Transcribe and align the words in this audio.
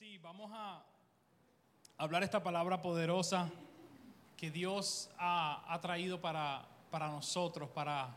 sí, 0.00 0.16
vamos 0.16 0.50
a 0.54 0.82
hablar 1.98 2.22
esta 2.22 2.42
palabra 2.42 2.80
poderosa 2.80 3.50
que 4.34 4.50
Dios 4.50 5.10
ha, 5.18 5.78
traído 5.82 6.18
para, 6.18 6.66
para 6.90 7.08
nosotros, 7.08 7.68
para, 7.68 8.08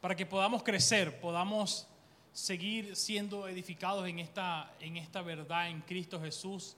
para 0.00 0.14
que 0.14 0.24
podamos 0.24 0.62
crecer, 0.62 1.20
podamos 1.20 1.88
seguir 2.32 2.94
siendo 2.94 3.48
edificados 3.48 4.06
en 4.06 4.20
esta, 4.20 4.72
en 4.78 4.96
esta 4.96 5.22
verdad 5.22 5.70
en 5.70 5.80
Cristo 5.80 6.20
Jesús 6.20 6.76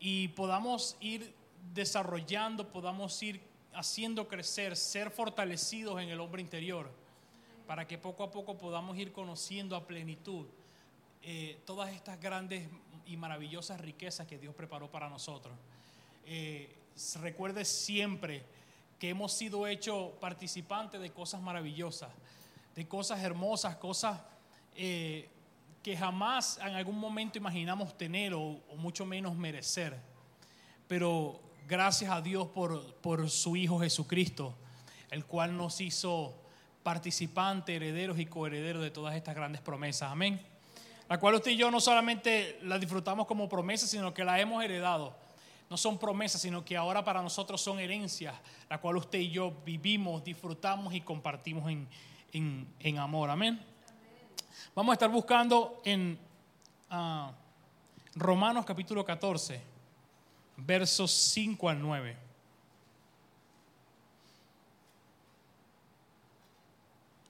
y 0.00 0.26
podamos 0.28 0.96
ir 0.98 1.32
desarrollando, 1.72 2.66
podamos 2.66 3.22
ir 3.22 3.40
haciendo 3.72 4.26
crecer, 4.26 4.76
ser 4.76 5.12
fortalecidos 5.12 6.02
en 6.02 6.08
el 6.08 6.18
hombre 6.18 6.42
interior, 6.42 6.90
para 7.68 7.86
que 7.86 7.98
poco 7.98 8.24
a 8.24 8.32
poco 8.32 8.58
podamos 8.58 8.98
ir 8.98 9.12
conociendo 9.12 9.76
a 9.76 9.86
plenitud 9.86 10.48
eh, 11.22 11.60
todas 11.66 11.92
estas 11.92 12.20
grandes 12.20 12.68
y 13.08 13.16
maravillosas 13.16 13.80
riquezas 13.80 14.26
que 14.26 14.38
Dios 14.38 14.54
preparó 14.54 14.90
para 14.90 15.08
nosotros. 15.08 15.54
Eh, 16.26 16.74
recuerde 17.20 17.64
siempre 17.64 18.44
que 18.98 19.08
hemos 19.10 19.32
sido 19.32 19.66
hechos 19.66 20.12
participantes 20.20 21.00
de 21.00 21.10
cosas 21.10 21.40
maravillosas, 21.40 22.10
de 22.74 22.86
cosas 22.86 23.20
hermosas, 23.20 23.76
cosas 23.76 24.20
eh, 24.76 25.28
que 25.82 25.96
jamás 25.96 26.58
en 26.58 26.74
algún 26.74 26.98
momento 26.98 27.38
imaginamos 27.38 27.96
tener 27.96 28.34
o, 28.34 28.60
mucho 28.76 29.06
menos 29.06 29.34
merecer. 29.34 29.98
Pero 30.86 31.40
gracias 31.66 32.10
a 32.10 32.20
Dios 32.20 32.48
por, 32.48 32.94
por 32.96 33.30
su 33.30 33.56
Hijo 33.56 33.80
Jesucristo, 33.80 34.54
el 35.10 35.24
cual 35.24 35.56
nos 35.56 35.80
hizo 35.80 36.34
participantes, 36.82 37.74
herederos 37.74 38.18
y 38.18 38.26
coherederos 38.26 38.82
de 38.82 38.90
todas 38.90 39.14
estas 39.14 39.34
grandes 39.34 39.62
promesas. 39.62 40.10
Amén 40.10 40.57
la 41.08 41.18
cual 41.18 41.36
usted 41.36 41.52
y 41.52 41.56
yo 41.56 41.70
no 41.70 41.80
solamente 41.80 42.58
la 42.62 42.78
disfrutamos 42.78 43.26
como 43.26 43.48
promesa, 43.48 43.86
sino 43.86 44.12
que 44.12 44.24
la 44.24 44.38
hemos 44.40 44.62
heredado. 44.62 45.16
No 45.70 45.76
son 45.76 45.98
promesas, 45.98 46.40
sino 46.40 46.64
que 46.64 46.76
ahora 46.76 47.04
para 47.04 47.22
nosotros 47.22 47.60
son 47.60 47.78
herencias, 47.78 48.34
la 48.68 48.78
cual 48.78 48.96
usted 48.96 49.18
y 49.18 49.30
yo 49.30 49.52
vivimos, 49.64 50.24
disfrutamos 50.24 50.94
y 50.94 51.00
compartimos 51.00 51.70
en, 52.32 52.98
amor. 52.98 53.30
Amén. 53.30 53.60
Vamos 54.74 54.92
a 54.92 54.94
estar 54.94 55.10
buscando 55.10 55.80
en 55.84 56.18
uh, 56.90 57.30
Romanos 58.14 58.64
capítulo 58.64 59.04
14, 59.04 59.60
versos 60.56 61.10
5 61.10 61.68
al 61.68 61.80
9. 61.80 62.16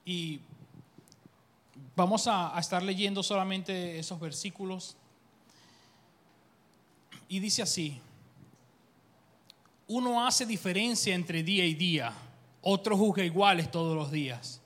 Y 0.04 0.40
Vamos 1.98 2.28
a, 2.28 2.56
estar 2.56 2.80
leyendo 2.80 3.24
solamente 3.24 3.98
esos 3.98 4.20
versículos. 4.20 4.96
Y 7.28 7.40
dice 7.40 7.60
así, 7.60 8.00
uno 9.88 10.24
hace 10.24 10.46
diferencia 10.46 11.12
entre 11.12 11.42
día 11.42 11.66
y 11.66 11.74
día, 11.74 12.12
otro 12.62 12.96
juzga 12.96 13.24
iguales 13.24 13.68
todos 13.72 13.96
los 13.96 14.12
días. 14.12 14.60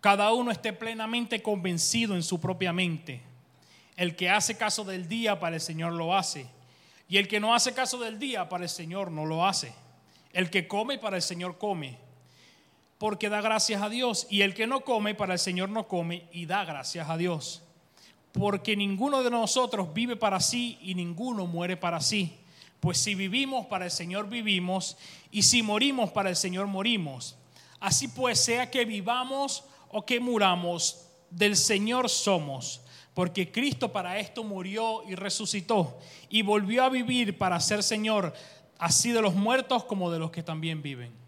Cada 0.00 0.32
uno 0.32 0.52
esté 0.52 0.72
plenamente 0.72 1.42
convencido 1.42 2.14
en 2.14 2.22
su 2.22 2.38
propia 2.40 2.72
mente. 2.72 3.20
El 3.96 4.14
que 4.14 4.30
hace 4.30 4.56
caso 4.56 4.84
del 4.84 5.08
día 5.08 5.40
para 5.40 5.56
el 5.56 5.60
Señor 5.60 5.94
lo 5.94 6.16
hace. 6.16 6.46
Y 7.08 7.16
el 7.16 7.26
que 7.26 7.40
no 7.40 7.52
hace 7.52 7.74
caso 7.74 7.98
del 7.98 8.20
día 8.20 8.48
para 8.48 8.62
el 8.62 8.70
Señor 8.70 9.10
no 9.10 9.26
lo 9.26 9.44
hace. 9.44 9.74
El 10.32 10.50
que 10.50 10.68
come 10.68 10.98
para 10.98 11.16
el 11.16 11.22
Señor 11.22 11.58
come 11.58 11.98
porque 13.00 13.30
da 13.30 13.40
gracias 13.40 13.80
a 13.80 13.88
Dios. 13.88 14.26
Y 14.28 14.42
el 14.42 14.52
que 14.52 14.66
no 14.66 14.82
come, 14.82 15.14
para 15.14 15.32
el 15.32 15.38
Señor 15.38 15.70
no 15.70 15.88
come 15.88 16.28
y 16.32 16.44
da 16.44 16.66
gracias 16.66 17.08
a 17.08 17.16
Dios. 17.16 17.62
Porque 18.32 18.76
ninguno 18.76 19.22
de 19.22 19.30
nosotros 19.30 19.94
vive 19.94 20.16
para 20.16 20.38
sí 20.38 20.78
y 20.82 20.94
ninguno 20.94 21.46
muere 21.46 21.78
para 21.78 22.02
sí. 22.02 22.36
Pues 22.78 22.98
si 22.98 23.14
vivimos, 23.14 23.64
para 23.68 23.86
el 23.86 23.90
Señor 23.90 24.28
vivimos, 24.28 24.98
y 25.30 25.44
si 25.44 25.62
morimos, 25.62 26.10
para 26.10 26.28
el 26.28 26.36
Señor 26.36 26.66
morimos. 26.66 27.36
Así 27.80 28.06
pues, 28.06 28.38
sea 28.38 28.70
que 28.70 28.84
vivamos 28.84 29.64
o 29.88 30.04
que 30.04 30.20
muramos, 30.20 31.06
del 31.30 31.56
Señor 31.56 32.10
somos. 32.10 32.82
Porque 33.14 33.50
Cristo 33.50 33.92
para 33.92 34.18
esto 34.18 34.44
murió 34.44 35.04
y 35.08 35.14
resucitó 35.14 35.98
y 36.28 36.42
volvió 36.42 36.84
a 36.84 36.90
vivir 36.90 37.38
para 37.38 37.58
ser 37.60 37.82
Señor, 37.82 38.34
así 38.78 39.10
de 39.10 39.22
los 39.22 39.34
muertos 39.34 39.84
como 39.84 40.10
de 40.10 40.18
los 40.18 40.30
que 40.30 40.42
también 40.42 40.82
viven. 40.82 41.19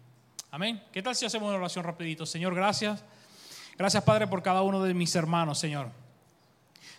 Amén. 0.53 0.79
¿Qué 0.91 1.01
tal 1.01 1.15
si 1.15 1.25
hacemos 1.25 1.49
una 1.49 1.57
oración 1.57 1.83
rapidito? 1.83 2.27
Señor, 2.27 2.53
gracias. 2.53 3.03
Gracias, 3.75 4.03
Padre, 4.03 4.27
por 4.27 4.43
cada 4.43 4.61
uno 4.61 4.83
de 4.83 4.93
mis 4.93 5.15
hermanos, 5.15 5.57
Señor. 5.57 5.89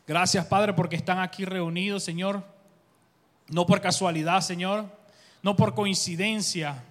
Gracias, 0.09 0.45
Padre, 0.47 0.73
porque 0.73 0.97
están 0.97 1.21
aquí 1.21 1.45
reunidos, 1.45 2.03
Señor. 2.03 2.45
No 3.47 3.65
por 3.65 3.81
casualidad, 3.81 4.41
Señor. 4.41 4.87
No 5.41 5.55
por 5.55 5.73
coincidencia, 5.73 6.83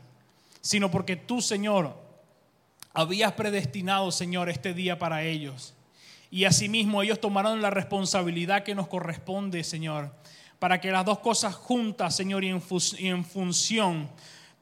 sino 0.61 0.89
porque 0.89 1.17
tú, 1.17 1.41
Señor, 1.41 1.97
habías 2.93 3.33
predestinado, 3.33 4.09
Señor, 4.13 4.49
este 4.49 4.73
día 4.73 4.97
para 4.97 5.21
ellos. 5.23 5.73
Y 6.31 6.45
asimismo 6.45 7.03
ellos 7.03 7.19
tomaron 7.19 7.61
la 7.61 7.71
responsabilidad 7.71 8.63
que 8.63 8.73
nos 8.73 8.87
corresponde, 8.87 9.65
Señor, 9.65 10.15
para 10.59 10.79
que 10.79 10.91
las 10.91 11.03
dos 11.03 11.19
cosas 11.19 11.55
juntas, 11.55 12.15
Señor, 12.15 12.45
y 12.45 12.57
en, 12.99 13.25
función 13.25 14.09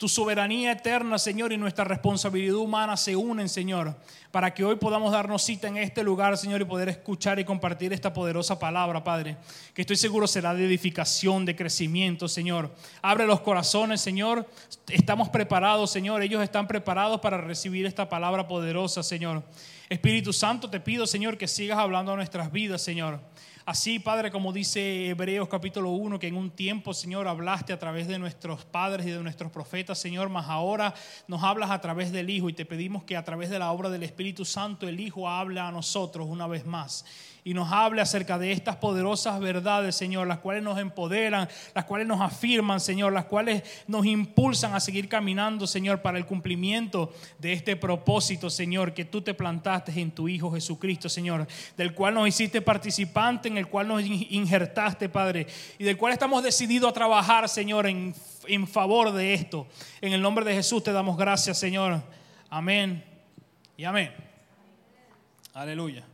tu 0.02 0.10
soberanía 0.10 0.72
eterna, 0.72 1.20
Señor, 1.20 1.54
y 1.54 1.58
nuestra 1.58 1.84
responsabilidad 1.84 2.56
humana 2.56 2.98
se 2.98 3.16
unen, 3.16 3.48
Señor, 3.48 3.96
para 4.32 4.52
que 4.52 4.66
hoy 4.66 4.78
podamos 4.78 5.12
darnos 5.12 5.44
cita 5.44 5.68
en 5.68 5.78
este 5.78 6.04
lugar, 6.04 6.36
Señor, 6.40 6.60
y 6.60 6.66
poder 6.66 6.90
escuchar 6.90 7.38
y 7.38 7.46
compartir 7.46 7.94
esta 7.94 8.12
poderosa 8.12 8.58
palabra, 8.58 9.04
Padre, 9.04 9.38
que 9.76 9.82
estoy 9.82 9.98
seguro 9.98 10.26
será 10.26 10.56
de 10.56 10.66
edificación, 10.66 11.46
de 11.46 11.56
crecimiento, 11.56 12.28
Señor. 12.28 12.74
Abre 13.04 13.28
los 13.28 13.42
corazones, 13.42 14.02
Señor. 14.02 14.50
Estamos 14.88 15.30
preparados, 15.30 15.92
Señor. 15.92 16.24
Ellos 16.24 16.42
están 16.42 16.68
preparados 16.68 17.22
para 17.22 17.38
recibir 17.38 17.86
esta 17.86 18.10
palabra 18.10 18.48
poderosa, 18.48 19.04
Señor. 19.04 19.44
Espíritu 19.88 20.34
Santo, 20.34 20.68
te 20.68 20.80
pido, 20.80 21.06
Señor, 21.06 21.38
que 21.38 21.48
sigas 21.48 21.78
hablando 21.78 22.14
a 22.14 22.16
nuestras 22.16 22.52
vidas, 22.52 22.82
Señor. 22.82 23.20
Así, 23.64 24.00
Padre, 24.00 24.32
como 24.32 24.52
dice 24.52 25.10
Hebreos 25.10 25.48
capítulo 25.48 25.92
1, 25.92 26.18
que 26.18 26.28
en 26.28 26.36
un 26.36 26.50
tiempo, 26.50 26.96
Señor, 26.96 27.28
hablaste 27.28 27.72
a 27.74 27.78
través 27.78 28.08
de 28.08 28.18
nuestros 28.18 28.66
padres 28.66 29.06
y 29.06 29.12
de 29.12 29.22
nuestros 29.22 29.52
profetas, 29.52 30.00
Señor, 30.00 30.30
mas 30.30 30.48
ahora 30.50 30.96
nos 31.28 31.44
hablas 31.44 31.70
a 31.70 31.80
través 31.80 32.12
del 32.12 32.32
Hijo 32.32 32.50
y 32.50 32.54
te 32.54 32.66
pedimos 32.66 33.04
que 33.04 33.16
a 33.16 33.24
través 33.24 33.52
de 33.52 33.60
la 33.60 33.72
obra 33.72 33.92
del 33.92 34.02
Espíritu 34.02 34.46
Santo 34.46 34.88
el 34.88 35.00
Hijo 35.00 35.30
hable 35.30 35.60
a 35.60 35.72
nosotros 35.72 36.28
una 36.28 36.48
vez 36.48 36.66
más 36.66 37.06
y 37.44 37.54
nos 37.54 37.72
hable 37.72 38.02
acerca 38.02 38.38
de 38.38 38.52
estas 38.52 38.76
poderosas 38.76 39.40
verdades, 39.40 39.96
Señor, 39.96 40.28
las 40.28 40.40
cuales 40.40 40.64
nos 40.64 40.78
empoderan, 40.78 41.50
las 41.74 41.86
cuales 41.86 42.08
nos 42.08 42.22
afirman, 42.22 42.80
Señor, 42.80 43.14
las 43.14 43.26
cuales 43.26 43.64
nos 43.88 44.06
impulsan 44.06 44.76
a 44.76 44.80
seguir 44.80 45.10
caminando, 45.10 45.66
Señor, 45.66 46.02
para 46.02 46.20
el 46.20 46.26
cumplimiento 46.26 47.12
de 47.40 47.54
este 47.54 47.76
propósito, 47.76 48.50
Señor, 48.50 48.94
que 48.94 49.06
tú 49.06 49.22
te 49.22 49.34
plantaste 49.34 50.00
en 50.00 50.12
tu 50.12 50.28
Hijo 50.28 50.52
Jesucristo, 50.52 51.10
Señor, 51.10 51.48
del 51.76 51.94
cual 51.96 52.14
nos 52.14 52.28
hiciste 52.28 52.62
participante, 52.62 53.48
en 53.48 53.58
el 53.58 53.68
cual 53.68 53.88
nos 53.88 54.04
injertaste, 54.04 55.10
Padre, 55.10 55.48
y 55.80 55.84
del 55.84 55.98
cual 55.98 56.14
estamos 56.14 56.44
decididos 56.44 56.92
a 56.92 56.94
trabajar, 56.94 57.50
Señor, 57.50 57.88
en, 57.88 58.14
en 58.48 58.68
favor 58.68 59.12
de 59.12 59.34
esto. 59.34 59.68
En 60.00 60.14
el 60.14 60.22
nombre 60.22 60.46
de 60.46 60.54
Jesús 60.54 60.84
te 60.84 60.92
damos 60.92 61.18
gracias, 61.18 61.58
Señor. 61.58 62.02
Amén 62.50 63.04
y 63.78 63.84
amén. 63.84 64.12
Aleluya. 65.54 66.06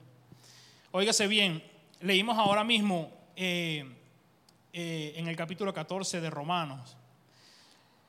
Óigase 0.98 1.28
bien, 1.28 1.62
leímos 2.00 2.40
ahora 2.40 2.64
mismo 2.64 3.12
eh, 3.36 3.86
eh, 4.74 5.14
en 5.16 5.28
el 5.28 5.36
capítulo 5.36 5.72
14 5.72 6.20
de 6.20 6.28
Romanos, 6.32 6.98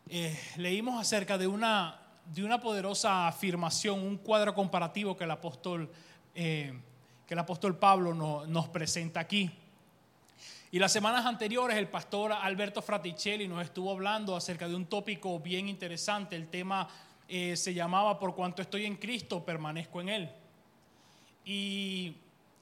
eh, 0.08 0.34
leímos 0.56 0.98
acerca 0.98 1.36
de 1.36 1.46
una, 1.46 2.00
de 2.24 2.42
una 2.42 2.58
poderosa 2.58 3.28
afirmación, 3.28 4.00
un 4.00 4.16
cuadro 4.16 4.54
comparativo 4.54 5.14
que 5.14 5.24
el 5.24 5.30
apóstol, 5.30 5.92
que 6.32 6.72
el 7.28 7.38
apóstol 7.38 7.76
Pablo 7.76 8.14
nos 8.46 8.68
presenta 8.68 9.20
aquí. 9.20 9.50
Y 10.70 10.78
las 10.78 10.90
semanas 10.90 11.26
anteriores 11.26 11.76
el 11.76 11.88
pastor 11.88 12.32
Alberto 12.32 12.80
Fraticelli 12.80 13.46
nos 13.46 13.62
estuvo 13.62 13.92
hablando 13.92 14.34
acerca 14.34 14.66
de 14.66 14.74
un 14.74 14.86
tópico 14.86 15.38
bien 15.40 15.68
interesante. 15.68 16.36
El 16.36 16.48
tema 16.48 16.88
se 17.28 17.74
llamaba 17.74 18.18
Por 18.18 18.34
cuanto 18.34 18.62
estoy 18.62 18.86
en 18.86 18.96
Cristo, 18.96 19.44
permanezco 19.44 20.00
en 20.00 20.08
Él. 20.08 20.30
Y 21.44 22.14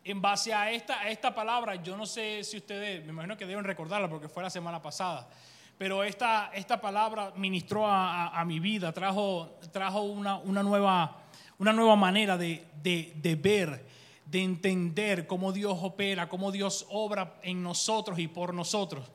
en 0.07 0.23
base 0.23 0.55
a 0.55 0.71
esta, 0.71 1.09
esta 1.09 1.35
palabra, 1.35 1.75
yo 1.83 1.97
no 1.97 2.07
sé 2.07 2.45
si 2.45 2.59
ustedes, 2.59 3.05
me 3.05 3.11
imagino 3.11 3.37
que 3.37 3.45
deben 3.45 3.65
recordarla 3.65 4.09
porque 4.09 4.29
fue 4.29 4.41
la 4.41 4.51
semana 4.51 4.81
pasada, 4.81 5.29
pero 5.77 6.05
esta, 6.05 6.53
esta 6.55 6.81
palabra 6.81 7.33
ministró 7.35 7.85
a, 7.89 8.43
mi 8.47 8.61
vida, 8.61 8.93
trajo, 8.93 9.59
trajo 9.73 10.03
una, 10.03 10.37
una, 10.39 10.63
nueva, 10.63 11.25
una 11.59 11.73
nueva 11.73 11.97
manera 11.97 12.39
de, 12.39 12.65
de, 12.81 13.35
ver, 13.35 13.85
de 14.25 14.43
entender 14.45 15.27
cómo 15.27 15.51
Dios 15.51 15.77
opera, 15.83 16.29
cómo 16.29 16.53
Dios 16.53 16.87
obra 16.91 17.41
en 17.43 17.65
nosotros 17.65 18.21
y 18.21 18.29
por 18.29 18.55
nosotros. 18.55 19.11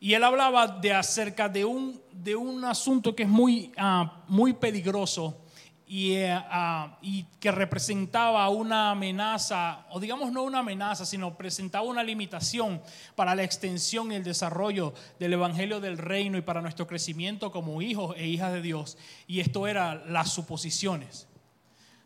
Y 0.00 0.12
él 0.12 0.22
hablaba 0.22 0.68
de 0.68 0.92
acerca 0.92 1.48
de 1.48 1.64
un, 1.64 1.98
de 2.12 2.36
un 2.36 2.62
asunto 2.66 3.16
que 3.16 3.22
es 3.22 3.28
muy, 3.28 3.72
uh, 3.78 4.04
muy 4.28 4.52
peligroso 4.52 5.45
y, 5.88 6.14
eh, 6.14 6.32
ah, 6.32 6.98
y, 7.00 7.24
que 7.38 7.52
representaba 7.52 8.48
una 8.48 8.90
amenaza, 8.90 9.86
o 9.90 10.00
digamos 10.00 10.32
no 10.32 10.42
una 10.42 10.58
amenaza, 10.58 11.06
sino 11.06 11.36
presentaba 11.36 11.86
una 11.86 12.02
limitación 12.02 12.82
para 13.14 13.36
la 13.36 13.44
extensión 13.44 14.10
y 14.10 14.16
el 14.16 14.24
desarrollo 14.24 14.94
del 15.20 15.34
Evangelio 15.34 15.80
del 15.80 15.96
Reino 15.96 16.38
y 16.38 16.42
para 16.42 16.60
nuestro 16.60 16.88
crecimiento 16.88 17.52
como 17.52 17.80
hijos 17.82 18.16
e 18.18 18.26
hijas 18.26 18.52
de 18.52 18.62
Dios. 18.62 18.98
Y 19.28 19.38
esto 19.38 19.68
era 19.68 19.94
las 19.94 20.32
suposiciones, 20.32 21.28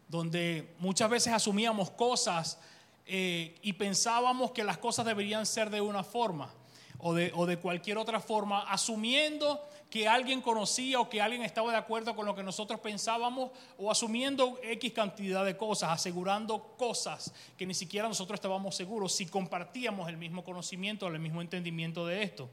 donde 0.08 0.74
muchas 0.78 1.08
veces 1.08 1.32
asumíamos 1.32 1.90
cosas 1.90 2.58
eh, 3.06 3.58
y 3.62 3.72
pensábamos 3.72 4.50
que 4.50 4.62
las 4.62 4.76
cosas 4.76 5.06
deberían 5.06 5.46
ser 5.46 5.70
de 5.70 5.80
una 5.80 6.04
forma 6.04 6.52
o 6.98 7.14
de, 7.14 7.32
o 7.34 7.46
de 7.46 7.56
cualquier 7.56 7.96
otra 7.96 8.20
forma, 8.20 8.60
asumiendo 8.70 9.66
que 9.90 10.06
alguien 10.06 10.40
conocía 10.40 11.00
o 11.00 11.10
que 11.10 11.20
alguien 11.20 11.42
estaba 11.42 11.72
de 11.72 11.76
acuerdo 11.76 12.14
con 12.14 12.24
lo 12.24 12.34
que 12.34 12.44
nosotros 12.44 12.78
pensábamos 12.78 13.50
o 13.76 13.90
asumiendo 13.90 14.60
X 14.62 14.92
cantidad 14.92 15.44
de 15.44 15.56
cosas, 15.56 15.90
asegurando 15.90 16.76
cosas 16.78 17.34
que 17.58 17.66
ni 17.66 17.74
siquiera 17.74 18.06
nosotros 18.06 18.36
estábamos 18.36 18.76
seguros 18.76 19.12
si 19.12 19.26
compartíamos 19.26 20.08
el 20.08 20.16
mismo 20.16 20.44
conocimiento, 20.44 21.08
el 21.08 21.18
mismo 21.18 21.42
entendimiento 21.42 22.06
de 22.06 22.22
esto. 22.22 22.48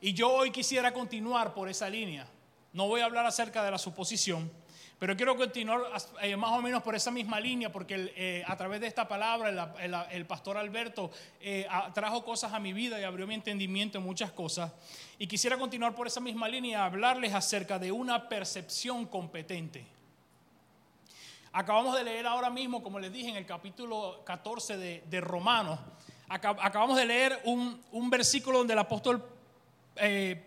Y 0.00 0.12
yo 0.12 0.32
hoy 0.32 0.52
quisiera 0.52 0.94
continuar 0.94 1.52
por 1.54 1.68
esa 1.68 1.90
línea. 1.90 2.28
No 2.72 2.86
voy 2.86 3.00
a 3.00 3.06
hablar 3.06 3.26
acerca 3.26 3.64
de 3.64 3.72
la 3.72 3.78
suposición, 3.78 4.50
pero 4.98 5.14
quiero 5.14 5.36
continuar 5.36 5.82
eh, 6.22 6.36
más 6.36 6.52
o 6.52 6.62
menos 6.62 6.82
por 6.82 6.94
esa 6.94 7.10
misma 7.10 7.38
línea, 7.38 7.70
porque 7.70 8.12
eh, 8.16 8.42
a 8.46 8.56
través 8.56 8.80
de 8.80 8.86
esta 8.86 9.06
palabra 9.06 9.74
el, 10.10 10.26
pastor 10.26 10.56
Alberto 10.56 11.10
eh, 11.38 11.66
trajo 11.92 12.24
cosas 12.24 12.54
a 12.54 12.58
mi 12.58 12.72
vida 12.72 12.98
y 12.98 13.04
abrió 13.04 13.26
mi 13.26 13.34
entendimiento 13.34 13.98
en 13.98 14.04
muchas 14.04 14.32
cosas. 14.32 14.72
Y 15.18 15.26
quisiera 15.26 15.58
continuar 15.58 15.94
por 15.94 16.06
esa 16.06 16.20
misma 16.20 16.48
línea 16.48 16.70
y 16.70 16.74
hablarles 16.74 17.34
acerca 17.34 17.78
de 17.78 17.92
una 17.92 18.26
percepción 18.26 19.04
competente. 19.04 19.84
Acabamos 21.52 21.94
de 21.94 22.04
leer 22.04 22.26
ahora 22.26 22.48
mismo, 22.48 22.82
como 22.82 22.98
les 22.98 23.12
dije, 23.12 23.28
en 23.28 23.36
el 23.36 23.46
capítulo 23.46 24.22
14 24.24 24.78
de, 24.78 25.20
Romanos, 25.20 25.78
acabamos 26.28 26.96
de 26.96 27.04
leer 27.04 27.40
un, 27.44 27.82
un 27.92 28.10
versículo 28.10 28.58
donde 28.58 28.72
el 28.74 28.78
apóstol, 28.78 29.22
el 29.96 30.40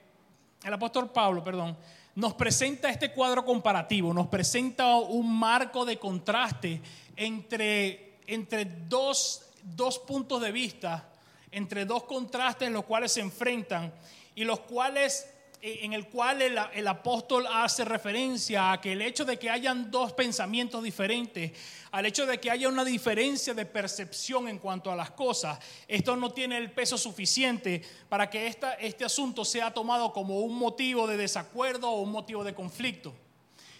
apóstol 0.63 1.09
Pablo, 1.09 1.43
perdón, 1.43 1.75
nos 2.19 2.33
presenta 2.33 2.89
este 2.89 3.13
cuadro 3.13 3.45
comparativo, 3.45 4.13
nos 4.13 4.27
presenta 4.27 4.97
un 4.97 5.39
marco 5.39 5.85
de 5.85 5.97
contraste 5.97 6.81
entre, 7.15 8.17
entre 8.27 8.65
dos, 8.65 9.43
dos 9.63 9.99
puntos 9.99 10.41
de 10.41 10.51
vista, 10.51 11.07
entre 11.49 11.85
dos 11.85 12.03
contrastes 12.03 12.69
los 12.71 12.83
cuales 12.83 13.13
se 13.13 13.21
enfrentan 13.21 13.93
y 14.35 14.43
los 14.43 14.59
cuales 14.59 15.29
en 15.61 15.93
el 15.93 16.07
cual 16.07 16.41
el, 16.41 16.87
apóstol 16.87 17.45
hace 17.51 17.83
referencia 17.83 18.71
a 18.71 18.81
que 18.81 18.93
el 18.93 19.01
hecho 19.01 19.25
de 19.25 19.37
que 19.37 19.49
hayan 19.49 19.91
dos 19.91 20.13
pensamientos 20.13 20.83
diferentes, 20.83 21.51
al 21.91 22.05
hecho 22.05 22.25
de 22.25 22.39
que 22.39 22.49
haya 22.49 22.69
una 22.69 22.85
diferencia 22.85 23.53
de 23.53 23.65
percepción 23.65 24.47
en 24.47 24.59
cuanto 24.59 24.91
a 24.91 24.95
las 24.95 25.11
cosas, 25.11 25.59
esto 25.87 26.15
no 26.15 26.31
tiene 26.31 26.57
el 26.57 26.71
peso 26.71 26.97
suficiente 26.97 27.81
para 28.07 28.29
que 28.29 28.47
este 28.79 29.05
asunto 29.05 29.43
sea 29.43 29.73
tomado 29.73 30.13
como 30.13 30.39
un 30.39 30.57
motivo 30.57 31.07
de 31.07 31.17
desacuerdo 31.17 31.89
o 31.89 32.01
un 32.01 32.11
motivo 32.11 32.43
de 32.43 32.53
conflicto. 32.53 33.13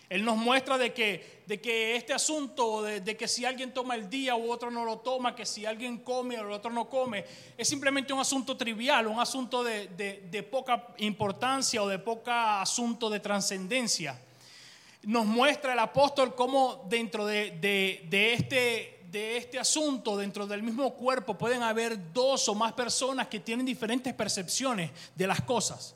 Él 0.10 0.26
nos 0.26 0.38
muestra 0.38 0.80
de 0.80 0.92
que, 0.92 1.44
de 1.46 1.62
que 1.62 1.96
este 1.96 2.14
asunto, 2.14 2.82
de, 2.82 3.16
que 3.16 3.28
si 3.28 3.46
alguien 3.46 3.72
toma 3.72 3.94
el 3.94 4.10
día 4.10 4.36
u 4.36 4.52
otro 4.52 4.72
no 4.72 4.84
lo 4.84 4.98
toma, 4.98 5.36
que 5.36 5.46
si 5.46 5.68
alguien 5.68 6.00
come 6.00 6.40
o 6.40 6.48
el 6.48 6.52
otro 6.52 6.72
no 6.72 6.90
come, 6.90 7.24
es 7.56 7.68
simplemente 7.68 8.12
un 8.12 8.20
asunto 8.20 8.58
trivial, 8.58 9.06
un 9.06 9.20
asunto 9.20 9.64
de, 9.64 10.48
poca 10.50 10.88
importancia 10.98 11.84
o 11.84 11.88
de 11.88 12.00
poca 12.00 12.60
asunto 12.60 13.08
de 13.12 13.20
trascendencia. 13.20 14.20
Nos 15.04 15.28
muestra 15.28 15.74
el 15.74 15.80
apóstol 15.80 16.34
cómo 16.34 16.88
dentro 16.90 17.28
de, 17.28 18.10
este, 18.12 19.02
de 19.12 19.38
este 19.38 19.60
asunto, 19.60 20.18
dentro 20.18 20.48
del 20.48 20.64
mismo 20.64 20.96
cuerpo, 20.96 21.38
pueden 21.38 21.62
haber 21.62 22.12
dos 22.12 22.50
o 22.50 22.56
más 22.56 22.74
personas 22.74 23.28
que 23.28 23.40
tienen 23.40 23.66
diferentes 23.66 24.12
percepciones 24.16 24.90
de 25.16 25.28
las 25.28 25.42
cosas 25.42 25.96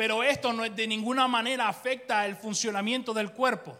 pero 0.00 0.22
esto 0.22 0.50
no 0.54 0.66
de 0.66 0.86
ninguna 0.86 1.28
manera 1.28 1.68
afecta 1.68 2.24
el 2.24 2.34
funcionamiento 2.34 3.12
del 3.12 3.32
cuerpo. 3.32 3.76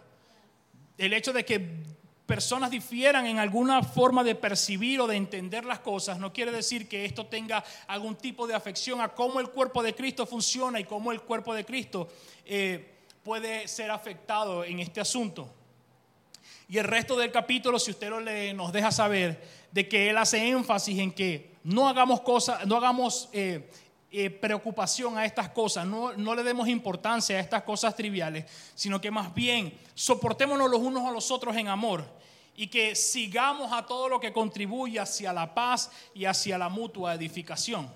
El 0.98 1.14
hecho 1.14 1.32
de 1.32 1.46
que 1.46 1.78
personas 2.26 2.70
difieran 2.70 3.24
en 3.24 3.38
alguna 3.38 3.82
forma 3.82 4.22
de 4.22 4.34
percibir 4.34 5.00
o 5.00 5.06
de 5.06 5.16
entender 5.16 5.64
las 5.64 5.78
cosas 5.78 6.18
no 6.18 6.30
quiere 6.30 6.52
decir 6.52 6.90
que 6.90 7.06
esto 7.06 7.24
tenga 7.24 7.64
algún 7.86 8.16
tipo 8.16 8.46
de 8.46 8.52
afección 8.52 9.00
a 9.00 9.08
cómo 9.08 9.40
el 9.40 9.48
cuerpo 9.48 9.82
de 9.82 9.94
Cristo 9.94 10.26
funciona 10.26 10.78
y 10.78 10.84
cómo 10.84 11.10
el 11.10 11.22
cuerpo 11.22 11.54
de 11.54 11.64
Cristo 11.64 12.06
eh, 12.44 12.96
puede 13.24 13.66
ser 13.66 13.90
afectado 13.90 14.62
en 14.62 14.80
este 14.80 15.00
asunto. 15.00 15.50
Y 16.68 16.76
el 16.76 16.84
resto 16.84 17.16
del 17.16 17.32
capítulo, 17.32 17.78
si 17.78 17.92
usted 17.92 18.10
lo 18.10 18.20
lee, 18.20 18.52
nos 18.52 18.74
deja 18.74 18.92
saber 18.92 19.42
de 19.72 19.88
que 19.88 20.10
él 20.10 20.18
hace 20.18 20.50
énfasis 20.50 20.98
en 20.98 21.12
que 21.12 21.52
no 21.64 21.88
hagamos 21.88 22.20
cosas, 22.20 22.66
no 22.66 22.76
hagamos 22.76 23.30
eh, 23.32 23.70
eh, 24.12 24.28
preocupación 24.28 25.16
a 25.18 25.24
estas 25.24 25.50
cosas, 25.50 25.86
no, 25.86 26.12
no, 26.14 26.34
le 26.34 26.42
demos 26.42 26.68
importancia 26.68 27.36
a 27.36 27.40
estas 27.40 27.62
cosas 27.62 27.94
triviales, 27.94 28.44
sino 28.74 29.00
que 29.00 29.10
más 29.10 29.32
bien 29.32 29.78
soportémonos 29.94 30.68
los 30.68 30.80
unos 30.80 31.08
a 31.08 31.12
los 31.12 31.30
otros 31.30 31.56
en 31.56 31.68
amor 31.68 32.04
y 32.56 32.66
que 32.66 32.94
sigamos 32.96 33.72
a 33.72 33.86
todo 33.86 34.08
lo 34.08 34.18
que 34.18 34.32
contribuye 34.32 34.98
hacia 34.98 35.32
la 35.32 35.54
paz 35.54 35.90
y 36.12 36.24
hacia 36.24 36.58
la 36.58 36.68
mutua 36.68 37.14
edificación. 37.14 37.88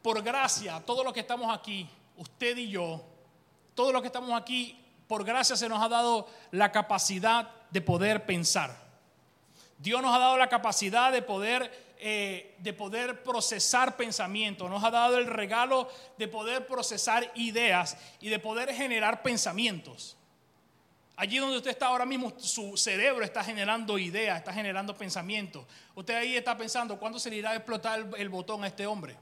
Por 0.00 0.22
gracia, 0.22 0.80
todo 0.86 1.02
lo 1.02 1.12
que 1.12 1.20
estamos 1.20 1.52
aquí, 1.52 1.88
usted 2.16 2.56
y 2.56 2.68
yo, 2.68 3.02
todo 3.74 3.92
lo 3.92 4.00
que 4.00 4.06
estamos 4.06 4.30
aquí, 4.40 4.78
por 5.08 5.24
gracia 5.24 5.56
se 5.56 5.68
nos 5.68 5.82
ha 5.82 5.88
dado 5.88 6.28
la 6.52 6.70
capacidad 6.70 7.50
de 7.70 7.80
poder 7.80 8.24
pensar. 8.24 8.84
Dios 9.78 10.00
nos 10.00 10.14
ha 10.14 10.18
dado 10.18 10.38
la 10.38 10.48
capacidad 10.48 11.10
de 11.10 11.20
poder 11.20 11.93
eh, 12.06 12.54
de 12.58 12.74
poder 12.74 13.22
procesar 13.22 13.96
pensamientos, 13.96 14.68
nos 14.68 14.84
ha 14.84 14.90
dado 14.90 15.16
el 15.16 15.26
regalo 15.26 15.88
de 16.18 16.28
poder 16.28 16.66
procesar 16.66 17.32
ideas 17.34 17.96
y 18.20 18.28
de 18.28 18.38
poder 18.38 18.74
generar 18.74 19.22
pensamientos. 19.22 20.14
Allí 21.16 21.38
donde 21.38 21.56
usted 21.56 21.70
está 21.70 21.86
ahora 21.86 22.04
mismo, 22.04 22.34
su 22.36 22.76
cerebro 22.76 23.24
está 23.24 23.42
generando 23.42 23.96
ideas, 23.96 24.36
está 24.36 24.52
generando 24.52 24.94
pensamientos. 24.94 25.64
Usted 25.94 26.14
ahí 26.16 26.36
está 26.36 26.54
pensando, 26.58 26.98
¿cuándo 26.98 27.18
se 27.18 27.30
le 27.30 27.36
irá 27.36 27.52
a 27.52 27.56
explotar 27.56 28.06
el, 28.18 28.28
botón 28.28 28.64
a 28.64 28.66
este 28.66 28.86
hombre? 28.86 29.16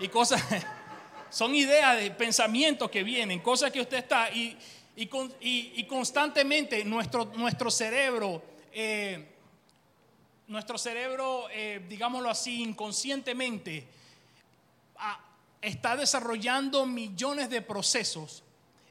Y 0.00 0.08
cosas, 0.08 0.42
son 1.28 1.54
ideas 1.54 2.00
de 2.00 2.10
pensamientos 2.10 2.90
que 2.90 3.02
vienen, 3.02 3.40
cosas 3.40 3.70
que 3.70 3.82
usted 3.82 3.98
está, 3.98 4.30
y, 4.30 4.56
y, 4.96 5.84
constantemente 5.84 6.82
nuestro, 6.86 7.26
nuestro 7.34 7.70
cerebro... 7.70 8.42
Eh, 8.72 9.34
nuestro 10.48 10.78
cerebro, 10.78 11.48
eh, 11.50 11.84
digámoslo 11.88 12.30
así, 12.30 12.62
inconscientemente, 12.62 13.86
está 15.60 15.96
desarrollando 15.96 16.86
millones 16.86 17.50
de 17.50 17.62
procesos 17.62 18.42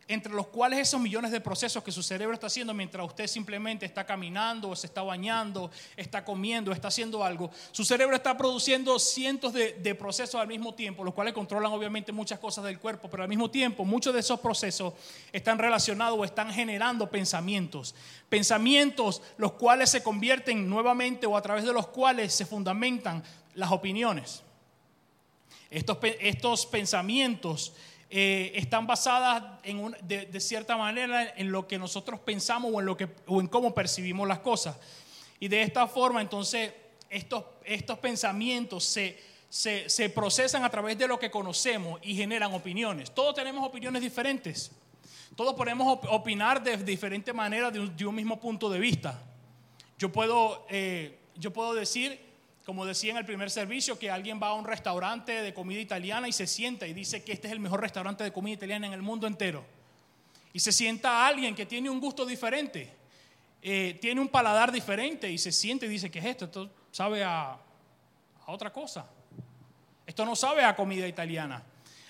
entre 0.08 0.34
los 0.34 0.48
cuales 0.48 0.80
esos 0.80 1.02
millones 1.02 1.32
de 1.32 1.42
procesos 1.42 1.84
que 1.84 1.92
su 1.92 2.02
cerebro 2.02 2.34
está 2.34 2.48
haciendo 2.48 2.74
mientras 2.74 3.06
usted 3.06 3.28
simplemente 3.28 3.86
está 3.86 4.06
caminando, 4.06 4.74
se 4.76 4.88
está 4.88 5.04
bañando, 5.04 5.70
está 5.98 6.24
comiendo, 6.24 6.72
está 6.72 6.88
haciendo 6.88 7.24
algo, 7.24 7.52
su 7.72 7.84
cerebro 7.84 8.16
está 8.16 8.38
produciendo 8.38 8.98
cientos 9.00 9.54
de, 9.54 9.96
procesos 9.96 10.40
al 10.40 10.48
mismo 10.48 10.74
tiempo, 10.74 11.04
los 11.04 11.14
cuales 11.14 11.34
controlan 11.34 11.72
obviamente 11.72 12.12
muchas 12.12 12.40
cosas 12.40 12.64
del 12.64 12.80
cuerpo, 12.80 13.10
pero 13.10 13.24
al 13.24 13.30
mismo 13.30 13.50
tiempo 13.50 13.84
muchos 13.84 14.14
de 14.14 14.20
esos 14.22 14.40
procesos 14.40 14.94
están 15.34 15.58
relacionados 15.58 16.18
o 16.18 16.24
están 16.24 16.54
generando 16.54 17.10
pensamientos, 17.10 17.96
pensamientos 18.30 19.22
los 19.38 19.54
cuales 19.54 19.90
se 19.90 20.04
convierten 20.04 20.70
nuevamente 20.70 21.26
o 21.26 21.36
a 21.36 21.42
través 21.42 21.66
de 21.66 21.74
los 21.74 21.88
cuales 21.88 22.34
se 22.34 22.46
fundamentan 22.46 23.24
las 23.56 23.72
opiniones. 23.72 24.44
Estos, 25.70 25.98
estos 26.22 26.66
pensamientos 26.66 27.74
eh, 28.10 28.54
están 28.56 28.88
basadas 28.88 29.44
de, 30.02 30.40
cierta 30.40 30.78
manera 30.78 31.34
en 31.36 31.52
lo 31.52 31.68
que 31.68 31.78
nosotros 31.78 32.22
pensamos 32.22 32.72
o 32.74 32.80
en, 32.80 32.86
lo 32.86 32.96
que, 32.96 33.10
o 33.26 33.42
en 33.42 33.48
cómo 33.48 33.74
percibimos 33.74 34.28
las 34.28 34.40
cosas. 34.40 34.78
Y 35.40 35.50
de 35.50 35.62
esta 35.62 35.88
forma, 35.88 36.22
entonces, 36.22 36.72
estos, 37.10 37.44
estos 37.66 38.00
pensamientos 38.00 38.86
se, 38.86 39.20
se, 39.50 40.10
procesan 40.10 40.64
a 40.64 40.70
través 40.70 40.98
de 40.98 41.08
lo 41.08 41.20
que 41.20 41.30
conocemos 41.30 42.00
y 42.02 42.16
generan 42.16 42.54
opiniones. 42.54 43.14
Todos 43.14 43.36
tenemos 43.36 43.68
opiniones 43.68 44.02
diferentes. 44.02 44.72
Todos 45.36 45.54
podemos 45.54 46.00
opinar 46.10 46.64
de 46.64 46.78
diferente 46.78 47.34
manera 47.34 47.70
de 47.72 48.06
un, 48.06 48.16
mismo 48.16 48.40
punto 48.40 48.70
de 48.70 48.80
vista. 48.80 49.22
Yo 49.98 50.12
puedo, 50.12 50.66
eh, 50.70 51.20
yo 51.36 51.52
puedo 51.52 51.74
decir 51.74 52.27
como 52.68 52.86
decía 52.86 53.12
en 53.12 53.18
el 53.18 53.24
primer 53.24 53.50
servicio, 53.50 53.98
que 53.98 54.12
alguien 54.12 54.42
va 54.44 54.48
a 54.48 54.54
un 54.54 54.66
restaurante 54.66 55.32
de 55.42 55.54
comida 55.54 55.80
italiana 55.80 56.28
y 56.28 56.34
se 56.34 56.46
sienta 56.46 56.86
y 56.86 56.92
dice 56.92 57.24
que 57.24 57.32
este 57.32 57.48
es 57.48 57.54
el 57.54 57.62
mejor 57.62 57.80
restaurante 57.80 58.26
de 58.26 58.34
comida 58.34 58.56
italiana 58.56 58.88
en 58.88 58.92
el 58.92 59.02
mundo 59.02 59.26
entero. 59.26 59.64
Y 60.52 60.60
se 60.60 60.74
sienta 60.74 61.26
alguien 61.26 61.56
que 61.56 61.66
tiene 61.66 61.90
un 61.90 62.02
gusto 62.02 62.26
diferente, 62.26 62.94
eh, 63.62 63.98
tiene 64.02 64.20
un 64.20 64.28
paladar 64.28 64.74
diferente 64.74 65.32
y 65.32 65.38
se 65.38 65.54
siente 65.54 65.86
y 65.86 65.90
dice, 65.90 66.12
¿qué 66.12 66.20
es 66.20 66.26
esto? 66.26 66.44
Esto 66.44 66.70
sabe 66.92 67.24
a, 67.24 67.58
otra 68.48 68.74
cosa. 68.74 69.06
Esto 70.06 70.26
no 70.26 70.36
sabe 70.36 70.66
a 70.66 70.76
comida 70.76 71.08
italiana. 71.08 71.64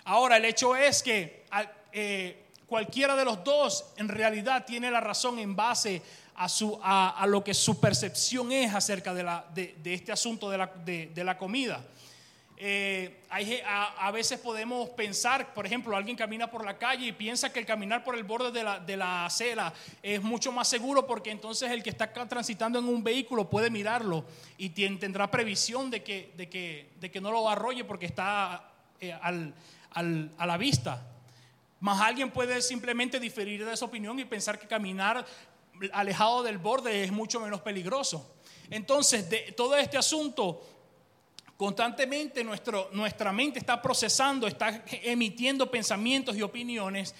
Ahora, 0.05 0.37
el 0.37 0.45
hecho 0.45 0.75
es 0.75 1.03
que 1.03 1.45
eh, 1.91 2.45
cualquiera 2.65 3.15
de 3.15 3.25
los 3.25 3.43
dos 3.43 3.93
en 3.97 4.07
realidad 4.07 4.65
tiene 4.65 4.89
la 4.89 5.01
razón 5.01 5.37
en 5.37 5.55
base 5.55 6.01
a, 6.37 6.47
su, 6.47 6.79
a, 6.81 7.25
lo 7.27 7.43
que 7.43 7.53
su 7.53 7.79
percepción 7.79 8.51
es 8.51 8.73
acerca 8.73 9.13
de, 9.13 9.23
la, 9.23 9.45
de, 9.53 9.75
este 9.85 10.11
asunto 10.11 10.49
de 10.49 10.57
la, 10.57 10.67
de 10.67 11.23
la 11.23 11.37
comida. 11.37 11.83
Eh, 12.59 13.21
a, 13.29 14.09
veces 14.09 14.39
podemos 14.39 14.89
pensar, 14.89 15.53
por 15.53 15.67
ejemplo, 15.67 15.95
alguien 15.95 16.17
camina 16.17 16.49
por 16.49 16.65
la 16.65 16.79
calle 16.79 17.05
y 17.05 17.11
piensa 17.11 17.53
que 17.53 17.59
el 17.59 17.67
caminar 17.67 18.03
por 18.03 18.15
el 18.15 18.23
borde 18.23 18.51
de 18.51 18.63
la, 18.63 18.79
de 18.79 18.97
la, 18.97 19.27
acera 19.27 19.71
es 20.01 20.23
mucho 20.23 20.51
más 20.51 20.67
seguro 20.67 21.05
porque 21.05 21.29
entonces 21.29 21.69
el 21.69 21.83
que 21.83 21.91
está 21.91 22.11
transitando 22.11 22.79
en 22.79 22.85
un 22.85 23.03
vehículo 23.03 23.47
puede 23.47 23.69
mirarlo 23.69 24.25
y 24.57 24.69
tendrá 24.69 25.29
previsión 25.29 25.91
de 25.91 26.01
que, 26.01 26.33
de 26.35 26.49
que, 26.49 26.89
de 26.99 27.11
que 27.11 27.21
no 27.21 27.31
lo 27.31 27.47
arrolle 27.47 27.83
porque 27.83 28.07
está 28.07 28.71
eh, 28.99 29.13
al, 29.21 29.53
al, 29.91 30.31
a 30.39 30.47
la 30.47 30.57
vista. 30.57 31.05
Más 31.79 32.01
alguien 32.01 32.31
puede 32.31 32.63
simplemente 32.63 33.19
diferir 33.19 33.63
de 33.63 33.73
esa 33.73 33.85
opinión 33.85 34.17
y 34.17 34.25
pensar 34.25 34.57
que 34.57 34.65
caminar 34.65 35.23
alejado 35.93 36.43
del 36.43 36.57
borde 36.57 37.03
es 37.03 37.11
mucho 37.11 37.39
menos 37.39 37.61
peligroso. 37.61 38.35
Entonces, 38.69 39.29
de 39.29 39.53
todo 39.55 39.75
este 39.77 39.97
asunto 39.97 40.61
Constantemente 41.57 42.43
nuestro, 42.43 42.89
nuestra 42.93 43.33
mente 43.33 43.57
está 43.57 43.81
procesando, 43.81 44.45
está 44.45 44.83
emitiendo 45.01 45.69
pensamientos 45.71 46.37
y 46.37 46.43
opiniones 46.43 47.15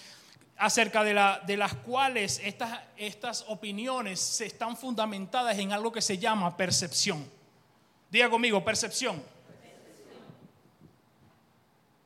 acerca 0.57 1.03
de, 1.03 1.15
la, 1.15 1.41
de 1.45 1.57
las 1.57 1.73
cuales 1.73 2.39
estas, 2.43 2.79
estas 2.97 3.45
opiniones 3.47 4.39
están 4.41 4.77
fundamentadas 4.77 5.57
en 5.57 5.73
algo 5.73 5.91
que 5.91 6.03
se 6.03 6.19
llama 6.19 6.55
percepción. 6.55 7.27
Diga 8.11 8.29
conmigo, 8.29 8.63
percepción. 8.63 9.23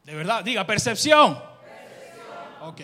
De 0.05 0.15
verdad, 0.15 0.41
diga, 0.41 0.65
percepción. 0.65 1.37
percepción. 1.65 2.69
Ok. 2.69 2.81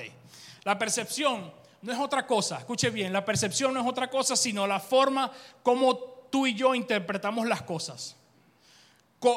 La 0.66 0.78
percepción 0.78 1.54
no 1.82 1.94
es 1.94 2.00
otra 2.00 2.26
cosa, 2.26 2.58
escuche 2.58 2.90
bien, 2.90 3.14
la 3.14 3.24
percepción 3.24 3.74
no 3.74 3.82
es 3.82 3.88
otra 3.88 4.10
cosa 4.10 4.36
sino 4.36 4.66
la 4.68 4.80
forma 4.80 5.32
como 5.64 5.96
tú 6.32 6.48
y 6.48 6.54
yo 6.54 6.76
interpretamos 6.76 7.48
las 7.48 7.62
cosas 7.62 8.18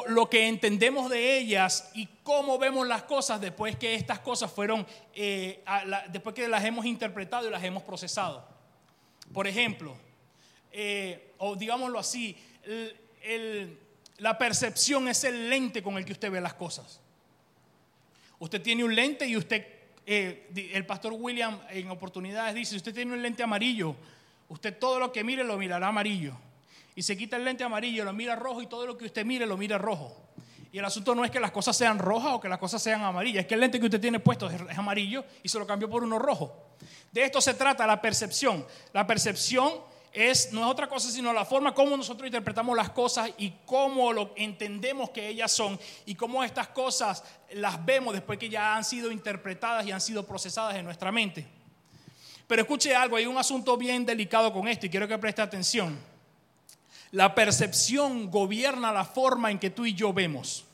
lo 0.07 0.29
que 0.29 0.47
entendemos 0.47 1.09
de 1.09 1.37
ellas 1.37 1.89
y 1.95 2.07
cómo 2.23 2.59
vemos 2.59 2.87
las 2.87 3.03
cosas 3.03 3.41
después 3.41 3.75
que 3.75 3.95
estas 3.95 4.19
cosas 4.19 4.51
fueron, 4.51 4.85
eh, 5.13 5.63
después 6.09 6.35
que 6.35 6.47
las 6.47 6.63
hemos 6.63 6.85
interpretado 6.85 7.47
y 7.47 7.51
las 7.51 7.63
hemos 7.63 7.81
procesado. 7.81 8.47
Por 9.33 9.47
ejemplo, 9.47 9.97
eh, 10.71 11.33
o 11.39 11.55
digámoslo 11.55 11.97
así, 11.97 12.37
la 14.19 14.37
percepción 14.37 15.07
es 15.07 15.23
el 15.23 15.49
lente 15.49 15.81
con 15.81 15.97
el 15.97 16.05
que 16.05 16.11
usted 16.11 16.29
ve 16.29 16.39
las 16.39 16.53
cosas. 16.53 16.99
Usted 18.37 18.61
tiene 18.61 18.83
un 18.83 18.93
lente 18.93 19.25
y 19.27 19.35
usted, 19.35 19.65
eh, 20.05 20.49
el 20.73 20.85
pastor 20.85 21.13
William 21.13 21.59
en 21.69 21.89
oportunidades 21.89 22.55
dice, 22.55 22.71
si 22.71 22.77
usted 22.77 22.93
tiene 22.93 23.13
un 23.13 23.21
lente 23.21 23.43
amarillo, 23.43 23.95
usted 24.49 24.77
todo 24.77 24.99
lo 24.99 25.11
que 25.11 25.23
mire 25.23 25.43
lo 25.43 25.57
mirará 25.57 25.87
amarillo 25.87 26.33
y 26.95 27.03
se 27.03 27.17
quita 27.17 27.37
el 27.37 27.45
lente 27.45 27.63
amarillo, 27.63 28.03
lo 28.03 28.13
mira 28.13 28.35
rojo 28.35 28.61
y 28.61 28.67
todo 28.67 28.85
lo 28.85 28.97
que 28.97 29.05
usted 29.05 29.25
mire 29.25 29.45
lo 29.45 29.57
mira 29.57 29.77
rojo. 29.77 30.17
Y 30.73 30.77
el 30.77 30.85
asunto 30.85 31.13
no 31.13 31.25
es 31.25 31.31
que 31.31 31.39
las 31.39 31.51
cosas 31.51 31.75
sean 31.75 31.99
rojas 31.99 32.33
o 32.33 32.39
que 32.39 32.47
las 32.47 32.57
cosas 32.57 32.81
sean 32.81 33.01
amarillas, 33.01 33.41
es 33.41 33.47
que 33.47 33.55
el 33.55 33.59
lente 33.59 33.79
que 33.79 33.85
usted 33.85 33.99
tiene 33.99 34.19
puesto 34.19 34.49
es 34.49 34.77
amarillo 34.77 35.25
y 35.43 35.49
se 35.49 35.59
lo 35.59 35.67
cambió 35.67 35.89
por 35.89 36.03
uno 36.03 36.17
rojo. 36.17 36.71
De 37.11 37.23
esto 37.23 37.41
se 37.41 37.53
trata 37.53 37.85
la 37.85 38.01
percepción. 38.01 38.65
La 38.93 39.05
percepción 39.05 39.73
es, 40.13 40.51
no 40.51 40.61
es 40.61 40.67
otra 40.67 40.87
cosa 40.87 41.09
sino 41.09 41.31
la 41.31 41.45
forma 41.45 41.73
como 41.73 41.95
nosotros 41.95 42.27
interpretamos 42.27 42.75
las 42.75 42.89
cosas 42.89 43.31
y 43.37 43.51
cómo 43.65 44.11
lo 44.11 44.33
entendemos 44.35 45.09
que 45.11 45.27
ellas 45.27 45.51
son 45.51 45.79
y 46.05 46.15
cómo 46.15 46.43
estas 46.43 46.67
cosas 46.67 47.23
las 47.53 47.83
vemos 47.85 48.13
después 48.13 48.37
que 48.37 48.49
ya 48.49 48.75
han 48.75 48.83
sido 48.83 49.11
interpretadas 49.11 49.85
y 49.85 49.91
han 49.91 50.01
sido 50.01 50.25
procesadas 50.25 50.75
en 50.75 50.85
nuestra 50.85 51.11
mente. 51.11 51.47
Pero 52.47 52.63
escuche 52.63 52.93
algo, 52.93 53.15
hay 53.15 53.25
un 53.25 53.37
asunto 53.37 53.77
bien 53.77 54.05
delicado 54.05 54.51
con 54.51 54.67
esto 54.67 54.85
y 54.85 54.89
quiero 54.89 55.07
que 55.07 55.17
preste 55.17 55.41
atención. 55.41 55.97
La 57.11 57.33
percepción 57.33 58.29
gobierna 58.29 58.91
la 58.91 59.05
forma 59.05 59.51
en 59.51 59.59
que 59.59 59.69
tú 59.69 59.85
y 59.85 59.93
yo 59.93 60.11
vemos. 60.11 60.65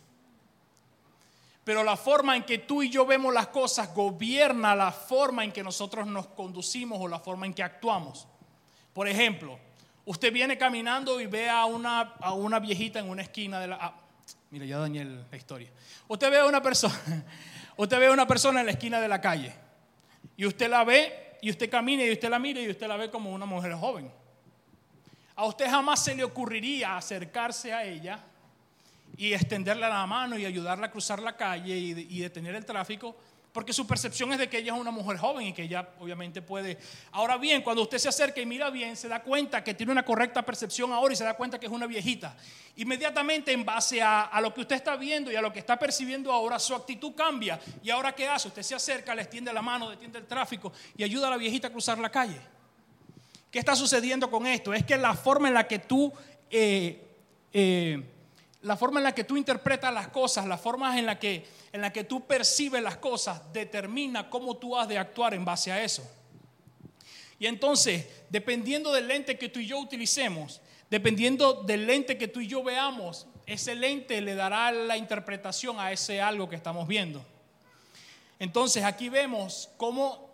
Pero 1.64 1.84
la 1.84 1.98
forma 1.98 2.36
en 2.36 2.44
que 2.44 2.60
tú 2.60 2.82
y 2.82 2.90
yo 2.90 3.06
vemos 3.06 3.34
las 3.34 3.48
cosas 3.48 3.94
gobierna 3.94 4.76
la 4.76 4.92
forma 4.92 5.44
en 5.44 5.52
que 5.52 5.64
nosotros 5.64 6.08
nos 6.08 6.28
conducimos 6.28 6.98
o 7.02 7.08
la 7.08 7.20
forma 7.20 7.46
en 7.46 7.54
que 7.54 7.62
actuamos. 7.62 8.28
Por 8.98 9.08
ejemplo, 9.08 9.60
usted 10.06 10.34
viene 10.34 10.58
caminando 10.58 11.22
y 11.22 11.28
ve 11.28 11.48
a 11.48 11.66
una, 11.66 12.16
a 12.20 12.34
una 12.34 12.58
viejita 12.58 12.98
en 12.98 13.08
una 13.08 13.22
esquina 13.22 13.60
de 13.60 13.68
la... 13.68 13.78
Ah, 13.80 13.94
mira, 14.50 14.66
ya 14.66 14.80
dañé 14.80 15.06
la 15.06 15.38
historia. 15.38 15.70
Usted 16.08 16.32
ve 16.32 16.40
a 16.40 16.46
una 16.48 16.64
persona, 16.64 16.96
usted 17.78 18.00
ve 18.00 18.08
a 18.08 18.12
una 18.12 18.26
persona 18.26 18.62
en 18.62 18.66
la 18.66 18.72
esquina 18.72 19.00
de 19.00 19.08
la 19.08 19.22
calle 19.22 19.54
y 20.36 20.48
usted 20.48 20.68
la 20.68 20.84
ve 20.84 21.38
y 21.44 21.52
usted 21.52 21.70
camina 21.70 22.06
y 22.06 22.12
usted 22.12 22.28
la 22.28 22.40
mira 22.40 22.60
y 22.60 22.72
usted 22.72 22.88
la 22.88 22.98
ve 22.98 23.12
como 23.12 23.32
una 23.32 23.46
mujer 23.46 23.76
joven. 23.76 24.12
A 25.36 25.46
usted 25.46 25.70
jamás 25.70 26.04
se 26.04 26.16
le 26.16 26.24
ocurriría 26.24 26.98
acercarse 26.98 27.72
a 27.72 27.84
ella 27.84 28.20
y 29.16 29.32
extenderle 29.32 29.88
la 29.88 30.08
mano 30.08 30.40
y 30.40 30.46
ayudarla 30.48 30.88
a 30.88 30.92
cruzar 30.92 31.22
la 31.22 31.38
calle 31.38 31.78
y, 31.78 32.20
detener 32.20 32.56
el 32.56 32.66
tráfico, 32.66 33.16
porque 33.58 33.74
su 33.74 33.88
percepción 33.88 34.32
es 34.34 34.38
de 34.38 34.48
que 34.48 34.60
ella 34.60 34.76
es 34.76 34.80
una 34.80 34.92
mujer 34.92 35.18
joven 35.18 35.48
y 35.48 35.52
que 35.52 35.64
ella 35.64 35.90
obviamente 36.00 36.44
puede. 36.44 36.78
Ahora 37.12 37.38
bien, 37.38 37.64
cuando 37.64 37.82
usted 37.82 37.98
se 37.98 38.08
acerca 38.08 38.40
y 38.40 38.46
mira 38.46 38.70
bien, 38.70 38.96
se 38.96 39.08
da 39.08 39.24
cuenta 39.24 39.64
que 39.64 39.74
tiene 39.74 39.92
una 39.92 40.06
correcta 40.06 40.44
percepción 40.44 40.94
ahora 40.94 41.16
y 41.16 41.18
se 41.18 41.24
da 41.24 41.34
cuenta 41.34 41.60
que 41.60 41.66
es 41.66 41.72
una 41.72 41.88
viejita. 41.88 42.38
Inmediatamente 42.76 43.52
en 43.52 43.66
base 43.66 44.00
a, 44.00 44.26
a 44.26 44.42
lo 44.42 44.54
que 44.54 44.62
usted 44.62 44.76
está 44.76 44.96
viendo 44.96 45.32
y 45.32 45.36
a 45.36 45.42
lo 45.42 45.52
que 45.52 45.58
está 45.58 45.76
percibiendo 45.80 46.32
ahora, 46.32 46.60
su 46.60 46.76
actitud 46.76 47.16
cambia. 47.16 47.60
¿Y 47.82 47.90
ahora 47.90 48.14
qué 48.14 48.28
hace? 48.28 48.48
Usted 48.48 48.62
se 48.62 48.76
acerca, 48.76 49.16
le 49.16 49.24
extiende 49.24 49.52
la 49.52 49.64
mano, 49.64 49.90
detiene 49.90 50.20
el 50.20 50.28
tráfico 50.28 50.72
y 50.96 51.04
ayuda 51.04 51.26
a 51.26 51.32
la 51.32 51.38
viejita 51.38 51.70
a 51.70 51.72
cruzar 51.72 51.98
la 51.98 52.12
calle. 52.12 52.40
¿Qué 53.50 53.58
está 53.58 53.76
sucediendo 53.76 54.30
con 54.30 54.46
esto? 54.46 54.72
Es 54.72 54.86
que 54.86 54.96
la 54.98 55.16
forma 55.16 55.48
en 55.48 55.56
la 55.56 55.68
que 55.68 55.80
tú, 55.80 56.14
eh, 56.52 57.04
eh, 57.52 58.04
la 58.68 58.76
forma 58.76 59.00
en 59.00 59.06
la 59.06 59.16
que 59.16 59.24
tú 59.24 59.38
interpretas 59.38 59.94
las 59.94 60.10
cosas, 60.10 60.46
la 60.46 60.58
forma 60.58 61.00
en 61.00 61.06
la, 61.06 61.18
que, 61.18 61.48
en 61.72 61.80
la 61.80 61.94
que 61.94 62.04
tú 62.04 62.28
percibes 62.28 62.84
las 62.84 62.98
cosas, 62.98 63.42
determina 63.54 64.30
cómo 64.30 64.58
tú 64.58 64.78
has 64.78 64.90
de 64.90 64.98
actuar 64.98 65.34
en 65.34 65.46
base 65.46 65.72
a 65.72 65.82
eso. 65.82 66.06
Y 67.40 67.46
entonces, 67.46 68.06
dependiendo 68.30 68.92
del 68.92 69.08
lente 69.08 69.38
que 69.38 69.48
tú 69.48 69.60
y 69.60 69.68
yo 69.68 69.80
utilicemos, 69.80 70.60
dependiendo 70.90 71.64
del 71.64 71.88
lente 71.88 72.18
que 72.18 72.28
tú 72.28 72.42
y 72.42 72.48
yo 72.48 72.62
veamos, 72.62 73.28
ese 73.46 73.74
lente 73.74 74.20
le 74.20 74.36
dará 74.36 74.70
la 74.74 74.98
interpretación 74.98 75.80
a 75.80 75.94
ese 75.94 76.20
algo 76.20 76.50
que 76.50 76.58
estamos 76.58 76.90
viendo. 76.90 77.24
Entonces, 78.38 78.84
aquí 78.84 79.08
vemos 79.08 79.70
cómo 79.78 80.30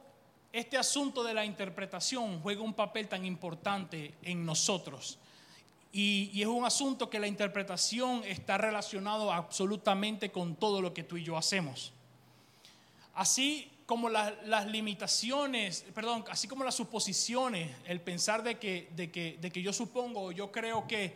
este 0.52 0.78
asunto 0.78 1.24
de 1.24 1.36
la 1.36 1.46
interpretación 1.46 2.42
juega 2.42 2.62
un 2.62 2.74
papel 2.74 3.08
tan 3.08 3.25
importante 3.25 4.16
en 4.24 4.44
nosotros. 4.44 5.20
Y, 5.96 6.42
es 6.42 6.48
un 6.48 6.66
asunto 6.66 7.10
que 7.10 7.20
la 7.20 7.28
interpretación 7.28 8.24
está 8.26 8.58
relacionado 8.58 9.32
absolutamente 9.32 10.32
con 10.32 10.56
todo 10.56 10.82
lo 10.82 10.94
que 10.94 11.04
tú 11.04 11.18
y 11.18 11.24
yo 11.24 11.38
hacemos. 11.38 11.94
Así 13.14 13.72
como 13.86 14.10
las 14.10 14.66
limitaciones, 14.66 15.86
perdón, 15.94 16.26
así 16.30 16.48
como 16.48 16.64
las 16.64 16.74
suposiciones, 16.74 17.70
el 17.86 18.02
pensar 18.02 18.42
de 18.42 18.58
que, 18.58 18.90
de 18.96 19.12
que, 19.12 19.38
de 19.40 19.52
que 19.52 19.62
yo 19.62 19.72
supongo, 19.72 20.32
yo 20.32 20.52
creo 20.52 20.88
que 20.88 21.16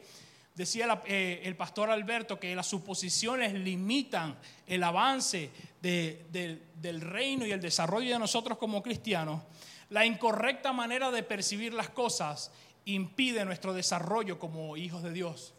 Decía 0.57 1.03
eh, 1.05 1.41
el 1.43 1.55
pastor 1.55 1.91
Alberto 1.91 2.39
que 2.39 2.55
las 2.55 2.65
suposiciones 2.65 3.53
limitan 3.53 4.35
el 4.65 4.83
avance 4.83 5.51
del 5.79 7.01
reino 7.01 7.45
y 7.45 7.51
el 7.51 7.61
desarrollo 7.61 8.11
de 8.11 8.17
nosotros 8.17 8.57
como 8.57 8.81
cristianos. 8.81 9.43
La 9.91 10.03
incorrecta 10.03 10.73
manera 10.73 11.11
de 11.11 11.21
percibir 11.21 11.75
las 11.75 11.89
cosas 11.89 12.51
impide 12.87 13.43
nuestro 13.45 13.73
desarrollo 13.73 14.39
como 14.39 14.77
hijos 14.77 15.03
de 15.03 15.11
Dios. 15.11 15.53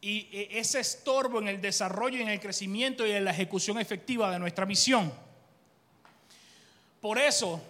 Y 0.00 0.28
eh, 0.30 0.48
ese 0.52 0.80
estorbo 0.80 1.38
en 1.40 1.48
el 1.48 1.60
desarrollo, 1.60 2.20
en 2.20 2.28
el 2.28 2.40
crecimiento 2.40 3.06
y 3.06 3.12
en 3.12 3.24
la 3.24 3.30
ejecución 3.30 3.78
efectiva 3.78 4.30
de 4.30 4.38
nuestra 4.38 4.66
misión. 4.66 5.12
Por 7.00 7.18
eso, 7.18 7.60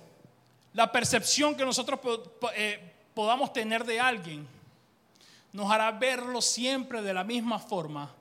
la 0.73 0.91
percepción 0.91 1.55
que 1.55 1.65
nosotros 1.65 2.01
eh, 2.57 2.81
podamos 3.15 3.53
tener 3.53 3.85
de 3.85 4.01
alguien 4.01 4.47
nos 5.53 5.71
hará 5.71 5.91
verlo 5.93 6.43
siempre 6.43 7.01
de 7.01 7.15
la 7.15 7.25
misma 7.25 7.59
forma, 7.59 8.13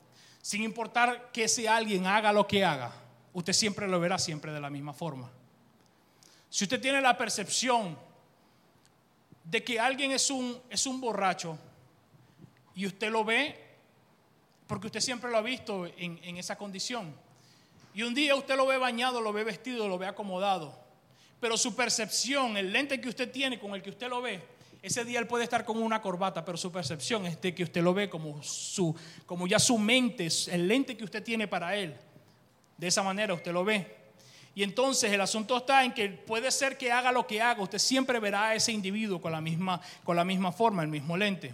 sin 0.41 0.61
importar 0.63 1.31
que 1.33 1.45
ese 1.45 1.67
alguien 1.67 2.05
haga 2.05 2.31
lo 2.31 2.47
que 2.47 2.63
haga, 2.63 2.93
usted 3.33 3.53
siempre 3.53 3.87
lo 3.87 3.99
verá 3.99 4.19
siempre 4.19 4.53
de 4.53 4.61
la 4.61 4.69
misma 4.69 4.93
forma. 4.93 5.29
Si 6.49 6.63
usted 6.63 6.79
tiene 6.79 7.01
la 7.01 7.17
percepción 7.17 7.97
de 9.45 9.63
que 9.63 9.79
alguien 9.79 10.11
es 10.11 10.29
un, 10.29 10.59
es 10.69 10.85
un 10.85 10.99
borracho 10.99 11.57
y 12.75 12.85
usted 12.85 13.11
lo 13.11 13.23
ve, 13.23 13.55
porque 14.67 14.87
usted 14.87 14.99
siempre 14.99 15.31
lo 15.31 15.37
ha 15.37 15.41
visto 15.41 15.85
en, 15.85 16.19
en 16.23 16.37
esa 16.37 16.57
condición, 16.57 17.15
y 17.93 18.03
un 18.03 18.13
día 18.13 18.35
usted 18.35 18.57
lo 18.57 18.65
ve 18.65 18.77
bañado, 18.77 19.21
lo 19.21 19.31
ve 19.31 19.43
vestido, 19.43 19.87
lo 19.87 19.97
ve 19.97 20.07
acomodado, 20.07 20.77
pero 21.39 21.55
su 21.57 21.75
percepción, 21.75 22.57
el 22.57 22.73
lente 22.73 22.99
que 22.99 23.07
usted 23.07 23.31
tiene 23.31 23.59
con 23.59 23.73
el 23.73 23.81
que 23.81 23.91
usted 23.91 24.09
lo 24.09 24.21
ve, 24.21 24.43
ese 24.85 25.03
día 25.03 25.17
él 25.17 25.25
puede 25.25 25.43
estar 25.43 25.65
con 25.65 25.81
una 25.81 25.99
corbata, 25.99 26.45
pero 26.45 26.59
su 26.59 26.71
percepción 26.71 27.25
es 27.25 27.41
de 27.41 27.55
que 27.55 27.63
usted 27.63 27.81
lo 27.81 27.95
ve 27.95 28.07
como, 28.07 28.43
su, 28.43 28.95
como 29.25 29.47
ya 29.47 29.57
su 29.57 29.79
mente, 29.79 30.27
el 30.51 30.67
lente 30.67 30.95
que 30.95 31.03
usted 31.03 31.23
tiene 31.23 31.47
para 31.47 31.75
él. 31.75 31.95
De 32.77 32.85
esa 32.85 33.01
manera 33.01 33.33
usted 33.33 33.51
lo 33.51 33.65
ve. 33.65 34.04
Y 34.55 34.63
entonces 34.63 35.12
el 35.12 35.19
asunto 35.19 35.57
está 35.57 35.83
en 35.83 35.93
que 35.93 36.07
puede 36.07 36.50
ser 36.50 36.77
que 36.77 36.89
haga 36.89 37.12
lo 37.12 37.27
que 37.27 37.41
haga, 37.41 37.62
usted 37.62 37.77
siempre 37.77 38.19
verá 38.19 38.47
a 38.47 38.55
ese 38.55 38.71
individuo 38.71 39.21
con 39.21 39.33
la 39.33 39.41
misma, 39.41 39.81
con 40.05 40.15
la 40.15 40.24
misma 40.24 40.53
forma, 40.53 40.81
el 40.81 40.88
mismo 40.88 41.17
lente. 41.17 41.53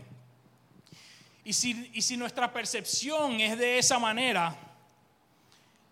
Y 1.44 1.54
si, 1.54 1.90
y 1.94 2.04
si 2.04 2.16
nuestra 2.16 2.54
percepción 2.54 3.42
es 3.42 3.58
de 3.58 3.80
esa 3.80 3.98
manera, 3.98 4.56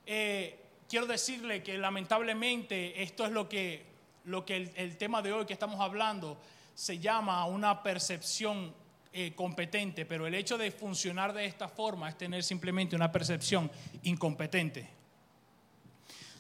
eh, 0.06 0.60
quiero 0.88 1.08
decirle 1.08 1.64
que 1.64 1.80
lamentablemente 1.80 3.02
esto 3.02 3.26
es 3.26 3.32
lo 3.32 3.50
que, 3.50 3.88
lo 4.26 4.46
que 4.46 4.72
el, 4.76 4.98
tema 4.98 5.24
de 5.24 5.34
hoy 5.34 5.48
que 5.48 5.54
estamos 5.54 5.80
hablando 5.80 6.38
se 6.76 7.00
llama 7.00 7.44
una 7.46 7.82
percepción 7.82 8.72
eh, 9.12 9.34
competente, 9.36 10.06
pero 10.06 10.28
el 10.28 10.36
hecho 10.36 10.60
de 10.60 10.70
funcionar 10.70 11.34
de 11.34 11.46
esta 11.46 11.68
forma 11.68 12.08
es 12.08 12.18
tener 12.20 12.44
simplemente 12.44 12.96
una 12.96 13.12
percepción 13.12 13.72
incompetente. 14.04 14.99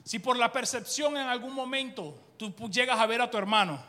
Si 0.03 0.19
por 0.19 0.37
la 0.37 0.51
percepción 0.51 1.17
en 1.17 1.27
algún 1.27 1.53
momento 1.53 2.33
tú 2.37 2.53
llegas 2.69 2.99
a 2.99 3.05
ver 3.05 3.21
a 3.21 3.29
tu 3.29 3.37
hermano 3.37 3.79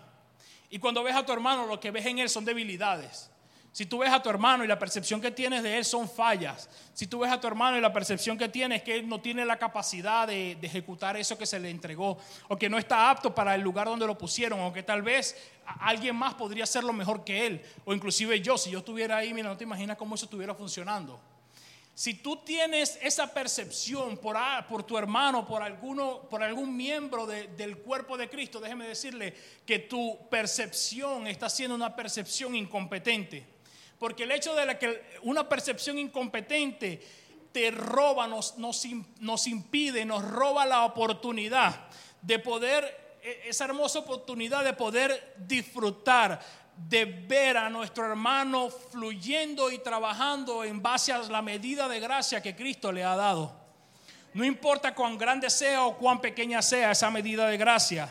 y 0.71 0.79
cuando 0.79 1.03
ves 1.03 1.17
a 1.17 1.27
tu 1.27 1.33
hermano 1.33 1.67
lo 1.67 1.81
que 1.81 1.91
ves 1.91 2.07
en 2.07 2.21
él 2.21 2.29
son 2.29 2.45
debilidades. 2.45 3.31
Si 3.73 3.87
tú 3.87 3.99
ves 3.99 4.13
a 4.13 4.21
tu 4.21 4.29
hermano 4.29 4.65
y 4.65 4.67
la 4.67 4.79
percepción 4.79 5.21
que 5.21 5.31
tienes 5.31 5.63
de 5.63 5.79
él 5.79 5.85
son 5.85 6.09
fallas. 6.09 6.69
Si 6.93 7.07
tú 7.07 7.21
ves 7.21 7.31
a 7.31 7.41
tu 7.41 7.47
hermano 7.47 7.77
y 7.77 7.81
la 7.81 7.93
percepción 7.93 8.37
que 8.37 8.49
tienes 8.49 8.79
es 8.79 8.85
que 8.85 8.97
él 8.97 9.09
no 9.09 9.21
tiene 9.21 9.45
la 9.45 9.59
capacidad 9.59 10.27
de, 10.27 10.59
ejecutar 10.61 11.17
eso 11.17 11.39
que 11.39 11.47
se 11.47 11.61
le 11.61 11.71
entregó. 11.71 12.19
O 12.49 12.57
que 12.57 12.69
no 12.69 12.79
está 12.79 13.11
apto 13.11 13.33
para 13.33 13.55
el 13.55 13.61
lugar 13.61 13.87
donde 13.87 14.07
lo 14.07 14.19
pusieron. 14.19 14.59
O 14.61 14.73
que 14.73 14.83
tal 14.83 15.03
vez 15.03 15.37
alguien 15.79 16.17
más 16.17 16.35
podría 16.35 16.65
hacerlo 16.65 16.93
mejor 16.93 17.23
que 17.23 17.47
él. 17.47 17.63
O 17.85 17.95
inclusive 17.95 18.41
yo, 18.41 18.59
si 18.59 18.71
yo 18.71 18.81
estuviera 18.81 19.19
ahí, 19.19 19.33
mira, 19.33 19.49
no 19.49 19.57
te 19.57 19.65
imaginas 19.65 19.97
cómo 19.97 20.17
eso 20.17 20.25
estuviera 20.25 20.53
funcionando. 20.53 21.21
Si 22.01 22.15
tú 22.15 22.39
tienes 22.39 22.99
esa 23.03 23.27
percepción 23.27 24.17
por, 24.17 24.35
por 24.71 24.85
tu 24.85 24.97
hermano, 24.97 25.47
por, 25.47 25.63
alguno, 25.63 26.23
por 26.31 26.43
algún 26.43 26.75
miembro 26.75 27.27
del 27.27 27.77
cuerpo 27.77 28.17
de 28.17 28.31
Cristo, 28.31 28.59
déjeme 28.59 28.89
decirle 28.89 29.35
que 29.67 29.81
tu 29.81 30.19
percepción 30.31 31.27
está 31.27 31.51
siendo 31.51 31.75
una 31.75 31.95
percepción 31.95 32.55
incompetente. 32.55 33.45
Porque 33.99 34.23
el 34.23 34.33
hecho 34.33 34.55
de 34.55 34.79
que 34.79 35.19
una 35.25 35.47
percepción 35.47 35.99
incompetente 35.99 37.07
te 37.53 37.71
roba, 37.71 38.27
nos, 38.27 38.57
nos, 38.57 38.83
nos 39.19 39.47
impide, 39.47 40.07
nos 40.07 40.25
roba 40.25 40.65
la 40.65 40.87
oportunidad 40.87 41.87
de 42.23 42.39
poder, 42.39 43.19
e, 43.23 43.43
esa 43.51 43.67
hermosa 43.67 43.99
oportunidad 43.99 44.65
de 44.65 44.73
poder 44.73 45.35
disfrutar 45.37 46.41
de 46.89 47.05
ver 47.05 47.57
a 47.57 47.69
nuestro 47.69 48.07
hermano 48.07 48.69
fluyendo 48.71 49.71
y 49.71 49.79
trabajando 49.79 50.65
en 50.65 50.83
base 50.83 51.13
a 51.13 51.19
la 51.19 51.43
medida 51.43 51.89
de 51.89 52.01
gracia 52.01 52.43
que 52.43 52.57
Cristo 52.57 52.91
le 52.91 53.05
ha 53.05 53.17
dado. 53.17 53.55
No 54.33 54.45
importa 54.45 54.95
cuán 54.95 55.19
grande 55.19 55.51
sea 55.51 55.85
o 55.85 55.97
cuán 55.97 56.21
pequeña 56.21 56.63
sea 56.63 56.93
esa 56.93 57.11
medida 57.11 57.49
de 57.49 57.57
gracia. 57.57 58.09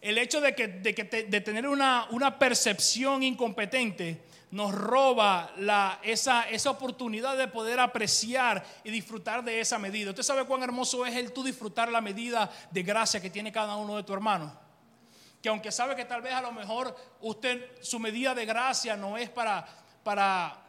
El 0.00 0.18
hecho 0.18 0.40
de, 0.40 0.54
que, 0.54 0.68
de, 0.68 1.40
tener 1.40 1.66
una, 1.66 2.06
una, 2.10 2.38
percepción 2.38 3.22
incompetente 3.22 4.22
nos 4.52 4.72
roba 4.72 5.52
la, 5.58 5.98
esa, 6.02 6.48
esa 6.48 6.70
oportunidad 6.70 7.36
de 7.36 7.48
poder 7.48 7.80
apreciar 7.80 8.64
y 8.84 8.90
disfrutar 8.90 9.42
de 9.42 9.60
esa 9.60 9.78
medida. 9.78 10.10
Usted 10.10 10.22
sabe 10.22 10.44
cuán 10.44 10.62
hermoso 10.62 11.04
es 11.04 11.16
el 11.16 11.32
tú 11.32 11.42
disfrutar 11.42 11.90
la 11.90 12.00
medida 12.00 12.50
de 12.70 12.82
gracia 12.82 13.20
que 13.20 13.30
tiene 13.30 13.50
cada 13.50 13.76
uno 13.76 13.96
de 13.96 14.04
tu 14.04 14.12
hermano 14.12 14.65
que 15.46 15.50
aunque 15.50 15.70
sabe 15.70 15.94
que 15.94 16.04
tal 16.04 16.22
vez 16.22 16.32
a 16.32 16.40
lo 16.40 16.50
mejor 16.50 16.92
usted, 17.20 17.80
su 17.80 18.00
medida 18.00 18.34
de 18.34 18.44
gracia 18.44 18.96
no 18.96 19.16
es 19.16 19.30
para, 19.30 19.64
para, 20.02 20.60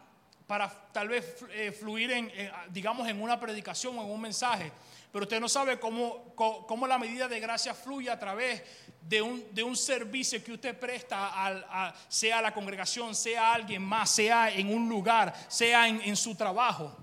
para 0.46 0.70
tal 0.92 1.08
vez 1.08 1.36
eh, 1.50 1.72
fluir 1.72 2.12
en, 2.12 2.32
digamos, 2.70 3.08
en 3.08 3.20
una 3.20 3.40
predicación 3.40 3.98
o 3.98 4.04
en 4.04 4.12
un 4.12 4.22
mensaje, 4.22 4.72
pero 5.12 5.24
usted 5.24 5.40
no 5.40 5.50
sabe 5.50 5.80
cómo, 5.80 6.36
cómo, 6.36 6.86
la 6.86 7.00
medida 7.00 7.28
de 7.28 7.40
gracia 7.40 7.74
fluye 7.74 8.12
a 8.12 8.20
través 8.20 8.62
de 9.02 9.20
un, 9.20 9.44
de 9.52 9.64
un 9.64 9.76
servicio 9.76 10.44
que 10.44 10.52
usted 10.52 10.80
presta, 10.80 11.32
a, 11.34 11.96
sea 12.08 12.38
a 12.38 12.42
la 12.44 12.54
congregación, 12.54 13.16
sea 13.16 13.48
a 13.48 13.54
alguien 13.56 13.82
más, 13.82 14.12
sea 14.12 14.52
en 14.52 14.72
un 14.72 14.88
lugar, 14.88 15.34
sea 15.48 15.88
en, 15.88 16.02
en 16.04 16.16
su 16.16 16.36
trabajo. 16.36 16.96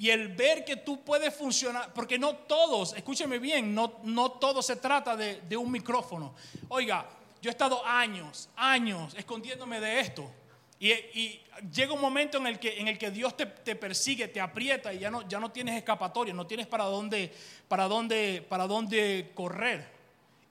Y 0.00 0.08
el 0.08 0.28
ver 0.28 0.64
que 0.64 0.76
tú 0.76 1.04
puedes 1.04 1.34
funcionar, 1.34 1.92
porque 1.92 2.18
no 2.18 2.34
todos, 2.34 2.94
escúcheme 2.94 3.38
bien, 3.38 3.74
no, 3.74 4.00
no 4.04 4.30
todo 4.30 4.62
se 4.62 4.76
trata 4.76 5.14
de, 5.14 5.54
un 5.58 5.70
micrófono. 5.70 6.34
Oiga, 6.68 7.06
yo 7.42 7.50
he 7.50 7.52
estado 7.52 7.84
años, 7.84 8.48
años 8.56 9.12
escondiéndome 9.14 9.78
de 9.78 10.00
esto. 10.00 10.32
Y, 10.78 11.42
llega 11.70 11.92
un 11.92 12.00
momento 12.00 12.38
en 12.38 12.46
el 12.46 12.58
que, 12.58 12.80
en 12.80 12.88
el 12.88 12.96
que 12.96 13.10
Dios 13.10 13.36
te, 13.36 13.44
persigue, 13.44 14.26
te 14.28 14.40
aprieta 14.40 14.90
y 14.94 15.00
ya 15.00 15.10
no, 15.10 15.28
ya 15.28 15.38
no 15.38 15.52
tienes 15.52 15.76
escapatoria, 15.76 16.32
no 16.32 16.46
tienes 16.46 16.66
para 16.66 16.84
dónde, 16.84 17.30
para, 17.68 17.86
dónde, 17.86 18.42
para 18.48 18.66
dónde 18.66 19.32
correr. 19.34 19.86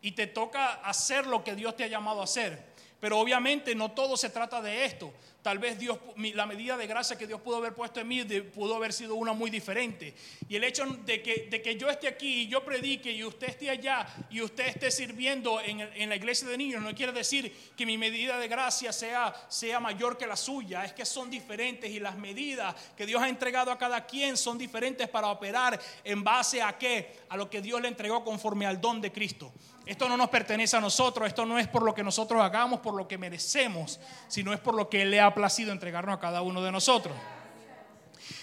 Y 0.03 0.11
te 0.11 0.27
toca 0.27 0.73
hacer 0.73 1.25
lo 1.25 1.43
que 1.43 1.55
Dios 1.55 1.75
te 1.75 1.83
ha 1.85 1.87
llamado 1.87 2.21
a 2.21 2.25
hacer. 2.25 2.69
Pero 2.99 3.17
obviamente 3.19 3.73
no 3.75 3.91
todo 3.91 4.17
se 4.17 4.29
trata 4.29 4.61
de 4.61 4.85
esto. 4.85 5.13
Tal 5.41 5.57
vez 5.57 5.79
Dios, 5.79 5.97
la 6.33 6.45
medida 6.45 6.75
de 6.75 6.85
gracia 6.85 7.17
que 7.17 7.25
Dios 7.25 7.39
pudo 7.39 7.57
haber 7.57 7.73
puesto 7.73 8.01
en 8.01 8.07
mí 8.09 8.25
pudo 8.53 8.75
haber 8.75 8.91
sido 8.91 9.15
una 9.15 9.31
muy 9.31 9.49
diferente. 9.49 10.13
Y 10.49 10.57
el 10.57 10.65
hecho 10.65 10.85
de 10.85 11.21
que, 11.21 11.47
de 11.49 11.61
que 11.61 11.77
yo 11.77 11.89
esté 11.89 12.09
aquí 12.09 12.41
y 12.41 12.47
yo 12.47 12.65
predique 12.65 13.09
y 13.09 13.23
usted 13.23 13.47
esté 13.47 13.69
allá 13.69 14.05
y 14.29 14.41
usted 14.41 14.67
esté 14.67 14.91
sirviendo 14.91 15.61
en, 15.61 15.79
en, 15.79 16.09
la 16.09 16.17
iglesia 16.17 16.45
de 16.49 16.57
niños 16.57 16.81
no 16.81 16.93
quiere 16.93 17.13
decir 17.13 17.71
que 17.77 17.85
mi 17.85 17.97
medida 17.97 18.37
de 18.37 18.49
gracia 18.49 18.91
sea, 18.91 19.33
sea 19.47 19.79
mayor 19.79 20.17
que 20.17 20.27
la 20.27 20.35
suya. 20.35 20.83
Es 20.83 20.91
que 20.91 21.05
son 21.05 21.29
diferentes 21.29 21.89
y 21.89 22.01
las 22.01 22.17
medidas 22.17 22.75
que 22.97 23.05
Dios 23.05 23.21
ha 23.21 23.29
entregado 23.29 23.71
a 23.71 23.77
cada 23.77 24.05
quien 24.05 24.35
son 24.35 24.57
diferentes 24.57 25.07
para 25.07 25.27
operar 25.27 25.79
en 26.03 26.21
base 26.21 26.61
a 26.61 26.77
qué? 26.77 27.15
A 27.29 27.37
lo 27.37 27.49
que 27.49 27.61
Dios 27.61 27.81
le 27.81 27.87
entregó 27.87 28.25
conforme 28.25 28.65
al 28.65 28.81
don 28.81 28.99
de 28.99 29.13
Cristo. 29.13 29.53
Esto 29.89 30.07
no 30.07 30.17
nos 30.17 30.29
pertenece 30.29 30.77
a 30.77 30.79
nosotros, 30.79 31.27
esto 31.27 31.47
no 31.47 31.57
es 31.57 31.67
por 31.67 31.81
lo 31.81 31.95
que 31.95 32.03
nosotros 32.03 32.39
hagamos, 32.43 32.79
por 32.79 32.93
lo 32.93 33.07
que 33.07 33.17
merecemos, 33.17 33.99
sino 34.27 34.53
es 34.53 34.59
por 34.59 34.75
lo 34.75 34.87
que 34.87 35.01
Él 35.01 35.09
le 35.09 35.19
ha 35.19 35.33
placido 35.33 35.71
entregarnos 35.71 36.15
a 36.15 36.19
cada 36.19 36.43
uno 36.43 36.61
de 36.61 36.71
nosotros. 36.71 37.15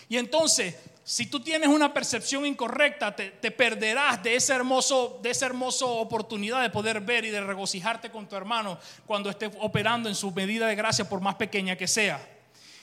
Y 0.09 0.17
entonces, 0.17 0.75
si 1.05 1.27
tú 1.27 1.39
tienes 1.39 1.69
una 1.69 1.95
percepción 1.95 2.47
incorrecta, 2.47 3.15
te, 3.15 3.31
perderás 3.53 4.25
de 4.25 4.35
esa, 4.35 4.57
hermoso, 4.57 5.21
de 5.23 5.31
esa 5.31 5.47
hermosa 5.47 5.87
oportunidad 5.87 6.63
de 6.63 6.71
poder 6.71 7.01
ver 7.01 7.25
y 7.25 7.31
de 7.31 7.41
regocijarte 7.41 8.11
con 8.11 8.29
tu 8.29 8.35
hermano 8.35 8.77
cuando 9.07 9.31
esté 9.31 9.49
operando 9.61 10.09
en 10.09 10.17
su 10.17 10.33
medida 10.33 10.67
de 10.67 10.75
gracia, 10.75 11.09
por 11.09 11.21
más 11.21 11.37
pequeña 11.37 11.77
que 11.77 11.87
sea. 11.87 12.21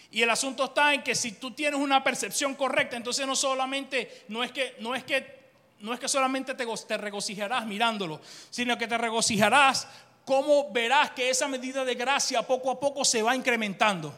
Y 0.10 0.22
el 0.22 0.30
asunto 0.30 0.64
está 0.64 0.94
en 0.94 1.04
que 1.04 1.16
si 1.16 1.34
tú 1.34 1.52
tienes 1.52 1.82
una 1.82 2.02
percepción 2.02 2.56
correcta, 2.56 2.96
entonces 2.96 3.28
no 3.28 3.36
solamente, 3.36 4.24
no 4.30 4.42
es 4.42 4.54
que, 4.54 4.78
no 4.80 4.96
es 4.96 5.04
que 5.04 5.43
no 5.84 5.94
es 5.94 6.00
que 6.00 6.08
solamente 6.08 6.56
te, 6.56 6.98
regocijarás 6.98 7.66
mirándolo, 7.66 8.22
sino 8.50 8.78
que 8.78 8.88
te 8.88 8.98
regocijarás 8.98 9.86
cómo 10.24 10.72
verás 10.72 11.12
que 11.12 11.30
esa 11.30 11.50
medida 11.50 11.84
de 11.84 11.94
gracia 11.96 12.42
poco 12.42 12.72
a 12.72 12.80
poco 12.80 13.04
se 13.04 13.22
va 13.22 13.36
incrementando. 13.36 14.16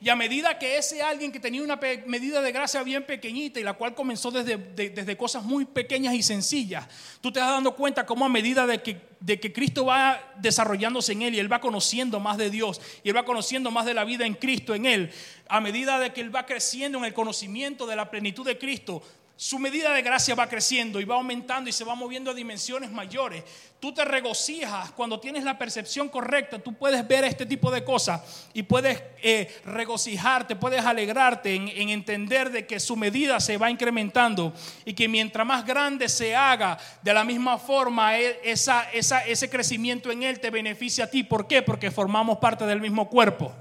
Y 0.00 0.08
a 0.08 0.16
medida 0.16 0.58
que 0.58 0.78
ese 0.78 1.02
alguien 1.02 1.30
que 1.30 1.38
tenía 1.38 1.62
una 1.62 1.78
medida 2.06 2.40
de 2.40 2.50
gracia 2.50 2.82
bien 2.82 3.04
pequeñita 3.04 3.60
y 3.60 3.62
la 3.62 3.74
cual 3.74 3.94
comenzó 3.94 4.30
desde, 4.30 4.56
desde 4.56 5.16
cosas 5.16 5.44
muy 5.44 5.66
pequeñas 5.66 6.14
y 6.14 6.22
sencillas, 6.22 6.88
tú 7.20 7.30
te 7.30 7.38
vas 7.38 7.50
dando 7.50 7.76
cuenta 7.76 8.06
cómo 8.06 8.24
a 8.24 8.30
medida 8.30 8.66
de 8.66 8.82
que, 8.82 9.00
de 9.20 9.38
que 9.38 9.52
Cristo 9.52 9.84
va 9.84 10.32
desarrollándose 10.38 11.12
en 11.12 11.22
él 11.22 11.34
y 11.34 11.38
él 11.38 11.52
va 11.52 11.60
conociendo 11.60 12.20
más 12.20 12.38
de 12.38 12.48
Dios 12.48 12.80
y 13.04 13.10
él 13.10 13.16
va 13.16 13.24
conociendo 13.24 13.70
más 13.70 13.84
de 13.84 13.94
la 13.94 14.04
vida 14.04 14.26
en 14.26 14.34
Cristo 14.34 14.74
en 14.74 14.86
él, 14.86 15.12
a 15.46 15.60
medida 15.60 16.00
de 16.00 16.12
que 16.12 16.22
él 16.22 16.34
va 16.34 16.46
creciendo 16.46 16.98
en 16.98 17.04
el 17.04 17.14
conocimiento 17.14 17.86
de 17.86 17.96
la 17.96 18.10
plenitud 18.10 18.44
de 18.44 18.58
Cristo, 18.58 19.02
su 19.42 19.58
medida 19.58 19.92
de 19.92 20.02
gracia 20.02 20.36
va 20.36 20.48
creciendo 20.48 21.00
y 21.00 21.04
va 21.04 21.16
aumentando 21.16 21.68
y 21.68 21.72
se 21.72 21.82
va 21.82 21.96
moviendo 21.96 22.30
a 22.30 22.34
dimensiones 22.34 22.92
mayores. 22.92 23.42
Tú 23.80 23.92
te 23.92 24.04
regocijas 24.04 24.92
cuando 24.92 25.18
tienes 25.18 25.42
la 25.42 25.58
percepción 25.58 26.08
correcta. 26.08 26.60
Tú 26.60 26.74
puedes 26.74 27.08
ver 27.08 27.24
este 27.24 27.44
tipo 27.44 27.72
de 27.72 27.82
cosas 27.82 28.22
y 28.54 28.62
puedes 28.62 29.02
eh, 29.20 29.52
regocijarte, 29.64 30.54
puedes 30.54 30.84
alegrarte 30.84 31.56
en, 31.56 31.88
entender 31.88 32.52
de 32.52 32.68
que 32.68 32.78
su 32.78 32.94
medida 32.94 33.40
se 33.40 33.56
va 33.58 33.68
incrementando 33.68 34.52
y 34.84 34.94
que 34.94 35.08
mientras 35.08 35.44
más 35.44 35.66
grande 35.66 36.08
se 36.08 36.36
haga, 36.36 36.78
de 37.02 37.12
la 37.12 37.24
misma 37.24 37.58
forma 37.58 38.16
e, 38.16 38.38
esa, 38.44 38.88
ese 38.92 39.50
crecimiento 39.50 40.12
en 40.12 40.22
él 40.22 40.38
te 40.38 40.50
beneficia 40.50 41.06
a 41.06 41.10
ti. 41.10 41.24
¿Por 41.24 41.48
qué? 41.48 41.62
Porque 41.62 41.90
formamos 41.90 42.38
parte 42.38 42.64
del 42.64 42.80
mismo 42.80 43.08
cuerpo. 43.10 43.52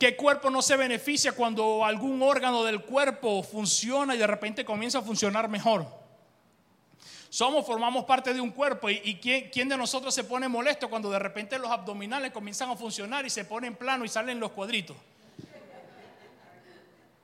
¿Qué 0.00 0.16
cuerpo 0.16 0.48
no 0.48 0.62
se 0.62 0.78
beneficia 0.78 1.32
cuando 1.32 1.84
algún 1.84 2.22
órgano 2.22 2.64
del 2.64 2.80
cuerpo 2.80 3.42
funciona 3.42 4.14
y 4.14 4.18
de 4.18 4.26
repente 4.26 4.64
comienza 4.64 5.00
a 5.00 5.02
funcionar 5.02 5.46
mejor? 5.50 5.86
Somos, 7.28 7.66
formamos 7.66 8.06
parte 8.06 8.32
de 8.32 8.40
un 8.40 8.50
cuerpo 8.50 8.88
y, 8.88 9.20
¿quién, 9.20 9.68
de 9.68 9.76
nosotros 9.76 10.14
se 10.14 10.24
pone 10.24 10.48
molesto 10.48 10.88
cuando 10.88 11.10
de 11.10 11.18
repente 11.18 11.58
los 11.58 11.70
abdominales 11.70 12.32
comienzan 12.32 12.70
a 12.70 12.76
funcionar 12.76 13.26
y 13.26 13.30
se 13.30 13.44
ponen 13.44 13.76
plano 13.76 14.06
y 14.06 14.08
salen 14.08 14.40
los 14.40 14.52
cuadritos? 14.52 14.96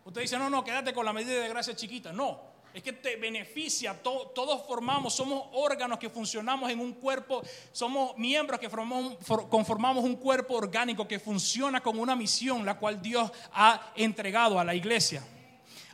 Usted 0.05 0.21
dice, 0.21 0.39
no, 0.39 0.51
no, 0.51 0.63
quédate 0.63 0.93
con 0.93 1.07
la 1.07 1.15
medida 1.15 1.41
de 1.41 1.49
gracia 1.49 1.75
chiquita. 1.75 2.13
No, 2.13 2.39
es 2.77 2.83
que 2.83 2.93
te 2.93 3.17
beneficia. 3.17 3.95
todos 4.03 4.67
formamos, 4.67 5.15
somos 5.15 5.45
órganos 5.53 5.99
que 5.99 6.11
funcionamos 6.11 6.71
en 6.71 6.81
un 6.81 6.93
cuerpo, 6.93 7.43
somos 7.73 8.17
miembros 8.19 8.61
que 8.61 8.69
formamos, 8.69 9.17
conformamos 9.49 10.05
un 10.05 10.17
cuerpo 10.17 10.55
orgánico 10.55 11.09
que 11.09 11.19
funciona 11.19 11.83
con 11.83 11.99
una 11.99 12.15
misión, 12.15 12.67
la 12.67 12.79
cual 12.79 13.01
Dios 13.01 13.31
ha 13.53 13.93
entregado 13.97 14.61
a 14.61 14.65
la 14.65 14.75
iglesia. 14.75 15.23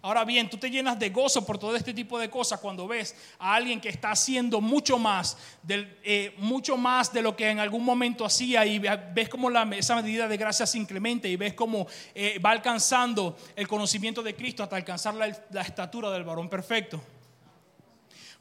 Ahora 0.04 0.24
bien, 0.24 0.50
tú 0.50 0.56
te 0.56 0.68
llenas 0.68 0.98
de 0.98 1.10
gozo 1.10 1.46
por 1.46 1.58
todo 1.58 1.76
este 1.76 1.94
tipo 1.94 2.18
de 2.18 2.28
cosas 2.28 2.58
cuando 2.58 2.88
ves 2.88 3.14
a 3.38 3.54
alguien 3.54 3.80
que 3.80 3.88
está 3.88 4.10
haciendo 4.10 4.60
mucho 4.60 4.98
más, 4.98 5.36
eh, 5.68 6.34
mucho 6.38 6.76
más 6.76 7.12
de 7.12 7.22
lo 7.22 7.36
que 7.36 7.48
en 7.48 7.60
algún 7.60 7.84
momento 7.84 8.24
hacía 8.24 8.66
y 8.66 8.80
ves 8.80 9.28
como 9.28 9.48
la, 9.48 9.62
esa 9.76 9.94
medida 9.94 10.26
de 10.26 10.36
gracia 10.36 10.66
se 10.66 10.76
incrementa 10.76 11.28
y 11.28 11.36
ves 11.36 11.54
cómo 11.54 11.86
eh, 12.16 12.40
va 12.44 12.50
alcanzando 12.50 13.36
el 13.54 13.68
conocimiento 13.68 14.24
de 14.24 14.34
Cristo 14.34 14.64
hasta 14.64 14.74
alcanzar 14.74 15.14
la, 15.14 15.38
la 15.52 15.62
estatura 15.62 16.10
del 16.10 16.24
varón 16.24 16.48
perfecto. 16.48 17.00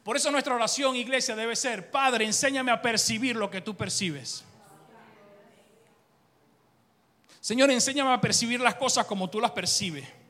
Por 0.02 0.16
eso 0.16 0.32
nuestra 0.32 0.56
oración, 0.56 0.96
iglesia, 0.96 1.36
debe 1.36 1.54
ser, 1.54 1.92
Padre, 1.92 2.24
enséñame 2.24 2.72
a 2.72 2.82
percibir 2.82 3.36
lo 3.36 3.48
que 3.48 3.60
tú 3.60 3.76
percibes. 3.76 4.44
Señor, 7.40 7.70
enséñame 7.70 8.12
a 8.12 8.20
percibir 8.20 8.60
las 8.60 8.74
cosas 8.74 9.06
como 9.06 9.30
tú 9.30 9.40
las 9.40 9.52
percibes. 9.52 10.21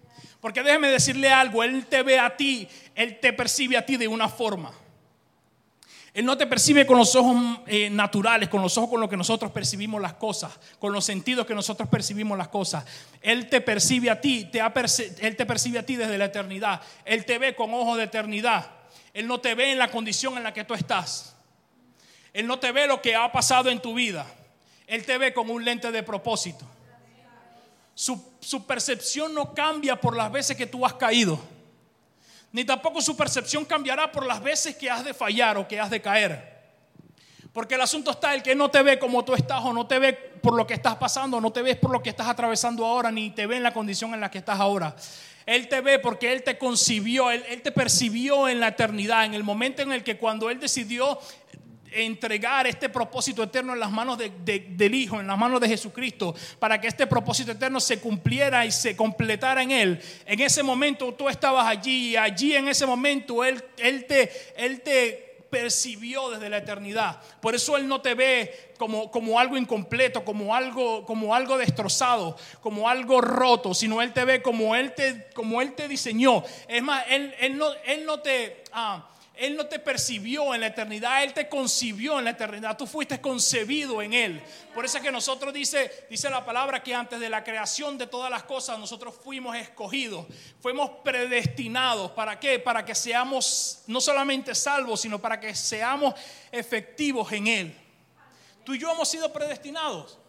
Porque 0.42 0.64
déjeme 0.64 0.88
decirle 0.88 1.30
algo, 1.30 1.62
Él 1.62 1.86
te 1.86 2.02
ve 2.02 2.18
a 2.18 2.36
ti, 2.36 2.68
Él 2.96 3.20
te 3.20 3.32
percibe 3.32 3.76
a 3.76 3.86
ti 3.86 3.96
de 3.96 4.08
una 4.08 4.28
forma. 4.28 4.72
Él 6.12 6.26
no 6.26 6.36
te 6.36 6.48
percibe 6.48 6.84
con 6.84 6.98
los 6.98 7.14
ojos 7.14 7.60
eh, 7.68 7.88
naturales, 7.88 8.48
con 8.48 8.60
los 8.60 8.76
ojos 8.76 8.90
con 8.90 9.00
los 9.00 9.08
que 9.08 9.16
nosotros 9.16 9.52
percibimos 9.52 10.02
las 10.02 10.14
cosas, 10.14 10.52
con 10.80 10.92
los 10.92 11.04
sentidos 11.04 11.46
que 11.46 11.54
nosotros 11.54 11.88
percibimos 11.88 12.36
las 12.36 12.48
cosas. 12.48 12.84
Él 13.22 13.48
te 13.48 13.60
percibe 13.60 14.10
a 14.10 14.20
ti, 14.20 14.46
te 14.46 14.60
Él 15.20 15.36
te 15.36 15.46
percibe 15.46 15.78
a 15.78 15.86
ti 15.86 15.94
desde 15.94 16.18
la 16.18 16.24
eternidad. 16.24 16.82
Él 17.04 17.24
te 17.24 17.38
ve 17.38 17.54
con 17.54 17.72
ojos 17.72 17.96
de 17.96 18.02
eternidad. 18.02 18.68
Él 19.14 19.28
no 19.28 19.40
te 19.40 19.54
ve 19.54 19.70
en 19.70 19.78
la 19.78 19.92
condición 19.92 20.36
en 20.36 20.42
la 20.42 20.52
que 20.52 20.64
tú 20.64 20.74
estás. 20.74 21.36
Él 22.32 22.48
no 22.48 22.58
te 22.58 22.72
ve 22.72 22.88
lo 22.88 23.00
que 23.00 23.14
ha 23.14 23.30
pasado 23.30 23.70
en 23.70 23.80
tu 23.80 23.94
vida. 23.94 24.26
Él 24.88 25.06
te 25.06 25.16
ve 25.18 25.32
con 25.32 25.48
un 25.48 25.64
lente 25.64 25.92
de 25.92 26.02
propósito. 26.02 26.66
Su, 27.94 28.31
su, 28.42 28.66
percepción 28.66 29.34
no 29.34 29.54
cambia 29.54 29.98
por 29.98 30.16
las 30.16 30.30
veces 30.30 30.56
que 30.56 30.66
tú 30.66 30.84
has 30.84 30.94
caído. 30.94 31.40
Ni 32.52 32.64
tampoco 32.64 33.00
su 33.00 33.16
percepción 33.16 33.64
cambiará 33.64 34.12
por 34.12 34.26
las 34.26 34.42
veces 34.42 34.76
que 34.76 34.90
has 34.90 35.04
de 35.04 35.14
fallar 35.14 35.56
o 35.56 35.66
que 35.66 35.80
has 35.80 35.88
de 35.88 36.02
caer. 36.02 36.52
Porque 37.52 37.76
el 37.76 37.80
asunto 37.80 38.10
está 38.10 38.34
el 38.34 38.42
que 38.42 38.54
no 38.54 38.70
te 38.70 38.82
ve 38.82 38.98
como 38.98 39.24
tú 39.24 39.34
estás 39.34 39.62
o 39.64 39.72
no 39.72 39.86
te 39.86 39.98
ve 39.98 40.12
por 40.12 40.54
lo 40.54 40.66
que 40.66 40.74
estás 40.74 40.96
pasando, 40.96 41.40
no 41.40 41.52
te 41.52 41.62
ves 41.62 41.76
por 41.76 41.90
lo 41.90 42.02
que 42.02 42.10
estás 42.10 42.26
atravesando 42.26 42.84
ahora, 42.84 43.10
ni 43.10 43.30
te 43.30 43.46
ve 43.46 43.56
en 43.56 43.62
la 43.62 43.72
condición 43.72 44.12
en 44.12 44.20
la 44.20 44.30
que 44.30 44.38
estás 44.38 44.58
ahora. 44.58 44.94
Él 45.46 45.68
te 45.68 45.80
ve 45.80 45.98
porque 45.98 46.32
Él 46.32 46.42
te 46.42 46.58
concibió, 46.58 47.30
Él, 47.30 47.62
te 47.62 47.72
percibió 47.72 48.48
en 48.48 48.60
la 48.60 48.68
eternidad, 48.68 49.24
en 49.24 49.34
el 49.34 49.44
momento 49.44 49.82
en 49.82 49.92
el 49.92 50.02
que 50.02 50.16
cuando 50.16 50.50
Él 50.50 50.60
decidió 50.60 51.18
entregar 51.94 52.66
este 52.66 52.88
propósito 52.88 53.42
eterno 53.42 53.72
en 53.72 53.80
las 53.80 53.90
manos 53.90 54.18
del 54.18 54.94
Hijo, 54.94 55.20
en 55.20 55.26
las 55.26 55.38
manos 55.38 55.60
de 55.60 55.68
Jesucristo, 55.68 56.34
para 56.58 56.80
que 56.80 56.88
este 56.88 57.06
propósito 57.06 57.52
eterno 57.52 57.80
se 57.80 58.00
cumpliera 58.00 58.64
y 58.66 58.72
se 58.72 58.96
completara 58.96 59.62
en 59.62 59.70
Él. 59.70 60.02
En 60.26 60.40
ese 60.40 60.62
momento 60.62 61.12
tú 61.14 61.28
estabas 61.28 61.66
allí 61.66 62.10
y 62.10 62.16
allí 62.16 62.54
en 62.54 62.68
ese 62.68 62.86
momento 62.86 63.44
Él, 63.44 63.62
él, 63.78 64.06
te, 64.06 64.30
él 64.56 64.80
te 64.80 65.32
percibió 65.52 66.30
desde 66.30 66.48
la 66.48 66.56
eternidad. 66.56 67.20
Por 67.42 67.54
eso 67.54 67.76
Él 67.76 67.86
no 67.86 68.00
te 68.00 68.14
ve 68.14 68.72
como, 68.78 69.10
como 69.10 69.38
algo 69.38 69.58
incompleto, 69.58 70.24
como 70.24 70.54
algo, 70.54 71.04
como 71.04 71.34
algo 71.34 71.58
destrozado, 71.58 72.38
como 72.62 72.88
algo 72.88 73.20
roto, 73.20 73.74
sino 73.74 74.00
Él 74.00 74.14
te 74.14 74.24
ve 74.24 74.40
como 74.40 74.74
Él 74.74 74.94
te, 74.94 75.28
como 75.34 75.60
él 75.60 75.74
te 75.74 75.88
diseñó. 75.88 76.42
Es 76.66 76.82
más, 76.82 77.04
Él, 77.10 77.34
él, 77.38 77.58
no, 77.58 77.66
él 77.84 78.06
no 78.06 78.20
te... 78.20 78.64
Ah, 78.72 79.11
él 79.42 79.56
no 79.56 79.66
te 79.66 79.80
percibió 79.80 80.54
en 80.54 80.60
la 80.60 80.68
eternidad, 80.68 81.24
Él 81.24 81.34
te 81.34 81.48
concibió 81.48 82.16
en 82.20 82.26
la 82.26 82.30
eternidad. 82.30 82.76
Tú 82.78 82.86
fuiste 82.86 83.20
concebido 83.20 84.00
en 84.00 84.14
Él. 84.14 84.40
Por 84.72 84.84
eso 84.84 84.98
es 84.98 85.02
que 85.02 85.10
nosotros 85.10 85.52
dice, 85.52 86.06
dice 86.08 86.30
la 86.30 86.44
palabra 86.44 86.80
que 86.80 86.94
antes 86.94 87.18
de 87.18 87.28
la 87.28 87.42
creación 87.42 87.98
de 87.98 88.06
todas 88.06 88.30
las 88.30 88.44
cosas 88.44 88.78
nosotros 88.78 89.16
fuimos 89.20 89.56
escogidos, 89.56 90.26
fuimos 90.60 90.90
predestinados. 91.02 92.12
¿Para 92.12 92.38
qué? 92.38 92.60
Para 92.60 92.84
que 92.84 92.94
seamos 92.94 93.82
no 93.88 94.00
solamente 94.00 94.54
salvos, 94.54 95.00
sino 95.00 95.18
para 95.18 95.40
que 95.40 95.56
seamos 95.56 96.14
efectivos 96.52 97.32
en 97.32 97.48
Él. 97.48 97.76
Tú 98.62 98.74
y 98.74 98.78
yo 98.78 98.92
hemos 98.92 99.08
sido 99.08 99.32
predestinados. 99.32 100.20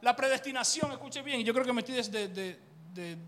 La 0.00 0.16
predestinación, 0.16 0.92
escuche 0.92 1.20
bien, 1.20 1.44
yo 1.44 1.52
creo 1.52 1.66
que 1.66 1.74
me 1.74 1.82
estoy 1.82 1.96
de, 2.10 2.58
de 2.94 3.18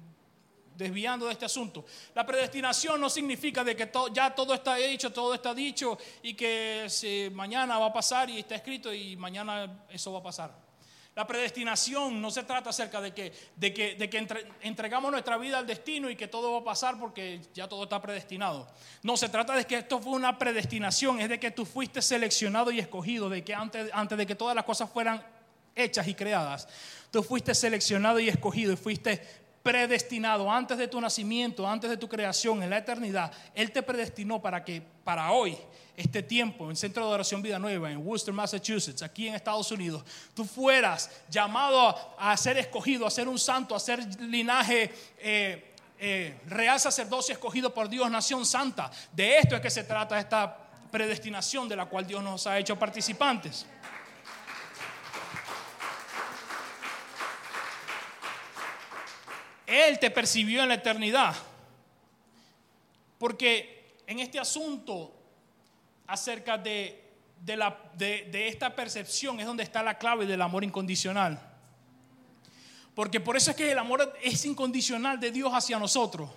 desviando 0.77 1.27
de 1.27 1.33
este 1.33 1.45
asunto. 1.45 1.85
La 2.15 2.25
predestinación 2.25 3.01
no 3.01 3.11
significa 3.11 3.65
de 3.65 3.77
que 3.77 3.91
ya 4.13 4.35
todo 4.35 4.55
está 4.55 4.79
hecho, 4.79 5.13
todo 5.13 5.35
está 5.35 5.55
dicho 5.55 5.99
y 6.23 6.35
que 6.35 6.89
mañana 7.33 7.79
va 7.79 7.87
a 7.87 7.93
pasar 7.93 8.31
y 8.31 8.39
está 8.39 8.55
escrito 8.55 8.93
y 8.93 9.17
mañana 9.17 9.85
eso 9.91 10.13
va 10.13 10.19
a 10.19 10.23
pasar. 10.23 10.73
La 11.15 11.27
predestinación 11.27 12.23
no 12.23 12.31
se 12.31 12.43
trata 12.43 12.71
acerca 12.71 12.99
de 12.99 13.13
que, 13.13 13.33
entregamos 14.63 15.13
nuestra 15.13 15.37
vida 15.37 15.59
al 15.59 15.67
destino 15.67 16.09
y 16.09 16.17
que 16.17 16.27
todo 16.27 16.53
va 16.53 16.61
a 16.61 16.65
pasar 16.65 16.99
porque 16.99 17.41
ya 17.53 17.69
todo 17.69 17.83
está 17.83 18.01
predestinado. 18.01 18.67
No, 19.03 19.19
se 19.19 19.29
trata 19.29 19.55
de 19.55 19.67
que 19.67 19.77
esto 19.77 20.01
fue 20.01 20.15
una 20.15 20.39
predestinación, 20.39 21.21
es 21.21 21.29
de 21.29 21.39
que 21.39 21.51
tú 21.51 21.67
fuiste 21.67 22.01
seleccionado 22.01 22.71
y 22.71 22.79
escogido, 22.79 23.29
de 23.29 23.45
que 23.45 23.55
antes, 23.55 23.91
antes 23.93 24.17
de 24.17 24.27
que 24.27 24.35
todas 24.35 24.57
las 24.57 24.65
cosas 24.65 24.89
fueran 24.89 25.23
hechas 25.75 26.09
y 26.09 26.15
creadas, 26.15 26.67
tú 27.11 27.23
fuiste 27.23 27.55
seleccionado 27.55 28.19
y 28.19 28.31
escogido 28.31 28.73
y 28.73 28.77
fuiste 28.77 29.42
predestinado 29.63 30.51
antes 30.51 30.77
de 30.79 30.89
tu 30.89 31.01
nacimiento, 31.01 31.69
antes 31.69 31.89
de 31.91 31.97
tu 31.97 32.09
creación, 32.09 32.63
en 32.63 32.71
la 32.71 32.79
eternidad. 32.79 33.33
Él 33.55 33.71
te 33.71 33.83
predestinó 33.83 34.41
para 34.41 34.65
que 34.65 34.83
para 35.05 35.31
hoy, 35.33 35.57
este 35.97 36.23
tiempo, 36.23 36.71
en 36.71 36.77
Centro 36.77 37.07
de 37.07 37.13
Oración 37.13 37.43
Vida 37.43 37.59
Nueva, 37.59 37.91
en 37.91 37.99
Worcester, 37.99 38.35
Massachusetts, 38.35 39.03
aquí 39.03 39.29
en 39.29 39.35
Estados 39.35 39.71
Unidos, 39.71 40.03
tú 40.35 40.45
fueras 40.45 41.11
llamado 41.31 41.95
a, 42.19 42.37
ser 42.37 42.59
escogido, 42.59 43.07
a 43.07 43.11
ser 43.11 43.29
un 43.29 43.39
santo, 43.39 43.75
a 43.75 43.81
ser 43.81 44.21
linaje. 44.21 44.93
Eh, 45.19 45.69
eh, 46.05 46.41
real 46.49 46.81
sacerdocio 46.81 47.33
escogido 47.33 47.73
por 47.73 47.89
Dios, 47.89 48.11
nación 48.11 48.45
santa. 48.45 48.91
De 49.13 49.39
esto 49.39 49.55
es 49.55 49.61
que 49.61 49.71
se 49.71 49.85
trata 49.85 50.19
esta 50.19 50.59
predestinación 50.91 51.69
de 51.69 51.77
la 51.77 51.87
cual 51.87 52.05
Dios 52.05 52.21
nos 52.25 52.45
ha 52.49 52.59
hecho 52.59 52.77
participantes. 52.77 53.65
Él 59.73 59.99
te 59.99 60.11
percibió 60.11 60.63
en 60.63 60.69
la 60.69 60.75
eternidad. 60.75 61.35
Porque 63.19 63.97
en 64.07 64.19
este 64.19 64.39
asunto 64.39 65.15
acerca 66.07 66.59
de, 66.59 67.11
de, 67.41 68.49
esta 68.49 68.77
percepción 68.77 69.41
es 69.41 69.47
donde 69.47 69.63
está 69.63 69.83
la 69.83 69.97
clave 69.97 70.27
del 70.27 70.43
amor 70.43 70.63
incondicional. 70.63 71.41
Porque 72.95 73.19
por 73.19 73.35
eso 73.37 73.53
es 73.53 73.57
que 73.57 73.73
el 73.73 73.79
amor 73.79 74.15
es 74.23 74.45
incondicional 74.45 75.19
de 75.19 75.31
Dios 75.31 75.51
hacia 75.55 75.79
nosotros. 75.79 76.29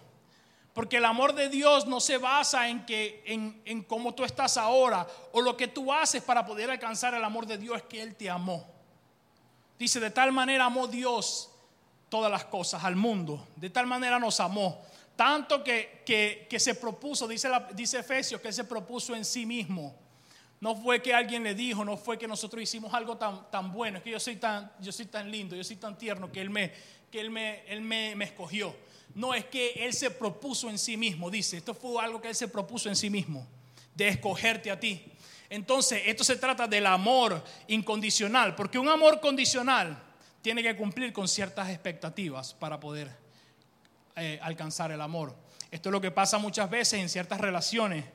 Porque 0.74 0.98
el 0.98 1.06
amor 1.06 1.34
de 1.34 1.50
Dios 1.50 1.88
no 1.88 2.00
se 2.00 2.18
basa 2.18 2.70
en, 2.70 2.86
que, 2.86 3.22
en, 3.26 3.62
en 3.66 3.84
cómo 3.84 4.14
tú 4.14 4.24
estás 4.24 4.56
ahora 4.56 5.06
o 5.34 5.42
lo 5.42 5.58
que 5.58 5.68
tú 5.68 5.92
haces 5.92 6.24
para 6.24 6.46
poder 6.46 6.72
alcanzar 6.72 7.14
el 7.14 7.24
amor 7.24 7.46
de 7.46 7.58
Dios, 7.58 7.78
es 7.78 7.84
que 7.84 8.02
Él 8.02 8.16
te 8.16 8.30
amó. 8.30 8.66
Dice, 9.78 10.00
de 10.00 10.12
tal 10.12 10.32
manera 10.32 10.66
amó 10.66 10.88
Dios 10.88 11.52
todas 12.16 12.32
las 12.32 12.46
cosas 12.46 12.82
al 12.86 12.96
mundo. 12.96 13.46
De 13.58 13.70
tal 13.70 13.88
manera 13.88 14.18
nos 14.20 14.40
amó. 14.40 14.82
Tanto 15.18 15.62
que, 15.62 16.02
que, 16.50 16.60
se 16.62 16.76
propuso, 16.76 17.28
dice, 17.28 17.50
la, 17.50 17.60
dice 17.74 18.00
Efesios, 18.00 18.40
que 18.40 18.48
Él 18.48 18.54
se 18.54 18.64
propuso 18.64 19.14
en 19.14 19.26
sí 19.26 19.46
mismo. 19.46 19.94
No 20.62 20.78
fue 20.78 21.02
que 21.02 21.14
alguien 21.14 21.44
le 21.44 21.54
dijo, 21.54 21.84
no 21.84 21.98
fue 21.98 22.18
que 22.18 22.26
nosotros 22.26 22.64
hicimos 22.64 22.94
algo 22.94 23.18
tan, 23.18 23.52
tan 23.52 23.70
bueno, 23.70 23.98
es 23.98 24.04
que 24.06 24.12
yo 24.12 24.20
soy 24.22 24.38
tan, 24.38 24.72
yo 24.80 24.94
soy 24.94 25.08
tan 25.08 25.30
lindo, 25.30 25.58
yo 25.58 25.64
soy 25.66 25.76
tan 25.76 25.98
tierno 25.98 26.32
que 26.32 26.40
Él, 26.40 26.50
me, 26.50 26.72
que 27.12 27.20
él, 27.20 27.30
me, 27.32 27.66
él 27.68 27.82
me 27.82 28.24
escogió. 28.24 28.74
No, 29.14 29.34
es 29.34 29.44
que 29.44 29.72
Él 29.72 29.92
se 29.92 30.10
propuso 30.10 30.70
en 30.70 30.78
sí 30.80 30.96
mismo, 30.96 31.30
dice. 31.30 31.58
Esto 31.58 31.74
fue 31.74 32.02
algo 32.02 32.22
que 32.22 32.30
Él 32.30 32.36
se 32.36 32.48
propuso 32.48 32.88
en 32.88 32.96
sí 32.96 33.10
mismo, 33.10 33.46
de 33.94 34.08
escogerte 34.08 34.72
a 34.72 34.80
ti. 34.80 35.04
Entonces, 35.50 36.02
esto 36.06 36.24
se 36.24 36.38
trata 36.38 36.66
del 36.66 36.86
amor 36.86 37.44
incondicional, 37.68 38.56
porque 38.56 38.80
un 38.80 38.88
amor 38.88 39.20
condicional 39.20 40.02
tiene 40.46 40.62
que 40.62 40.76
cumplir 40.76 41.12
con 41.12 41.28
ciertas 41.28 41.70
expectativas 41.70 42.54
para 42.54 42.80
poder 42.80 43.10
eh, 44.16 44.38
alcanzar 44.44 44.92
el 44.92 45.02
amor. 45.02 45.36
Esto 45.72 45.90
es 45.90 45.92
lo 45.92 46.00
que 46.00 46.12
pasa 46.12 46.38
muchas 46.38 46.70
veces 46.70 47.02
en 47.02 47.10
ciertas 47.10 47.42
relaciones, 47.42 48.06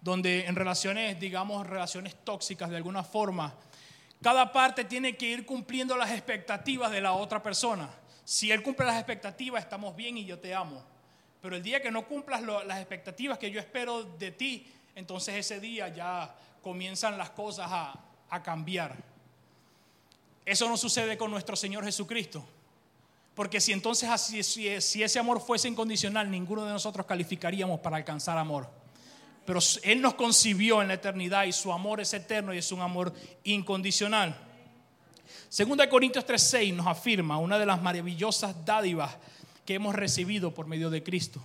donde 0.00 0.46
en 0.46 0.56
relaciones, 0.56 1.20
digamos, 1.20 1.66
relaciones 1.66 2.16
tóxicas 2.24 2.70
de 2.70 2.78
alguna 2.78 3.04
forma, 3.04 3.52
cada 4.22 4.50
parte 4.50 4.84
tiene 4.84 5.18
que 5.18 5.26
ir 5.26 5.44
cumpliendo 5.44 5.94
las 5.98 6.10
expectativas 6.10 6.90
de 6.90 7.02
la 7.02 7.12
otra 7.12 7.42
persona. 7.42 7.90
Si 8.24 8.50
él 8.50 8.62
cumple 8.62 8.86
las 8.86 8.96
expectativas, 8.96 9.62
estamos 9.62 9.94
bien 9.94 10.16
y 10.16 10.24
yo 10.24 10.38
te 10.38 10.54
amo. 10.54 10.82
Pero 11.42 11.54
el 11.54 11.62
día 11.62 11.82
que 11.82 11.90
no 11.90 12.06
cumplas 12.06 12.40
las 12.40 12.78
expectativas 12.78 13.36
que 13.36 13.50
yo 13.50 13.60
espero 13.60 14.04
de 14.04 14.30
ti, 14.30 14.72
entonces 14.94 15.34
ese 15.34 15.60
día 15.60 15.88
ya 15.88 16.34
comienzan 16.62 17.18
las 17.18 17.28
cosas 17.28 17.66
a, 17.70 18.00
a 18.30 18.42
cambiar. 18.42 19.13
Eso 20.44 20.68
no 20.68 20.76
sucede 20.76 21.16
con 21.16 21.30
nuestro 21.30 21.56
Señor 21.56 21.84
Jesucristo. 21.84 22.44
Porque 23.34 23.60
si 23.60 23.72
entonces 23.72 24.08
así, 24.08 24.42
si, 24.42 24.68
ese 25.02 25.18
amor 25.18 25.40
fuese 25.40 25.68
incondicional, 25.68 26.30
ninguno 26.30 26.64
de 26.64 26.72
nosotros 26.72 27.04
calificaríamos 27.06 27.80
para 27.80 27.96
alcanzar 27.96 28.38
amor. 28.38 28.68
Pero 29.44 29.58
Él 29.82 30.00
nos 30.00 30.14
concibió 30.14 30.80
en 30.80 30.88
la 30.88 30.94
eternidad 30.94 31.44
y 31.44 31.52
su 31.52 31.72
amor 31.72 32.00
es 32.00 32.14
eterno 32.14 32.54
y 32.54 32.58
es 32.58 32.70
un 32.70 32.80
amor 32.80 33.12
incondicional. 33.42 34.38
Segunda 35.48 35.88
Corintios 35.88 36.24
3:6 36.26 36.74
nos 36.74 36.86
afirma 36.86 37.38
una 37.38 37.58
de 37.58 37.66
las 37.66 37.82
maravillosas 37.82 38.64
dádivas 38.64 39.16
que 39.66 39.74
hemos 39.74 39.94
recibido 39.94 40.54
por 40.54 40.66
medio 40.66 40.90
de 40.90 41.02
Cristo. 41.02 41.42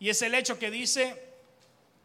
Y 0.00 0.08
es 0.08 0.20
el 0.22 0.34
hecho 0.34 0.58
que 0.58 0.70
dice 0.70 1.32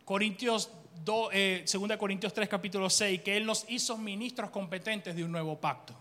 Corintios 0.05 0.69
2, 1.03 1.33
2 1.71 1.97
Corintios 1.97 2.33
3, 2.33 2.49
capítulo 2.49 2.89
6, 2.89 3.21
que 3.21 3.37
Él 3.37 3.45
nos 3.45 3.65
hizo 3.69 3.97
ministros 3.97 4.49
competentes 4.49 5.15
de 5.15 5.23
un 5.23 5.31
nuevo 5.31 5.59
pacto. 5.59 5.93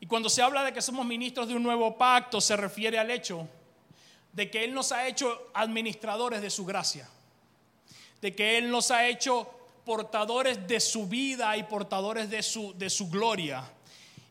Y 0.00 0.06
cuando 0.06 0.30
se 0.30 0.42
habla 0.42 0.64
de 0.64 0.72
que 0.72 0.80
somos 0.80 1.04
ministros 1.04 1.48
de 1.48 1.54
un 1.54 1.62
nuevo 1.62 1.96
pacto, 1.96 2.40
se 2.40 2.56
refiere 2.56 2.98
al 2.98 3.10
hecho 3.10 3.48
de 4.32 4.50
que 4.50 4.64
Él 4.64 4.72
nos 4.72 4.92
ha 4.92 5.06
hecho 5.06 5.50
administradores 5.54 6.40
de 6.40 6.50
su 6.50 6.64
gracia, 6.64 7.08
de 8.22 8.34
que 8.34 8.58
Él 8.58 8.70
nos 8.70 8.90
ha 8.90 9.06
hecho 9.06 9.50
portadores 9.84 10.66
de 10.66 10.80
su 10.80 11.06
vida 11.06 11.56
y 11.56 11.64
portadores 11.64 12.30
de 12.30 12.42
su, 12.42 12.76
de 12.78 12.88
su 12.88 13.10
gloria, 13.10 13.64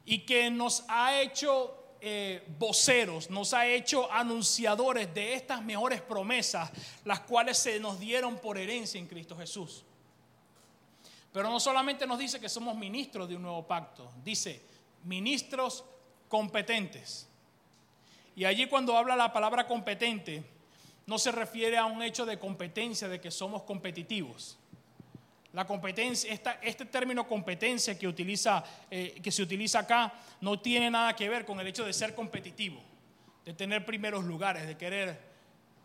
y 0.06 0.20
que 0.20 0.50
nos 0.50 0.84
ha 0.88 1.22
hecho 1.22 1.79
eh, 2.02 2.46
voceros, 2.58 3.30
nos 3.30 3.54
ha 3.54 3.68
hecho 3.68 4.12
anunciadores 4.12 5.14
de 5.14 5.34
estas 5.34 5.62
mejores 5.64 6.02
promesas, 6.02 6.72
las 7.04 7.22
cuales 7.22 7.58
se 7.58 7.80
nos 7.80 8.00
dieron 8.00 8.38
por 8.38 8.58
herencia 8.58 9.00
en 9.00 9.08
Cristo 9.08 9.36
Jesús. 9.36 9.84
Pero 11.32 11.50
no 11.50 11.60
solamente 11.60 12.08
nos 12.08 12.20
dice 12.20 12.40
que 12.40 12.50
somos 12.50 12.76
ministros 12.76 13.28
de 13.28 13.36
un 13.36 13.44
nuevo 13.44 13.68
pacto, 13.68 14.12
dice 14.24 14.62
ministros 15.04 15.84
competentes. 16.28 17.28
Y 18.36 18.46
allí 18.46 18.68
cuando 18.68 18.98
habla 18.98 19.16
la 19.16 19.34
palabra 19.34 19.68
competente, 19.68 20.44
no 21.06 21.18
se 21.18 21.32
refiere 21.32 21.78
a 21.78 21.86
un 21.86 22.02
hecho 22.02 22.26
de 22.26 22.40
competencia, 22.40 23.08
de 23.08 23.20
que 23.20 23.32
somos 23.32 23.64
competitivos. 23.64 24.58
La 25.54 25.66
competencia, 25.66 26.32
este 26.62 26.86
término 26.86 27.28
competencia 27.28 27.98
que, 27.98 28.08
utiliza, 28.08 28.64
eh, 28.90 29.20
que 29.22 29.32
se 29.32 29.42
utiliza 29.42 29.80
acá 29.80 30.14
no 30.42 30.60
tiene 30.60 30.92
nada 30.92 31.16
que 31.16 31.28
ver 31.28 31.44
con 31.44 31.60
el 31.60 31.68
hecho 31.68 31.84
de 31.84 31.92
ser 31.92 32.14
competitivo, 32.14 32.82
de 33.44 33.54
tener 33.54 33.84
primeros 33.84 34.26
lugares, 34.26 34.68
de 34.68 34.78
querer. 34.78 35.20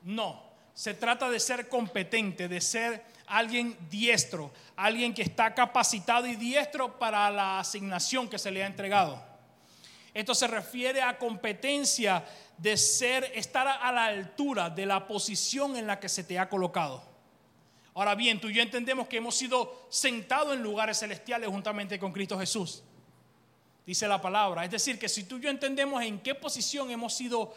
No, 0.02 0.42
se 0.74 0.92
trata 0.92 1.30
de 1.30 1.40
ser 1.40 1.68
competente, 1.68 2.46
de 2.46 2.60
ser 2.60 3.04
alguien 3.26 3.76
diestro, 3.88 4.52
alguien 4.76 5.14
que 5.14 5.22
está 5.22 5.54
capacitado 5.54 6.26
y 6.26 6.36
diestro 6.36 6.98
para 6.98 7.30
la 7.30 7.60
asignación 7.60 8.28
que 8.28 8.38
se 8.38 8.50
le 8.50 8.62
ha 8.62 8.66
entregado. 8.66 9.22
Esto 10.12 10.34
se 10.34 10.46
refiere 10.46 11.00
a 11.00 11.18
competencia 11.18 12.22
de 12.58 12.76
ser, 12.76 13.32
estar 13.34 13.66
a 13.66 13.90
la 13.92 14.04
altura 14.04 14.68
de 14.68 14.84
la 14.84 15.06
posición 15.06 15.74
en 15.76 15.86
la 15.86 15.98
que 15.98 16.08
se 16.08 16.22
te 16.22 16.38
ha 16.38 16.48
colocado. 16.48 17.13
Ahora 17.94 18.16
bien, 18.16 18.40
tú 18.40 18.48
y 18.48 18.54
yo 18.54 18.62
entendemos 18.62 19.06
que 19.06 19.18
hemos 19.18 19.36
sido 19.36 19.86
sentados 19.88 20.54
en 20.54 20.62
lugares 20.62 20.98
celestiales 20.98 21.48
juntamente 21.48 21.98
con 21.98 22.12
Cristo 22.12 22.38
Jesús. 22.38 22.82
Dice 23.86 24.08
la 24.08 24.20
palabra. 24.20 24.64
Es 24.64 24.70
decir, 24.70 24.98
que 24.98 25.08
si 25.08 25.24
tú 25.24 25.36
y 25.36 25.42
yo 25.42 25.50
entendemos 25.50 26.02
en 26.02 26.18
qué 26.18 26.34
posición 26.34 26.90
hemos 26.90 27.14
sido 27.14 27.54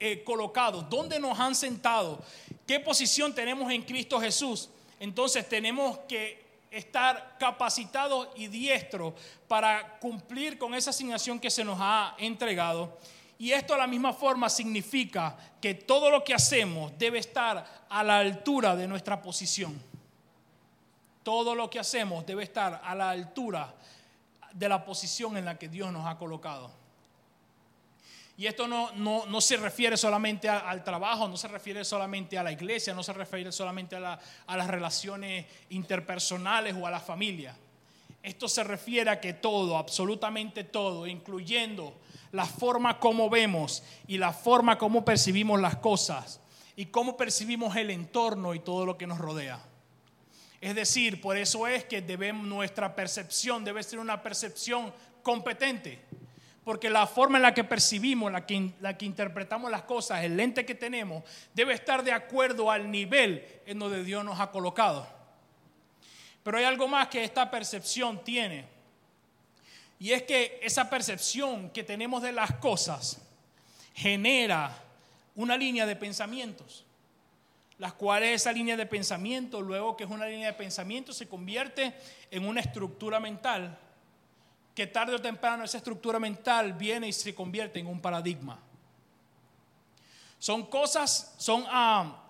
eh, 0.00 0.24
colocados, 0.24 0.88
dónde 0.88 1.20
nos 1.20 1.38
han 1.38 1.54
sentado, 1.54 2.24
qué 2.66 2.80
posición 2.80 3.34
tenemos 3.34 3.70
en 3.70 3.82
Cristo 3.82 4.18
Jesús, 4.20 4.70
entonces 5.00 5.46
tenemos 5.48 5.98
que 6.08 6.42
estar 6.70 7.36
capacitados 7.38 8.28
y 8.36 8.46
diestros 8.46 9.14
para 9.46 9.98
cumplir 9.98 10.58
con 10.58 10.74
esa 10.74 10.90
asignación 10.90 11.38
que 11.38 11.50
se 11.50 11.62
nos 11.62 11.78
ha 11.80 12.14
entregado 12.18 12.98
y 13.38 13.50
esto 13.52 13.74
a 13.74 13.78
la 13.78 13.86
misma 13.86 14.12
forma 14.12 14.48
significa 14.48 15.36
que 15.60 15.74
todo 15.74 16.10
lo 16.10 16.22
que 16.22 16.34
hacemos 16.34 16.96
debe 16.98 17.18
estar 17.18 17.84
a 17.88 18.02
la 18.02 18.18
altura 18.18 18.76
de 18.76 18.86
nuestra 18.86 19.20
posición. 19.20 19.80
Todo 21.22 21.54
lo 21.54 21.68
que 21.68 21.78
hacemos 21.78 22.24
debe 22.26 22.44
estar 22.44 22.80
a 22.84 22.94
la 22.94 23.10
altura 23.10 23.74
de 24.52 24.68
la 24.68 24.84
posición 24.84 25.36
en 25.36 25.46
la 25.46 25.58
que 25.58 25.68
Dios 25.68 25.92
nos 25.92 26.06
ha 26.06 26.16
colocado. 26.16 26.70
Y 28.36 28.46
esto 28.46 28.66
no, 28.66 28.90
no, 28.96 29.40
se 29.40 29.56
refiere 29.56 29.96
solamente 29.96 30.48
al 30.48 30.82
trabajo, 30.82 31.28
no 31.28 31.36
se 31.36 31.46
refiere 31.46 31.84
solamente 31.84 32.36
a 32.36 32.42
la 32.42 32.50
iglesia, 32.50 32.92
no 32.92 33.02
se 33.02 33.12
refiere 33.12 33.52
solamente 33.52 33.94
a, 33.94 34.18
a 34.46 34.56
las 34.56 34.66
relaciones 34.66 35.46
interpersonales 35.70 36.74
o 36.76 36.86
a 36.86 36.90
la 36.90 36.98
familia. 36.98 37.56
Esto 38.22 38.48
se 38.48 38.64
refiere 38.64 39.10
a 39.10 39.20
que 39.20 39.34
todo, 39.34 39.76
absolutamente 39.76 40.64
todo, 40.64 41.06
incluyendo 41.06 41.94
la 42.34 42.46
forma 42.46 42.98
como 42.98 43.30
vemos 43.30 43.84
y 44.08 44.18
la 44.18 44.32
forma 44.32 44.76
como 44.76 45.04
percibimos 45.04 45.60
las 45.60 45.76
cosas 45.76 46.40
y 46.74 46.86
cómo 46.86 47.16
percibimos 47.16 47.76
el 47.76 47.90
entorno 47.90 48.54
y 48.54 48.58
todo 48.58 48.84
lo 48.84 48.98
que 48.98 49.06
nos 49.06 49.18
rodea. 49.18 49.60
Es 50.60 50.74
decir, 50.74 51.20
por 51.20 51.36
eso 51.36 51.68
es 51.68 51.84
que 51.84 52.02
debemos, 52.02 52.44
nuestra 52.44 52.96
percepción 52.96 53.64
debe 53.64 53.84
ser 53.84 54.00
una 54.00 54.20
percepción 54.20 54.92
competente. 55.22 56.00
Porque 56.64 56.90
la 56.90 57.06
forma 57.06 57.38
en 57.38 57.42
la 57.42 57.54
que 57.54 57.62
percibimos, 57.62 58.32
la 58.32 58.44
que, 58.44 58.72
la 58.80 58.98
que 58.98 59.06
interpretamos 59.06 59.70
las 59.70 59.82
cosas, 59.82 60.24
el 60.24 60.36
lente 60.36 60.66
que 60.66 60.74
tenemos, 60.74 61.22
debe 61.54 61.74
estar 61.74 62.02
de 62.02 62.10
acuerdo 62.10 62.68
al 62.68 62.90
nivel 62.90 63.46
en 63.64 63.78
donde 63.78 64.02
Dios 64.02 64.24
nos 64.24 64.40
ha 64.40 64.50
colocado. 64.50 65.06
Pero 66.42 66.58
hay 66.58 66.64
algo 66.64 66.88
más 66.88 67.06
que 67.06 67.22
esta 67.22 67.48
percepción 67.48 68.24
tiene. 68.24 68.73
Y 69.98 70.12
es 70.12 70.22
que 70.24 70.58
esa 70.62 70.90
percepción 70.90 71.70
que 71.70 71.84
tenemos 71.84 72.22
de 72.22 72.32
las 72.32 72.54
cosas 72.54 73.20
genera 73.94 74.76
una 75.34 75.56
línea 75.56 75.86
de 75.86 75.96
pensamientos, 75.96 76.84
las 77.78 77.92
cuales 77.94 78.42
esa 78.42 78.52
línea 78.52 78.76
de 78.76 78.86
pensamiento, 78.86 79.60
luego 79.60 79.96
que 79.96 80.04
es 80.04 80.10
una 80.10 80.26
línea 80.26 80.48
de 80.48 80.52
pensamiento, 80.52 81.12
se 81.12 81.28
convierte 81.28 81.94
en 82.30 82.46
una 82.46 82.60
estructura 82.60 83.20
mental, 83.20 83.78
que 84.74 84.86
tarde 84.86 85.14
o 85.14 85.20
temprano 85.20 85.64
esa 85.64 85.78
estructura 85.78 86.18
mental 86.18 86.72
viene 86.72 87.08
y 87.08 87.12
se 87.12 87.34
convierte 87.34 87.78
en 87.78 87.86
un 87.86 88.00
paradigma. 88.00 88.58
Son 90.38 90.66
cosas, 90.66 91.34
son, 91.38 91.64
ah, 91.68 92.20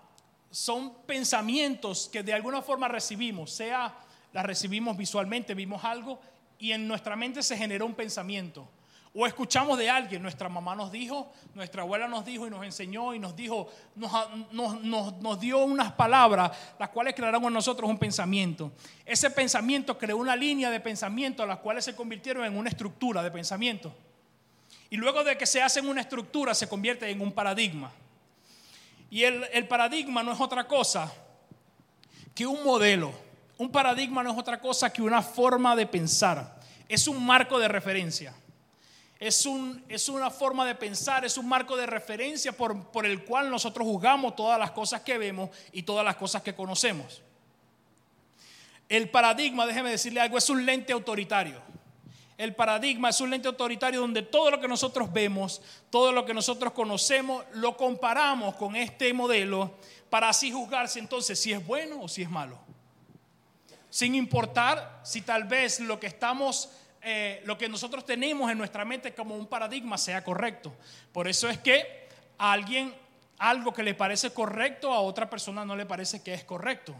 son 0.51 0.93
pensamientos 1.05 2.07
que 2.11 2.23
de 2.23 2.33
alguna 2.33 2.61
forma 2.61 2.87
recibimos, 2.87 3.51
sea 3.51 3.93
las 4.31 4.45
recibimos 4.45 4.95
visualmente, 4.95 5.53
vimos 5.53 5.83
algo 5.83 6.19
y 6.59 6.71
en 6.71 6.87
nuestra 6.87 7.15
mente 7.15 7.43
se 7.43 7.57
generó 7.57 7.85
un 7.85 7.93
pensamiento. 7.93 8.67
O 9.17 9.25
escuchamos 9.25 9.77
de 9.77 9.89
alguien, 9.89 10.21
nuestra 10.21 10.49
mamá 10.49 10.75
nos 10.75 10.91
dijo, 10.91 11.31
nuestra 11.53 11.83
abuela 11.83 12.05
nos 12.05 12.25
dijo 12.25 12.47
y 12.47 12.49
nos 12.49 12.65
enseñó 12.65 13.13
y 13.13 13.19
nos 13.19 13.33
dijo, 13.33 13.71
nos, 13.95 15.39
dio 15.39 15.59
unas 15.59 15.93
palabras, 15.93 16.51
las 16.77 16.89
cuales 16.89 17.15
crearon 17.15 17.41
en 17.45 17.53
nosotros 17.53 17.89
un 17.89 17.97
pensamiento. 17.97 18.73
Ese 19.05 19.29
pensamiento 19.29 19.97
creó 19.97 20.17
una 20.17 20.35
línea 20.35 20.69
de 20.69 20.81
pensamiento, 20.81 21.45
las 21.45 21.59
cuales 21.59 21.85
se 21.85 21.95
convirtieron 21.95 22.43
en 22.43 22.57
una 22.57 22.67
estructura 22.67 23.23
de 23.23 23.31
pensamiento. 23.31 23.95
Y 24.89 24.97
luego 24.97 25.23
de 25.23 25.37
que 25.37 25.45
se 25.45 25.63
hace 25.63 25.79
en 25.79 25.87
una 25.87 26.01
estructura, 26.01 26.53
se 26.53 26.67
convierte 26.67 27.09
en 27.09 27.21
un 27.21 27.31
paradigma. 27.31 27.93
Y 29.09 29.23
el, 29.23 29.45
el 29.53 29.65
paradigma 29.65 30.23
no 30.23 30.33
es 30.33 30.41
otra 30.41 30.67
cosa 30.67 31.09
que 32.33 32.45
un 32.45 32.65
modelo 32.65 33.13
un 33.57 33.71
paradigma 33.71 34.21
no 34.21 34.31
es 34.31 34.37
otra 34.37 34.59
cosa 34.59 34.91
que 34.91 35.01
una 35.01 35.21
forma 35.21 35.75
de 35.75 35.85
pensar. 35.85 36.59
Es 36.89 37.07
un 37.07 37.25
marco 37.25 37.57
de 37.57 37.67
referencia. 37.67 38.33
Es, 39.17 39.45
un, 39.45 39.83
es 39.87 40.09
una 40.09 40.29
forma 40.29 40.65
de 40.65 40.75
pensar, 40.75 41.23
es 41.23 41.37
un 41.37 41.47
marco 41.47 41.77
de 41.77 41.85
referencia 41.85 42.51
por, 42.51 42.91
por 42.91 43.05
el 43.05 43.23
cual 43.23 43.49
nosotros 43.49 43.87
juzgamos 43.87 44.35
todas 44.35 44.59
las 44.59 44.71
cosas 44.71 45.01
que 45.01 45.17
vemos 45.17 45.49
y 45.71 45.83
todas 45.83 46.03
las 46.03 46.17
cosas 46.17 46.41
que 46.41 46.53
conocemos. 46.53 47.21
El 48.89 49.09
paradigma, 49.09 49.65
déjeme 49.65 49.89
decirle 49.89 50.19
algo, 50.19 50.37
es 50.37 50.49
un 50.49 50.65
lente 50.65 50.91
autoritario. 50.91 51.61
El 52.37 52.53
paradigma 52.53 53.09
es 53.09 53.21
un 53.21 53.29
lente 53.29 53.47
autoritario 53.47 54.01
donde 54.01 54.21
todo 54.21 54.51
lo 54.51 54.59
que 54.59 54.67
nosotros 54.67 55.11
vemos, 55.13 55.61
todo 55.89 56.11
lo 56.11 56.25
que 56.25 56.33
nosotros 56.33 56.73
conocemos, 56.73 57.45
lo 57.53 57.77
comparamos 57.77 58.55
con 58.55 58.75
este 58.75 59.13
modelo 59.13 59.71
para 60.09 60.27
así 60.27 60.51
juzgarse 60.51 60.99
entonces 60.99 61.39
si 61.39 61.53
es 61.53 61.65
bueno 61.65 62.01
o 62.01 62.09
si 62.09 62.21
es 62.21 62.29
malo 62.29 62.59
sin 63.95 64.13
importar 64.13 64.99
si 65.03 65.21
tal 65.21 65.45
vez 65.45 65.79
lo 65.79 65.97
que 66.01 66.07
estamos, 66.07 66.69
eh, 67.01 67.41
lo 67.45 67.57
que 67.57 67.69
nosotros 67.69 68.03
tenemos 68.03 68.51
en 68.51 68.57
nuestra 68.57 68.83
mente 68.83 69.13
como 69.13 69.35
un 69.35 69.47
paradigma 69.47 69.97
sea 69.97 70.21
correcto. 70.21 70.75
Por 71.13 71.29
eso 71.29 71.47
es 71.47 71.59
que 71.59 72.09
a 72.37 72.51
alguien 72.51 72.93
algo 73.37 73.73
que 73.73 73.83
le 73.83 73.93
parece 73.93 74.31
correcto 74.31 74.91
a 74.91 74.99
otra 74.99 75.29
persona 75.29 75.63
no 75.63 75.77
le 75.77 75.85
parece 75.85 76.21
que 76.21 76.33
es 76.33 76.43
correcto. 76.43 76.93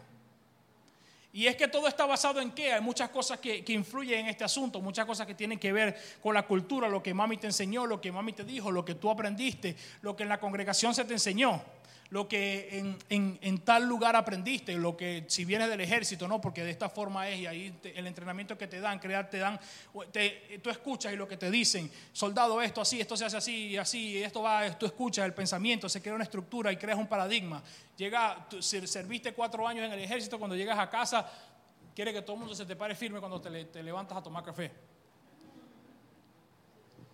Y 1.34 1.48
es 1.48 1.58
que 1.58 1.68
todo 1.68 1.90
está 1.90 2.06
basado 2.06 2.40
en 2.40 2.52
qué? 2.52 2.72
Hay 2.72 2.80
muchas 2.80 3.10
cosas 3.10 3.40
que, 3.40 3.62
que, 3.66 3.74
influyen 3.74 4.20
en 4.20 4.28
este 4.28 4.46
asunto, 4.46 4.80
muchas 4.80 5.06
cosas 5.06 5.28
que 5.28 5.36
tienen 5.36 5.60
que 5.60 5.74
ver 5.74 6.02
con 6.24 6.34
la 6.34 6.44
cultura, 6.44 6.88
lo 6.88 7.04
que 7.04 7.14
mami 7.14 7.36
te 7.36 7.48
enseñó, 7.48 7.86
lo 7.86 8.00
que 8.00 8.10
mami 8.10 8.32
te 8.32 8.46
dijo, 8.46 8.72
lo 8.72 8.86
que 8.86 8.96
tú 8.96 9.10
aprendiste, 9.10 9.76
lo 10.02 10.16
que 10.16 10.24
en 10.24 10.30
la 10.30 10.40
congregación 10.40 10.96
se 10.96 11.04
te 11.04 11.12
enseñó 11.12 11.62
lo 12.10 12.28
que 12.28 12.98
en, 13.10 13.60
tal 13.60 13.88
lugar 13.88 14.16
aprendiste, 14.16 14.74
lo 14.76 14.96
que 14.96 15.26
si 15.28 15.44
vienes 15.44 15.70
del 15.70 15.82
ejército, 15.82 16.28
¿no? 16.28 16.40
Porque 16.40 16.64
de 16.64 16.72
esta 16.72 16.90
forma 16.90 17.28
es 17.30 17.40
y 17.40 17.48
ahí 17.48 17.80
el 17.96 18.06
entrenamiento 18.08 18.58
que 18.58 18.68
te 18.68 18.80
dan, 18.80 19.00
crear, 19.00 19.30
te 19.30 19.40
dan, 19.40 19.60
tú 20.62 20.70
escuchas 20.70 21.14
y 21.14 21.16
lo 21.16 21.28
que 21.28 21.38
te 21.38 21.50
dicen, 21.50 21.92
soldado 22.14 22.62
esto 22.62 22.82
así, 22.82 23.02
esto 23.02 23.18
se 23.18 23.26
hace 23.26 23.38
así 23.38 23.68
y 23.68 23.78
así, 23.78 24.22
esto 24.22 24.42
va, 24.42 24.78
tú 24.78 24.86
escuchas 24.86 25.26
el 25.26 25.34
pensamiento, 25.34 25.90
se 25.90 26.02
crea 26.02 26.14
una 26.14 26.24
estructura 26.24 26.72
y 26.72 26.78
creas 26.78 26.98
un 26.98 27.08
paradigma. 27.08 27.64
Llega, 27.98 28.48
serviste 28.60 29.34
cuatro 29.34 29.68
años 29.68 29.86
en 29.86 29.94
el 29.94 30.00
ejército, 30.00 30.38
cuando 30.38 30.56
llegas 30.56 30.78
a 30.78 30.90
casa, 30.90 31.30
quiere 31.96 32.14
que 32.14 32.22
todo 32.22 32.34
el 32.34 32.40
mundo 32.42 32.56
se 32.56 32.66
te 32.66 32.76
pare 32.76 32.94
firme 32.94 33.20
cuando 33.20 33.42
te, 33.42 33.66
te 33.66 33.82
levantas 33.82 34.18
a 34.18 34.22
tomar 34.22 34.44
café. 34.44 34.95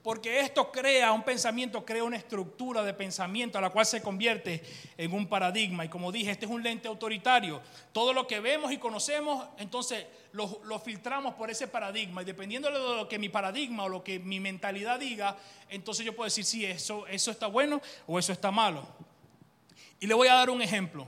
Porque 0.03 0.39
esto 0.39 0.71
crea 0.71 1.11
un 1.11 1.21
pensamiento, 1.21 1.85
crea 1.85 2.03
una 2.03 2.17
estructura 2.17 2.81
de 2.83 2.93
pensamiento 2.93 3.59
a 3.59 3.61
la 3.61 3.69
cual 3.69 3.85
se 3.85 4.01
convierte 4.01 4.63
en 4.97 5.13
un 5.13 5.27
paradigma. 5.27 5.85
Y 5.85 5.89
como 5.89 6.11
dije, 6.11 6.31
este 6.31 6.45
es 6.45 6.51
un 6.51 6.63
lente 6.63 6.87
autoritario. 6.87 7.61
Todo 7.91 8.11
lo 8.11 8.25
que 8.25 8.39
vemos 8.39 8.71
y 8.71 8.77
conocemos, 8.77 9.47
entonces 9.59 10.07
lo, 10.31 10.79
filtramos 10.79 11.35
por 11.35 11.51
ese 11.51 11.67
paradigma. 11.67 12.23
Y 12.23 12.25
dependiendo 12.25 12.71
de 12.71 12.95
lo 12.95 13.07
que 13.07 13.19
mi 13.19 13.29
paradigma 13.29 13.83
o 13.83 13.89
lo 13.89 14.03
que 14.03 14.17
mi 14.17 14.39
mentalidad 14.39 14.99
diga, 14.99 15.37
entonces 15.69 16.03
yo 16.03 16.15
puedo 16.15 16.25
decir 16.25 16.45
si 16.45 16.65
eso, 16.65 17.05
eso 17.05 17.29
está 17.29 17.45
bueno 17.45 17.79
o 18.07 18.17
eso 18.17 18.33
está 18.33 18.49
malo. 18.49 18.87
Y 19.99 20.07
le 20.07 20.15
voy 20.15 20.29
a 20.29 20.33
dar 20.33 20.49
un 20.49 20.63
ejemplo. 20.63 21.07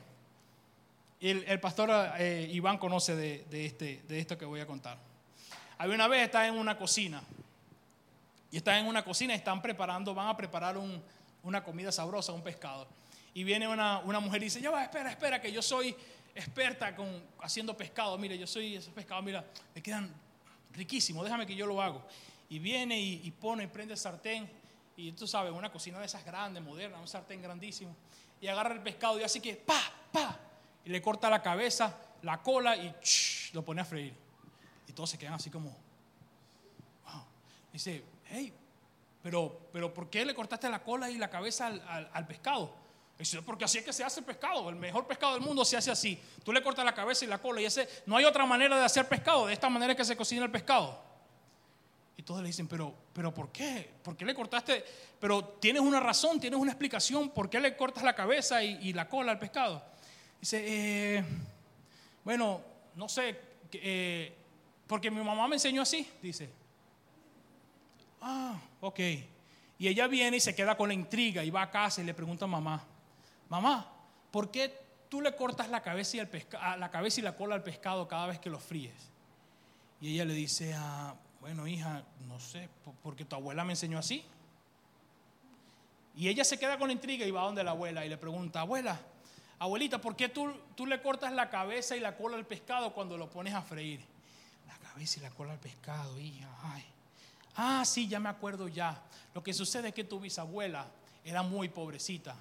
El, 1.19 1.59
pastor 1.59 1.89
eh, 2.19 2.47
Iván 2.51 2.77
conoce 2.77 3.15
de, 3.15 3.65
este, 3.65 4.03
de 4.07 4.19
esto 4.19 4.37
que 4.37 4.45
voy 4.45 4.59
a 4.59 4.67
contar. 4.67 4.99
Había 5.79 5.95
una 5.95 6.07
vez, 6.07 6.21
está 6.21 6.45
en 6.47 6.55
una 6.55 6.77
cocina 6.77 7.23
y 8.53 8.57
están 8.57 8.75
en 8.75 8.85
una 8.85 9.03
cocina 9.03 9.33
y 9.33 9.37
están 9.37 9.63
preparando, 9.63 10.13
van 10.13 10.27
a 10.27 10.37
preparar 10.37 10.77
una 11.41 11.63
comida 11.63 11.91
sabrosa, 11.91 12.33
un 12.33 12.43
pescado. 12.43 12.87
Y 13.33 13.43
viene 13.43 13.67
una, 13.67 13.99
mujer 14.21 14.43
y 14.43 14.45
dice, 14.45 14.61
ya 14.61 14.69
va, 14.69 14.83
espera, 14.83 15.09
espera, 15.09 15.41
que 15.41 15.51
yo 15.51 15.63
soy 15.63 15.95
experta 16.35 16.95
con, 16.95 17.19
haciendo 17.41 17.75
pescado. 17.75 18.15
Mire, 18.15 18.37
yo 18.37 18.45
soy 18.45 18.75
esos 18.75 18.93
pescados, 18.93 19.23
mira, 19.23 19.43
me 19.73 19.81
quedan 19.81 20.13
riquísimos, 20.71 21.23
déjame 21.23 21.47
que 21.47 21.55
yo 21.55 21.65
lo 21.65 21.81
hago. 21.81 22.05
Y 22.47 22.59
viene 22.59 22.99
y, 23.01 23.31
pone, 23.31 23.67
prende 23.67 23.95
el 23.95 23.99
sartén. 23.99 24.47
Y 24.97 25.13
tú 25.13 25.25
sabes, 25.25 25.51
una 25.51 25.71
cocina 25.71 25.97
de 25.97 26.05
esas 26.05 26.23
grandes, 26.23 26.61
modernas, 26.61 27.01
un 27.01 27.07
sartén 27.07 27.41
grandísimo. 27.41 27.95
Y 28.39 28.45
agarra 28.45 28.75
el 28.75 28.81
pescado 28.81 29.19
y 29.19 29.23
así 29.23 29.39
que, 29.39 29.55
pa, 29.55 29.81
pa. 30.11 30.39
Y 30.85 30.91
le 30.91 31.01
corta 31.01 31.27
la 31.27 31.41
cabeza, 31.41 31.97
la 32.21 32.39
cola 32.43 32.77
y 32.77 32.93
lo 33.53 33.65
pone 33.65 33.81
a 33.81 33.85
freír. 33.85 34.13
Y 34.87 34.93
todos 34.93 35.09
se 35.09 35.17
quedan 35.17 35.33
así 35.33 35.49
como, 35.49 35.75
wow. 37.03 37.23
Dice, 37.71 38.12
hey, 38.33 38.53
pero, 39.21 39.69
pero 39.71 39.93
¿por 39.93 40.09
qué 40.09 40.25
le 40.25 40.33
cortaste 40.33 40.67
la 40.69 40.83
cola 40.83 41.09
y 41.09 41.17
la 41.17 41.29
cabeza 41.29 41.67
al, 41.67 42.27
pescado? 42.27 42.75
Dice, 43.17 43.41
porque 43.41 43.63
así 43.63 43.77
es 43.77 43.85
que 43.85 43.93
se 43.93 44.03
hace 44.03 44.19
el 44.19 44.25
pescado, 44.25 44.69
el 44.69 44.75
mejor 44.75 45.07
pescado 45.07 45.35
del 45.35 45.43
mundo 45.43 45.63
se 45.63 45.77
hace 45.77 45.91
así. 45.91 46.19
Tú 46.43 46.51
le 46.51 46.61
cortas 46.61 46.83
la 46.83 46.93
cabeza 46.93 47.23
y 47.23 47.27
la 47.27 47.37
cola 47.37 47.61
y 47.61 47.65
ese, 47.65 47.87
no 48.05 48.17
hay 48.17 48.25
otra 48.25 48.45
manera 48.45 48.75
de 48.75 48.83
hacer 48.83 49.07
pescado, 49.07 49.47
de 49.47 49.53
esta 49.53 49.69
manera 49.69 49.95
que 49.95 50.03
se 50.03 50.17
cocina 50.17 50.43
el 50.43 50.51
pescado. 50.51 51.01
Y 52.17 52.23
todos 52.23 52.41
le 52.41 52.47
dicen, 52.47 52.67
pero, 52.67 52.93
pero 53.13 53.33
¿por 53.33 53.51
qué? 53.51 53.89
¿Por 54.03 54.17
qué 54.17 54.25
le 54.25 54.35
cortaste? 54.35 54.83
Pero 55.19 55.43
tienes 55.43 55.81
una 55.81 55.99
razón, 55.99 56.39
tienes 56.39 56.59
una 56.59 56.71
explicación, 56.71 57.29
¿por 57.29 57.49
qué 57.49 57.59
le 57.59 57.77
cortas 57.77 58.03
la 58.03 58.15
cabeza 58.15 58.63
y, 58.63 58.91
la 58.93 59.07
cola 59.07 59.31
al 59.31 59.39
pescado? 59.39 59.81
Dice, 60.41 60.63
eh, 60.65 61.23
bueno, 62.25 62.61
no 62.95 63.07
sé, 63.07 63.39
eh, 63.71 64.35
porque 64.85 65.09
mi 65.09 65.23
mamá 65.23 65.47
me 65.47 65.55
enseñó 65.55 65.83
así, 65.83 66.09
dice. 66.21 66.62
Ah, 68.25 68.57
ok. 68.79 68.99
Y 69.77 69.87
ella 69.89 70.07
viene 70.07 70.37
y 70.37 70.39
se 70.39 70.55
queda 70.55 70.77
con 70.77 70.87
la 70.87 70.93
intriga 70.93 71.43
y 71.43 71.49
va 71.49 71.63
a 71.63 71.69
casa 71.69 72.01
y 72.01 72.05
le 72.05 72.13
pregunta 72.13 72.45
a 72.45 72.47
mamá, 72.47 72.81
mamá, 73.49 73.91
¿por 74.31 74.49
qué 74.49 74.73
tú 75.09 75.19
le 75.19 75.35
cortas 75.35 75.69
la 75.69 75.81
cabeza 75.81 76.17
y, 76.17 76.19
el 76.21 76.29
la, 76.79 76.89
cabeza 76.89 77.19
y 77.19 77.23
la 77.23 77.35
cola 77.35 77.55
al 77.55 77.63
pescado 77.63 78.07
cada 78.07 78.27
vez 78.27 78.39
que 78.39 78.49
lo 78.49 78.59
fríes? 78.59 79.11
Y 79.99 80.13
ella 80.13 80.23
le 80.23 80.33
dice, 80.33 80.73
ah, 80.73 81.15
bueno 81.41 81.67
hija, 81.67 82.03
no 82.25 82.39
sé, 82.39 82.69
porque 83.01 83.25
tu 83.25 83.35
abuela 83.35 83.65
me 83.65 83.73
enseñó 83.73 83.99
así. 83.99 84.23
Y 86.15 86.29
ella 86.29 86.45
se 86.45 86.57
queda 86.57 86.77
con 86.77 86.87
la 86.87 86.93
intriga 86.93 87.25
y 87.25 87.31
va 87.31 87.41
donde 87.41 87.63
la 87.63 87.71
abuela 87.71 88.05
y 88.05 88.09
le 88.09 88.17
pregunta, 88.17 88.61
abuela, 88.61 89.01
abuelita, 89.59 89.99
¿por 89.99 90.15
qué 90.15 90.29
tú, 90.29 90.49
tú 90.75 90.85
le 90.85 91.01
cortas 91.01 91.33
la 91.33 91.49
cabeza 91.49 91.97
y 91.97 91.99
la 91.99 92.15
cola 92.15 92.37
al 92.37 92.45
pescado 92.45 92.93
cuando 92.93 93.17
lo 93.17 93.29
pones 93.29 93.53
a 93.53 93.61
freír? 93.61 93.99
La 94.65 94.77
cabeza 94.77 95.19
y 95.19 95.23
la 95.23 95.31
cola 95.31 95.51
al 95.51 95.59
pescado, 95.59 96.17
hija, 96.17 96.47
ay. 96.63 96.92
Ah, 97.55 97.83
sí, 97.85 98.07
ya 98.07 98.19
me 98.19 98.29
acuerdo 98.29 98.67
ya. 98.67 99.01
Lo 99.33 99.43
que 99.43 99.53
sucede 99.53 99.89
es 99.89 99.93
que 99.93 100.03
tu 100.03 100.19
bisabuela 100.19 100.87
era 101.23 101.43
muy 101.43 101.69
pobrecita. 101.69 102.35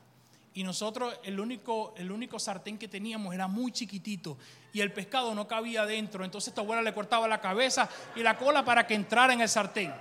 Y 0.55 0.65
nosotros 0.65 1.19
el 1.23 1.41
único, 1.41 1.95
el 1.97 2.13
único 2.13 2.39
sartén 2.39 2.77
que 2.77 2.89
teníamos 2.89 3.35
era 3.35 3.49
muy 3.49 3.73
chiquitito 3.73 4.37
y 4.73 4.81
el 4.81 4.93
pescado 4.93 5.35
no 5.35 5.49
cabía 5.49 5.87
dentro. 5.87 6.25
Entonces 6.25 6.53
tu 6.53 6.61
abuela 6.61 6.83
le 6.83 6.93
cortaba 6.93 7.27
la 7.27 7.41
cabeza 7.41 7.89
y 8.15 8.21
la 8.21 8.37
cola 8.37 8.65
para 8.65 8.87
que 8.87 8.95
entrara 8.95 9.33
en 9.33 9.41
el 9.41 9.49
sartén. 9.49 9.95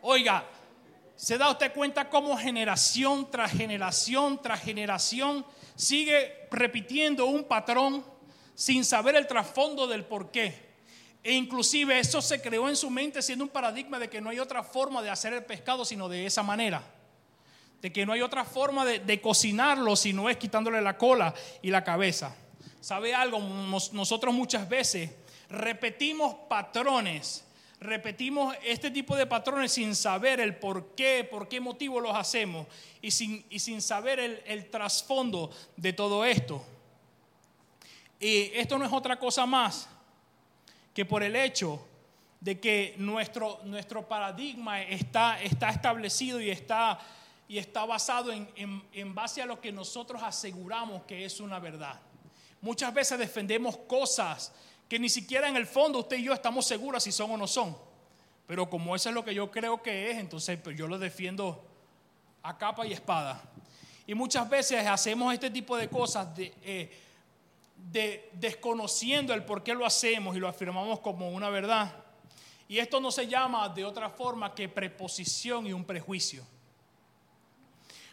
Oiga, 0.00 0.44
¿se 1.16 1.36
da 1.36 1.50
usted 1.50 1.74
cuenta 1.74 2.08
cómo 2.08 2.36
generación 2.38 3.30
tras 3.30 3.52
generación 3.52 4.40
tras 4.40 4.60
generación 4.62 5.44
sigue 5.74 6.48
repitiendo 6.50 7.26
un 7.26 7.44
patrón 7.44 8.04
sin 8.54 8.84
saber 8.84 9.16
el 9.16 9.26
trasfondo 9.26 9.86
del 9.86 10.04
por 10.04 10.30
qué? 10.30 10.67
E 11.28 11.32
inclusive 11.34 11.98
eso 11.98 12.22
se 12.22 12.40
creó 12.40 12.70
en 12.70 12.76
su 12.76 12.88
mente 12.88 13.20
siendo 13.20 13.44
un 13.44 13.50
paradigma 13.50 13.98
de 13.98 14.08
que 14.08 14.18
no 14.18 14.30
hay 14.30 14.38
otra 14.38 14.62
forma 14.62 15.02
de 15.02 15.10
hacer 15.10 15.34
el 15.34 15.44
pescado 15.44 15.84
sino 15.84 16.08
de 16.08 16.24
esa 16.24 16.42
manera. 16.42 16.82
De 17.82 17.92
que 17.92 18.06
no 18.06 18.14
hay 18.14 18.22
otra 18.22 18.46
forma 18.46 18.86
de, 18.86 19.20
cocinarlo 19.20 19.94
si 19.94 20.14
no 20.14 20.30
es 20.30 20.38
quitándole 20.38 20.80
la 20.80 20.96
cola 20.96 21.34
y 21.60 21.68
la 21.68 21.84
cabeza. 21.84 22.34
¿Sabe 22.80 23.14
algo? 23.14 23.40
nosotros 23.92 24.32
muchas 24.32 24.66
veces 24.70 25.10
repetimos 25.50 26.34
patrones, 26.48 27.44
repetimos 27.78 28.56
este 28.64 28.90
tipo 28.90 29.14
de 29.14 29.26
patrones 29.26 29.72
sin 29.72 29.94
saber 29.94 30.40
el 30.40 30.56
por 30.56 30.94
qué, 30.94 31.28
por 31.30 31.46
qué 31.46 31.60
motivo 31.60 32.00
los 32.00 32.16
hacemos 32.16 32.66
y 33.02 33.10
sin, 33.10 33.44
y 33.50 33.58
sin 33.58 33.82
saber 33.82 34.18
el, 34.18 34.42
el 34.46 34.70
trasfondo 34.70 35.50
de 35.76 35.92
todo 35.92 36.24
esto. 36.24 36.64
Y 38.18 38.44
esto 38.54 38.78
no 38.78 38.86
es 38.86 38.92
otra 38.94 39.18
cosa 39.18 39.44
más 39.44 39.90
que 40.94 41.04
por 41.04 41.22
el 41.22 41.36
hecho 41.36 41.84
de 42.40 42.60
que 42.60 42.94
nuestro, 42.98 43.60
nuestro 43.64 44.08
paradigma 44.08 44.82
está, 44.82 45.42
está 45.42 45.70
establecido 45.70 46.40
y 46.40 46.50
está, 46.50 46.98
y 47.48 47.58
está 47.58 47.84
basado 47.84 48.32
en, 48.32 48.48
en, 48.92 49.14
base 49.14 49.42
a 49.42 49.46
lo 49.46 49.60
que 49.60 49.72
nosotros 49.72 50.22
aseguramos 50.22 51.02
que 51.04 51.24
es 51.24 51.40
una 51.40 51.58
verdad. 51.58 52.00
Muchas 52.60 52.92
veces 52.94 53.18
defendemos 53.18 53.76
cosas 53.76 54.52
que 54.88 54.98
ni 54.98 55.08
siquiera 55.08 55.48
en 55.48 55.56
el 55.56 55.66
fondo 55.66 56.00
usted 56.00 56.18
y 56.18 56.24
yo 56.24 56.32
estamos 56.32 56.66
seguros 56.66 57.02
si 57.02 57.12
son 57.12 57.30
o 57.32 57.36
no 57.36 57.46
son. 57.46 57.76
Pero 58.46 58.70
como 58.70 58.96
eso 58.96 59.10
es 59.10 59.14
lo 59.14 59.24
que 59.24 59.34
yo 59.34 59.50
creo 59.50 59.82
que 59.82 60.10
es, 60.10 60.18
entonces 60.18 60.58
pues, 60.62 60.76
yo 60.76 60.86
lo 60.88 60.98
defiendo 60.98 61.64
a 62.42 62.56
capa 62.56 62.86
y 62.86 62.92
espada. 62.92 63.42
Y 64.06 64.14
muchas 64.14 64.48
veces 64.48 64.86
hacemos 64.86 65.34
este 65.34 65.50
tipo 65.50 65.76
de 65.76 65.88
cosas 65.88 66.34
de, 66.34 66.54
eh, 66.62 66.90
de 67.90 68.30
desconociendo 68.34 69.32
el 69.32 69.44
por 69.44 69.62
qué 69.62 69.74
lo 69.74 69.86
hacemos 69.86 70.36
y 70.36 70.40
lo 70.40 70.48
afirmamos 70.48 71.00
como 71.00 71.30
una 71.30 71.48
verdad. 71.48 71.94
Y 72.68 72.78
esto 72.78 73.00
no 73.00 73.10
se 73.10 73.26
llama 73.26 73.68
de 73.70 73.84
otra 73.84 74.10
forma 74.10 74.54
que 74.54 74.68
preposición 74.68 75.66
y 75.66 75.72
un 75.72 75.84
prejuicio. 75.84 76.44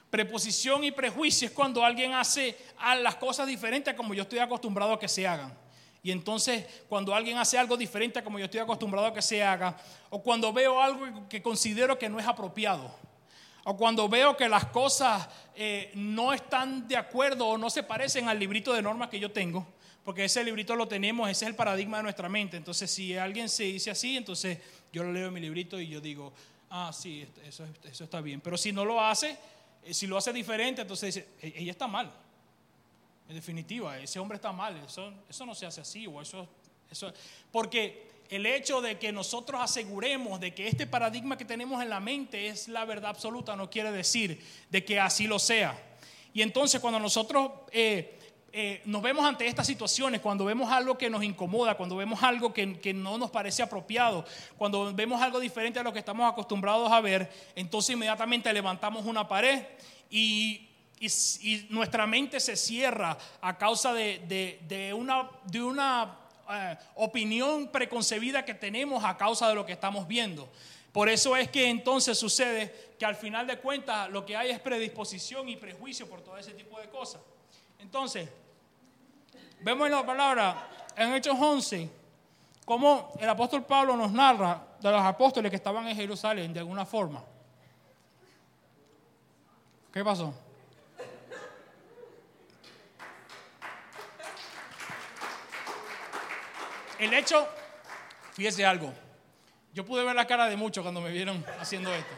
Preposición 0.09 0.83
y 0.85 0.91
prejuicio 0.91 1.47
es 1.47 1.53
cuando 1.53 1.83
alguien 1.83 2.13
hace 2.13 2.57
las 3.01 3.15
cosas 3.15 3.47
diferentes 3.47 3.93
a 3.93 3.97
como 3.97 4.13
yo 4.13 4.23
estoy 4.23 4.39
acostumbrado 4.39 4.93
a 4.93 4.99
que 4.99 5.09
se 5.09 5.27
hagan. 5.27 5.53
Y 6.01 6.11
entonces 6.11 6.65
cuando 6.87 7.13
alguien 7.13 7.37
hace 7.37 7.57
algo 7.57 7.75
diferente 7.75 8.19
a 8.19 8.23
como 8.23 8.39
yo 8.39 8.45
estoy 8.45 8.61
acostumbrado 8.61 9.07
a 9.07 9.13
que 9.13 9.21
se 9.21 9.43
haga, 9.43 9.75
o 10.09 10.21
cuando 10.21 10.53
veo 10.53 10.79
algo 10.79 11.27
que 11.27 11.41
considero 11.41 11.97
que 11.99 12.07
no 12.07 12.19
es 12.19 12.27
apropiado, 12.27 12.95
o 13.65 13.75
cuando 13.75 14.07
veo 14.07 14.37
que 14.37 14.47
las 14.47 14.65
cosas 14.65 15.27
eh, 15.55 15.91
no 15.95 16.33
están 16.33 16.87
de 16.87 16.95
acuerdo 16.95 17.47
o 17.47 17.57
no 17.57 17.69
se 17.71 17.81
parecen 17.81 18.29
al 18.29 18.39
librito 18.39 18.71
de 18.73 18.81
normas 18.81 19.09
que 19.09 19.19
yo 19.19 19.31
tengo, 19.31 19.65
porque 20.03 20.25
ese 20.25 20.43
librito 20.43 20.75
lo 20.75 20.87
tenemos, 20.87 21.27
ese 21.29 21.45
es 21.45 21.49
el 21.49 21.55
paradigma 21.55 21.97
de 21.97 22.03
nuestra 22.03 22.29
mente. 22.29 22.57
Entonces, 22.57 22.91
si 22.91 23.17
alguien 23.17 23.49
se 23.49 23.63
dice 23.63 23.89
así, 23.89 24.17
entonces 24.17 24.59
yo 24.93 25.03
lo 25.03 25.11
leo 25.11 25.29
en 25.29 25.33
mi 25.33 25.39
librito 25.39 25.79
y 25.79 25.87
yo 25.87 25.99
digo, 25.99 26.31
ah, 26.69 26.91
sí, 26.93 27.27
eso, 27.43 27.65
eso 27.83 28.03
está 28.03 28.21
bien. 28.21 28.39
Pero 28.39 28.55
si 28.55 28.71
no 28.71 28.85
lo 28.85 29.01
hace, 29.01 29.35
eh, 29.83 29.95
si 29.95 30.05
lo 30.05 30.15
hace 30.15 30.31
diferente, 30.31 30.83
entonces 30.83 31.15
dice, 31.15 31.27
e-, 31.41 31.61
ella 31.61 31.71
está 31.71 31.87
mal. 31.87 32.13
En 33.27 33.33
definitiva, 33.33 33.97
ese 33.97 34.19
hombre 34.19 34.35
está 34.35 34.51
mal, 34.51 34.77
eso, 34.85 35.11
eso 35.27 35.43
no 35.43 35.55
se 35.55 35.65
hace 35.65 35.81
así, 35.81 36.05
o 36.05 36.21
eso, 36.21 36.47
eso, 36.91 37.11
porque 37.51 38.14
el 38.29 38.45
hecho 38.45 38.81
de 38.81 38.97
que 38.97 39.11
nosotros 39.11 39.61
aseguremos 39.61 40.39
de 40.39 40.53
que 40.53 40.67
este 40.67 40.87
paradigma 40.87 41.37
que 41.37 41.45
tenemos 41.45 41.81
en 41.81 41.89
la 41.89 41.99
mente 41.99 42.47
es 42.47 42.67
la 42.67 42.85
verdad 42.85 43.11
absoluta 43.11 43.55
no 43.55 43.69
quiere 43.69 43.91
decir 43.91 44.43
de 44.69 44.83
que 44.83 44.99
así 44.99 45.27
lo 45.27 45.39
sea. 45.39 45.77
Y 46.33 46.41
entonces 46.41 46.81
cuando 46.81 46.99
nosotros 46.99 47.51
eh, 47.71 48.19
eh, 48.51 48.81
nos 48.85 49.01
vemos 49.01 49.25
ante 49.25 49.45
estas 49.45 49.67
situaciones, 49.67 50.21
cuando 50.21 50.45
vemos 50.45 50.71
algo 50.71 50.97
que 50.97 51.09
nos 51.09 51.23
incomoda, 51.23 51.75
cuando 51.75 51.97
vemos 51.97 52.23
algo 52.23 52.53
que, 52.53 52.93
no 52.93 53.17
nos 53.17 53.29
parece 53.29 53.61
apropiado, 53.61 54.25
cuando 54.57 54.93
vemos 54.93 55.21
algo 55.21 55.41
diferente 55.41 55.79
a 55.79 55.83
lo 55.83 55.91
que 55.91 55.99
estamos 55.99 56.31
acostumbrados 56.31 56.89
a 56.91 57.01
ver, 57.01 57.29
entonces 57.53 57.93
inmediatamente 57.95 58.51
levantamos 58.53 59.05
una 59.05 59.27
pared 59.27 59.63
y 60.09 60.69
nuestra 61.67 62.07
mente 62.07 62.39
se 62.39 62.55
cierra 62.55 63.17
a 63.41 63.57
causa 63.57 63.93
de, 63.93 64.93
una, 64.97 65.29
de 65.43 65.61
una 65.61 66.17
eh, 66.49 66.77
opinión 66.95 67.67
preconcebida 67.69 68.45
que 68.45 68.53
tenemos 68.53 69.03
a 69.03 69.17
causa 69.17 69.47
de 69.49 69.55
lo 69.55 69.65
que 69.65 69.73
estamos 69.73 70.07
viendo. 70.07 70.49
Por 70.91 71.09
eso 71.09 71.35
es 71.35 71.49
que 71.49 71.69
entonces 71.69 72.17
sucede 72.17 72.93
que 72.97 73.05
al 73.05 73.15
final 73.15 73.45
de 73.47 73.57
cuentas 73.57 74.09
lo 74.09 74.25
que 74.25 74.35
hay 74.35 74.51
es 74.51 74.59
predisposición 74.59 75.49
y 75.49 75.57
prejuicio 75.57 76.07
por 76.07 76.21
todo 76.21 76.37
ese 76.37 76.53
tipo 76.53 76.79
de 76.79 76.87
cosas. 76.89 77.21
Entonces, 77.79 78.29
vemos 79.59 79.87
en 79.87 79.91
la 79.91 80.05
palabra 80.05 80.69
en 80.95 81.13
Hechos 81.13 81.35
11, 81.37 81.89
cómo 82.63 83.11
el 83.19 83.27
apóstol 83.27 83.65
Pablo 83.65 83.97
nos 83.97 84.11
narra 84.11 84.61
de 84.79 84.91
los 84.91 85.01
apóstoles 85.01 85.49
que 85.49 85.57
estaban 85.57 85.87
en 85.87 85.95
Jerusalén 85.95 86.53
de 86.53 86.59
alguna 86.59 86.85
forma. 86.85 87.23
¿Qué 89.91 90.03
pasó? 90.03 90.33
El 96.99 97.13
hecho, 97.13 97.47
fíjese 98.33 98.65
algo, 98.65 98.93
yo 99.73 99.85
pude 99.85 100.03
ver 100.03 100.15
la 100.15 100.25
cara 100.25 100.47
de 100.47 100.55
muchos 100.55 100.81
cuando 100.81 101.01
me 101.01 101.11
vieron 101.11 101.45
haciendo 101.59 101.93
esto. 101.93 102.13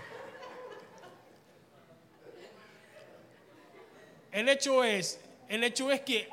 El 4.31 4.47
hecho 4.49 4.83
es, 4.83 5.19
el 5.49 5.63
hecho 5.63 5.89
es 5.89 6.01
que 6.01 6.29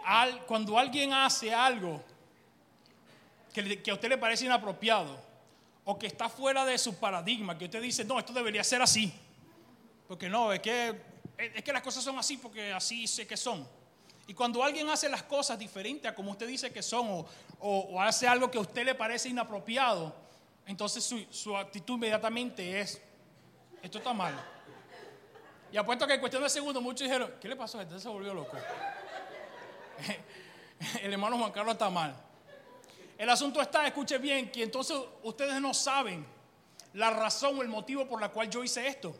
cuando 0.47 0.79
alguien 0.79 1.15
hace 1.15 1.55
algo 1.55 2.05
que, 3.55 3.83
que 3.83 3.91
a 3.91 3.95
usted 3.95 4.11
le 4.11 4.19
parece 4.19 4.45
inapropiado 4.45 5.19
o 5.85 5.99
que 5.99 6.07
está 6.07 6.29
fuera 6.29 6.67
de 6.67 6.77
su 6.77 6.97
paradigma, 6.97 7.57
que 7.57 7.65
usted 7.65 7.81
dice, 7.81 8.05
no, 8.05 8.19
esto 8.19 8.35
debería 8.35 8.63
ser 8.63 8.83
así, 8.83 9.11
porque 10.07 10.29
no, 10.29 10.53
es 10.53 10.61
que, 10.61 10.95
es 11.39 11.65
que 11.65 11.73
las 11.73 11.83
cosas 11.83 12.05
son 12.05 12.19
así 12.19 12.37
porque 12.37 12.73
así 12.73 13.07
sé 13.07 13.27
que 13.27 13.39
son. 13.39 13.67
Y 14.27 14.35
cuando 14.35 14.63
alguien 14.63 14.89
hace 14.89 15.09
las 15.09 15.23
cosas 15.23 15.59
diferentes 15.59 16.11
a 16.11 16.15
como 16.15 16.31
usted 16.31 16.47
dice 16.47 16.73
que 16.73 16.83
son 16.83 17.27
o, 17.61 18.01
hace 18.01 18.27
algo 18.27 18.51
que 18.51 18.59
a 18.59 18.63
usted 18.63 18.85
le 18.85 18.95
parece 18.95 19.29
inapropiado, 19.29 20.15
entonces 20.67 21.05
su, 21.05 21.25
su 21.31 21.57
actitud 21.57 21.95
inmediatamente 21.95 22.81
es, 22.81 23.01
esto 23.83 23.99
está 23.99 24.13
mal. 24.13 24.35
Y 25.71 25.77
apuesto 25.77 26.07
que 26.07 26.15
en 26.15 26.21
cuestión 26.21 26.43
de 26.43 26.49
segundos 26.49 26.83
muchos 26.83 27.01
dijeron, 27.01 27.35
¿qué 27.41 27.49
le 27.49 27.57
pasó? 27.57 27.81
Entonces 27.81 28.03
se 28.03 28.09
volvió 28.09 28.33
loco. 28.33 28.57
El 31.03 31.13
hermano 31.13 31.39
Juan 31.39 31.53
Carlos 31.53 31.75
está 31.75 31.91
mal. 31.91 32.15
El 33.19 33.29
asunto 33.29 33.61
está, 33.61 33.87
escuche 33.87 34.19
bien, 34.19 34.51
que 34.51 34.63
entonces 34.63 34.97
ustedes 35.23 35.61
no 35.61 35.75
saben 35.75 36.27
la 36.95 37.11
razón 37.11 37.59
o 37.59 37.63
el 37.63 37.69
motivo 37.69 38.07
por 38.07 38.21
la 38.21 38.29
cual 38.29 38.49
yo 38.49 38.65
hice 38.65 38.87
esto. 38.87 39.15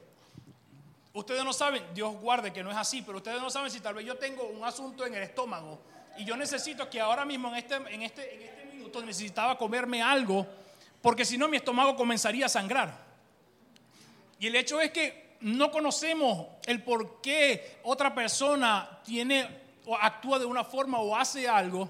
Ustedes 1.15 1.45
no 1.45 1.53
saben, 1.53 1.85
Dios 1.95 2.13
guarde 2.17 2.53
que 2.53 2.65
no 2.65 2.73
es 2.73 2.77
así, 2.77 3.01
pero 3.01 3.19
ustedes 3.19 3.41
no 3.41 3.49
saben 3.49 3.71
si 3.71 3.79
tal 3.79 3.95
vez 3.95 4.05
yo 4.05 4.17
tengo 4.17 4.43
un 4.49 4.65
asunto 4.65 5.07
en 5.07 5.15
el 5.15 5.23
estómago 5.23 5.81
y 6.19 6.25
yo 6.25 6.37
necesito 6.37 6.91
que 6.91 7.01
ahora 7.01 7.25
mismo 7.25 7.49
en 7.51 7.55
este, 7.55 7.77
en 7.77 8.03
este, 8.03 8.35
en 8.35 8.43
este 8.43 8.65
minuto 8.65 9.01
necesitaba 9.01 9.57
comerme 9.57 10.03
algo, 10.03 10.45
porque 11.01 11.25
si 11.25 11.39
no 11.39 11.47
mi 11.47 11.57
estómago 11.57 11.95
comenzaría 11.95 12.47
a 12.47 12.49
sangrar. 12.49 12.99
Y 14.41 14.49
el 14.49 14.57
hecho 14.57 14.81
es 14.81 14.91
que 14.91 15.37
no 15.43 15.71
conocemos 15.71 16.49
el 16.67 16.83
por 16.83 17.21
qué 17.21 17.79
otra 17.85 18.13
persona 18.13 18.99
tiene 19.05 19.49
o 19.87 19.95
actúa 19.97 20.41
de 20.41 20.47
una 20.47 20.65
forma 20.65 20.99
o 20.99 21.15
hace 21.15 21.49
algo, 21.49 21.89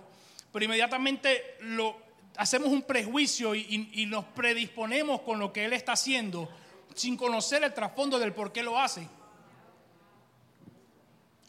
pero 0.53 0.67
inmediatamente 0.67 1.57
lo, 1.61 1.97
hacemos 2.37 2.69
un 2.69 2.83
prejuicio 2.83 3.55
y, 3.55 3.91
y 3.95 4.05
nos 4.05 4.27
predisponemos 4.27 5.23
con 5.23 5.39
lo 5.39 5.51
que 5.51 5.65
él 5.65 5.73
está 5.73 5.93
haciendo 5.93 6.47
sin 6.95 7.17
conocer 7.17 7.63
el 7.65 7.75
trasfondo 7.75 8.19
del 8.19 8.33
por 8.33 8.53
qué 8.53 8.63
lo 8.63 8.79
hace. 8.79 9.07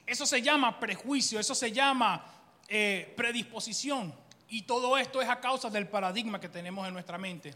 Eso 0.06 0.26
se 0.26 0.42
llama 0.42 0.80
prejuicio, 0.80 1.40
eso 1.40 1.56
se 1.56 1.72
llama 1.72 2.26
eh, 2.68 3.14
predisposición. 3.16 4.14
Y 4.50 4.64
todo 4.64 4.98
esto 4.98 5.22
es 5.22 5.30
a 5.30 5.40
causa 5.40 5.70
del 5.70 5.88
paradigma 5.88 6.40
que 6.40 6.50
tenemos 6.50 6.88
en 6.88 6.94
nuestra 6.94 7.18
mente. 7.18 7.54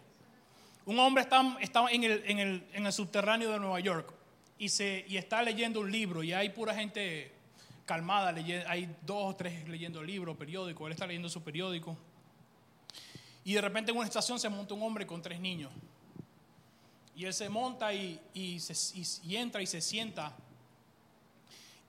Un 0.86 0.98
hombre 0.98 1.24
está, 1.24 1.42
en, 1.92 2.04
el, 2.04 2.92
subterráneo 2.94 3.52
de 3.52 3.60
Nueva 3.60 3.80
York 3.80 4.12
y, 4.58 4.66
está 4.66 5.44
leyendo 5.44 5.82
un 5.82 5.92
libro 5.92 6.24
y 6.24 6.34
hay 6.34 6.50
pura 6.50 6.74
gente 6.74 7.32
calmada, 7.86 8.34
hay 8.68 8.96
dos 9.04 9.34
o 9.34 9.36
tres 9.36 9.68
leyendo 9.68 10.02
libros, 10.02 10.36
periódicos, 10.36 10.88
él 10.88 10.94
está 10.94 11.06
leyendo 11.06 11.30
su 11.30 11.44
periódico. 11.44 11.96
Y 13.44 13.54
de 13.54 13.62
repente 13.62 13.92
en 13.92 13.98
una 13.98 14.08
estación 14.08 14.40
se 14.40 14.50
monta 14.50 14.74
un 14.74 14.82
hombre 14.82 15.06
con 15.06 15.22
tres 15.22 15.40
niños. 15.40 15.72
Y 17.20 17.26
él 17.26 17.34
se 17.34 17.50
monta 17.50 17.94
y, 17.94 18.18
entra 19.28 19.62
y 19.62 19.68
se 19.68 19.82
sienta. 19.82 20.32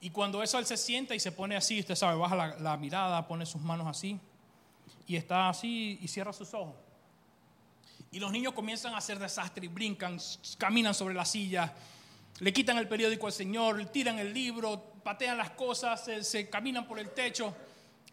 Y 0.01 0.09
cuando 0.09 0.43
eso 0.43 0.59
él 0.59 0.65
se 0.65 0.75
sienta 0.75 1.15
y 1.15 1.21
se 1.21 1.31
pone 1.31 1.55
así, 1.55 1.79
usted 1.79 1.95
sabe, 1.95 2.17
baja 2.17 2.57
la, 2.59 2.75
mirada, 2.75 3.25
pone 3.25 3.45
sus 3.45 3.61
manos 3.61 3.87
así. 3.87 4.19
Y 5.07 5.15
está 5.15 5.47
así 5.47 5.97
y 6.01 6.07
cierra 6.09 6.33
sus 6.33 6.53
ojos. 6.53 6.75
Y 8.11 8.19
los 8.19 8.29
niños 8.29 8.53
comienzan 8.53 8.93
a 8.93 8.97
hacer 8.97 9.19
desastre 9.19 9.69
brincan, 9.69 10.19
caminan 10.57 10.93
sobre 10.93 11.15
la 11.15 11.23
silla 11.23 11.73
le 12.39 12.51
quitan 12.51 12.77
el 12.79 12.87
periódico 12.87 13.27
al 13.27 13.33
Señor, 13.33 13.85
tiran 13.85 14.17
el 14.17 14.33
libro, 14.33 14.83
patean 15.03 15.37
las 15.37 15.51
cosas, 15.51 16.09
se, 16.21 16.49
caminan 16.49 16.87
por 16.87 16.97
el 16.97 17.11
techo 17.11 17.55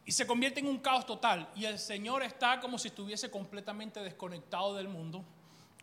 y 0.05 0.13
se 0.13 0.27
convierte 0.27 0.61
en 0.61 0.69
un 0.69 0.79
caos 0.79 1.07
total. 1.07 1.49
Y 1.57 1.65
el 1.65 1.79
Señor 1.79 2.23
está 2.23 2.61
como 2.61 2.79
si 2.79 2.89
estuviese 2.89 3.31
completamente 3.31 4.01
desconectado 4.01 4.77
del 4.77 4.89
mundo, 4.89 5.25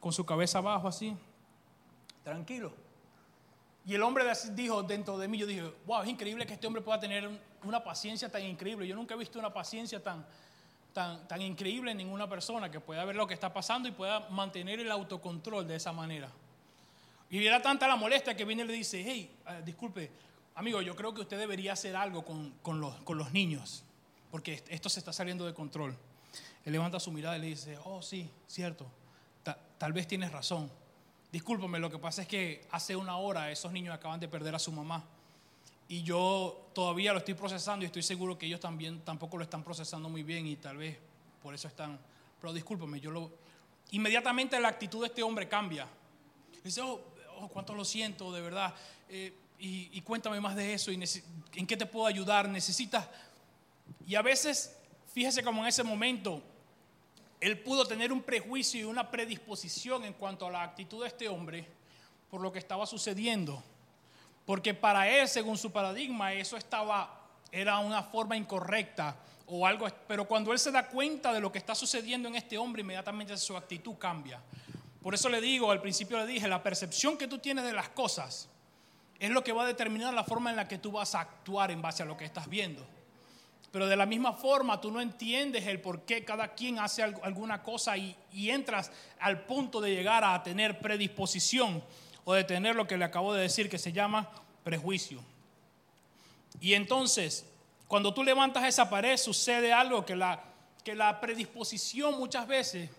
con 0.05 0.13
su 0.13 0.23
cabeza 0.23 0.59
abajo 0.59 0.87
así, 0.87 1.17
tranquilo. 2.23 2.71
Y 3.87 3.95
el 3.95 4.03
hombre 4.03 4.23
dijo 4.51 4.83
dentro 4.83 5.17
de 5.17 5.27
mí, 5.27 5.39
yo 5.39 5.47
dije, 5.47 5.63
wow, 5.87 6.03
es 6.03 6.09
increíble 6.09 6.45
que 6.45 6.53
este 6.53 6.67
hombre 6.67 6.83
pueda 6.83 6.99
tener 6.99 7.27
una 7.63 7.83
paciencia 7.83 8.31
tan 8.31 8.43
increíble. 8.43 8.87
Yo 8.87 8.95
nunca 8.95 9.15
he 9.15 9.17
visto 9.17 9.39
una 9.39 9.51
paciencia 9.51 10.03
tan, 10.03 10.23
tan, 10.93 11.27
tan 11.27 11.41
increíble 11.41 11.89
en 11.89 11.97
ninguna 11.97 12.29
persona 12.29 12.69
que 12.69 12.79
pueda 12.79 13.03
ver 13.03 13.15
lo 13.15 13.25
que 13.25 13.33
está 13.33 13.51
pasando 13.51 13.89
y 13.89 13.93
pueda 13.93 14.29
mantener 14.29 14.79
el 14.79 14.91
autocontrol 14.91 15.67
de 15.67 15.77
esa 15.77 15.91
manera. 15.91 16.29
Y 17.31 17.43
era 17.43 17.59
tanta 17.59 17.87
la 17.87 17.95
molestia 17.95 18.35
que 18.35 18.45
viene 18.45 18.61
y 18.61 18.67
le 18.67 18.73
dice, 18.73 19.03
hey, 19.03 19.35
eh, 19.47 19.63
disculpe, 19.65 20.11
amigo, 20.53 20.83
yo 20.83 20.95
creo 20.95 21.15
que 21.15 21.21
usted 21.21 21.39
debería 21.39 21.73
hacer 21.73 21.95
algo 21.95 22.23
con, 22.23 22.79
los, 22.79 22.95
con 22.97 23.17
los 23.17 23.33
niños, 23.33 23.83
porque 24.29 24.63
esto 24.69 24.87
se 24.87 24.99
está 24.99 25.11
saliendo 25.11 25.47
de 25.47 25.55
control. 25.55 25.97
Él 26.63 26.73
levanta 26.73 26.99
su 26.99 27.11
mirada 27.11 27.39
y 27.39 27.41
le 27.41 27.47
dice, 27.47 27.79
oh, 27.85 28.03
sí, 28.03 28.29
cierto, 28.45 28.85
tal 29.77 29.93
vez 29.93 30.07
tienes 30.07 30.31
razón. 30.31 30.71
Discúlpame, 31.31 31.79
lo 31.79 31.89
que 31.89 31.99
pasa 31.99 32.21
es 32.21 32.27
que 32.27 32.65
hace 32.71 32.95
una 32.95 33.17
hora 33.17 33.51
esos 33.51 33.71
niños 33.71 33.93
acaban 33.93 34.19
de 34.19 34.27
perder 34.27 34.55
a 34.55 34.59
su 34.59 34.71
mamá. 34.71 35.03
Y 35.87 36.01
yo 36.01 36.69
todavía 36.73 37.11
lo 37.13 37.19
estoy 37.19 37.33
procesando 37.35 37.83
y 37.83 37.87
estoy 37.87 38.01
seguro 38.01 38.37
que 38.37 38.45
ellos 38.45 38.59
también 38.59 39.01
tampoco 39.01 39.37
lo 39.37 39.43
están 39.43 39.63
procesando 39.63 40.09
muy 40.09 40.23
bien 40.23 40.47
y 40.47 40.55
tal 40.55 40.77
vez 40.77 40.97
por 41.43 41.53
eso 41.53 41.67
están. 41.67 41.99
Pero 42.39 42.53
discúlpame, 42.53 42.99
yo 42.99 43.11
lo. 43.11 43.31
Inmediatamente 43.91 44.59
la 44.59 44.69
actitud 44.69 45.01
de 45.01 45.07
este 45.07 45.21
hombre 45.21 45.47
cambia. 45.47 45.87
Dice, 46.63 46.81
oh, 46.81 47.01
oh, 47.39 47.47
cuánto 47.49 47.75
lo 47.75 47.85
siento, 47.85 48.33
de 48.33 48.41
verdad. 48.41 48.73
Eh, 49.09 49.33
y, 49.59 50.01
cuéntame 50.01 50.39
más 50.41 50.55
de 50.55 50.73
eso 50.73 50.91
y 50.91 51.01
en 51.55 51.67
qué 51.67 51.77
te 51.77 51.85
puedo 51.85 52.05
ayudar, 52.07 52.49
necesitas. 52.49 53.07
Y 54.05 54.15
a 54.15 54.21
veces, 54.21 54.77
fíjese 55.13 55.43
como 55.43 55.61
en 55.61 55.67
ese 55.67 55.83
momento, 55.83 56.41
él 57.39 57.59
pudo 57.59 57.85
tener 57.85 58.11
un 58.11 58.21
prejuicio 58.21 58.81
y 58.81 58.83
una 58.83 59.09
predisposición 59.09 60.03
en 60.05 60.13
cuanto 60.13 60.47
a 60.47 60.51
la 60.51 60.63
actitud 60.63 61.01
de 61.01 61.07
este 61.07 61.27
hombre 61.27 61.67
por 62.29 62.41
lo 62.41 62.51
que 62.51 62.59
estaba 62.59 62.85
sucediendo. 62.85 63.61
Porque 64.45 64.73
para 64.73 65.07
él, 65.09 65.27
según 65.27 65.57
su 65.57 65.71
paradigma, 65.71 66.33
eso 66.33 66.57
estaba, 66.57 67.27
era 67.51 67.79
una 67.79 68.03
forma 68.03 68.37
incorrecta 68.37 69.15
o 69.47 69.65
algo, 69.65 69.87
pero 70.07 70.25
cuando 70.25 70.51
él 70.51 70.59
se 70.59 70.71
da 70.71 70.87
cuenta 70.87 71.33
de 71.33 71.39
lo 71.39 71.51
que 71.51 71.59
está 71.59 71.75
sucediendo 71.75 72.27
en 72.27 72.35
este 72.35 72.57
hombre, 72.57 72.81
inmediatamente 72.81 73.37
su 73.37 73.55
actitud 73.55 73.95
cambia. 73.95 74.41
Por 75.01 75.13
eso 75.13 75.29
le 75.29 75.39
digo, 75.39 75.71
al 75.71 75.81
principio 75.81 76.17
le 76.17 76.25
dije, 76.25 76.47
la 76.47 76.63
percepción 76.63 77.17
que 77.17 77.27
tú 77.27 77.37
tienes 77.37 77.63
de 77.63 77.73
las 77.73 77.89
cosas 77.89 78.49
es 79.19 79.29
lo 79.29 79.43
que 79.43 79.53
va 79.53 79.63
a 79.63 79.67
determinar 79.67 80.13
la 80.13 80.23
forma 80.23 80.49
en 80.49 80.55
la 80.55 80.67
que 80.67 80.77
tú 80.77 80.91
vas 80.91 81.15
a 81.15 81.21
actuar 81.21 81.71
en 81.71 81.81
base 81.81 82.03
a 82.03 82.05
lo 82.05 82.17
que 82.17 82.25
estás 82.25 82.49
viendo. 82.49 82.85
Pero 83.75 83.89
de 83.89 83.97
la 83.97 84.05
misma 84.05 84.31
forma 84.31 84.79
tú 84.79 84.89
no 84.89 85.01
entiendes 85.01 85.67
el 85.67 85.81
por 85.81 86.03
qué 86.03 86.23
cada 86.23 86.53
quien 86.55 86.79
hace 86.79 87.03
alguna 87.03 87.61
cosa 87.61 87.97
y, 87.97 88.15
entras 88.31 88.89
al 89.19 89.45
punto 89.45 89.81
de 89.81 89.93
llegar 89.93 90.23
a 90.23 90.41
tener 90.41 90.79
predisposición 90.79 91.83
o 92.23 92.33
de 92.33 92.45
tener 92.45 92.77
lo 92.77 92.87
que 92.87 92.95
le 92.95 93.03
acabo 93.03 93.33
de 93.33 93.41
decir 93.41 93.69
que 93.69 93.77
se 93.77 93.91
llama 93.91 94.31
prejuicio. 94.63 95.21
Y 96.61 96.73
entonces, 96.73 97.45
cuando 97.89 98.13
tú 98.13 98.23
levantas 98.23 98.63
esa 98.63 98.89
pared, 98.89 99.17
sucede 99.17 99.73
algo 99.73 100.05
que 100.05 100.15
la, 100.15 100.41
que 100.81 100.95
la 100.95 101.19
predisposición 101.19 102.17
muchas 102.17 102.47
veces 102.47 102.89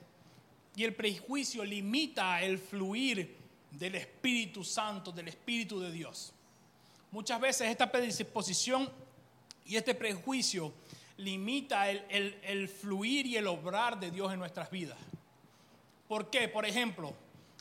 y 0.75 0.85
el 0.85 0.95
prejuicio 0.95 1.65
limita 1.65 2.43
el 2.43 2.59
fluir 2.59 3.35
del 3.71 3.95
Espíritu 3.95 4.63
Santo, 4.63 5.11
del 5.11 5.29
Espíritu 5.29 5.81
de 5.81 5.91
Dios. 5.91 6.35
Muchas 7.13 7.41
veces 7.41 7.71
esta 7.71 7.91
predisposición 7.91 8.91
y 9.67 9.77
este 9.77 9.95
prejuicio 9.95 10.73
limita 11.19 11.91
el, 11.91 12.69
fluir 12.69 13.27
y 13.27 13.37
el 13.37 13.47
obrar 13.47 13.99
de 13.99 14.11
Dios 14.11 14.33
en 14.33 14.39
nuestras 14.39 14.71
vidas. 14.71 14.99
¿Por 16.09 16.31
qué? 16.31 16.49
Por 16.49 16.67
ejemplo, 16.67 17.15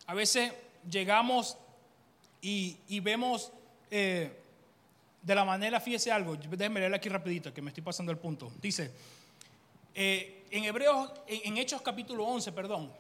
a 0.06 0.14
veces 0.14 0.54
llegamos 0.90 1.58
y, 2.42 3.00
vemos 3.00 3.52
eh, 3.90 4.40
de 5.22 5.36
la 5.36 5.46
manera, 5.46 5.80
fíjese 5.80 6.12
algo, 6.12 6.36
déjenme 6.36 6.80
leer 6.80 6.94
aquí 6.94 7.10
rapidito, 7.10 7.54
que 7.54 7.62
me 7.62 7.70
estoy 7.70 7.84
pasando 7.84 8.12
el 8.12 8.18
punto. 8.18 8.52
Dice, 8.62 8.92
eh, 9.96 10.46
en 10.52 10.64
Hebreos, 10.66 11.12
en, 11.28 11.54
en 11.54 11.58
Hechos 11.58 11.82
capítulo 11.82 12.26
11, 12.26 12.52
perdón, 12.52 12.92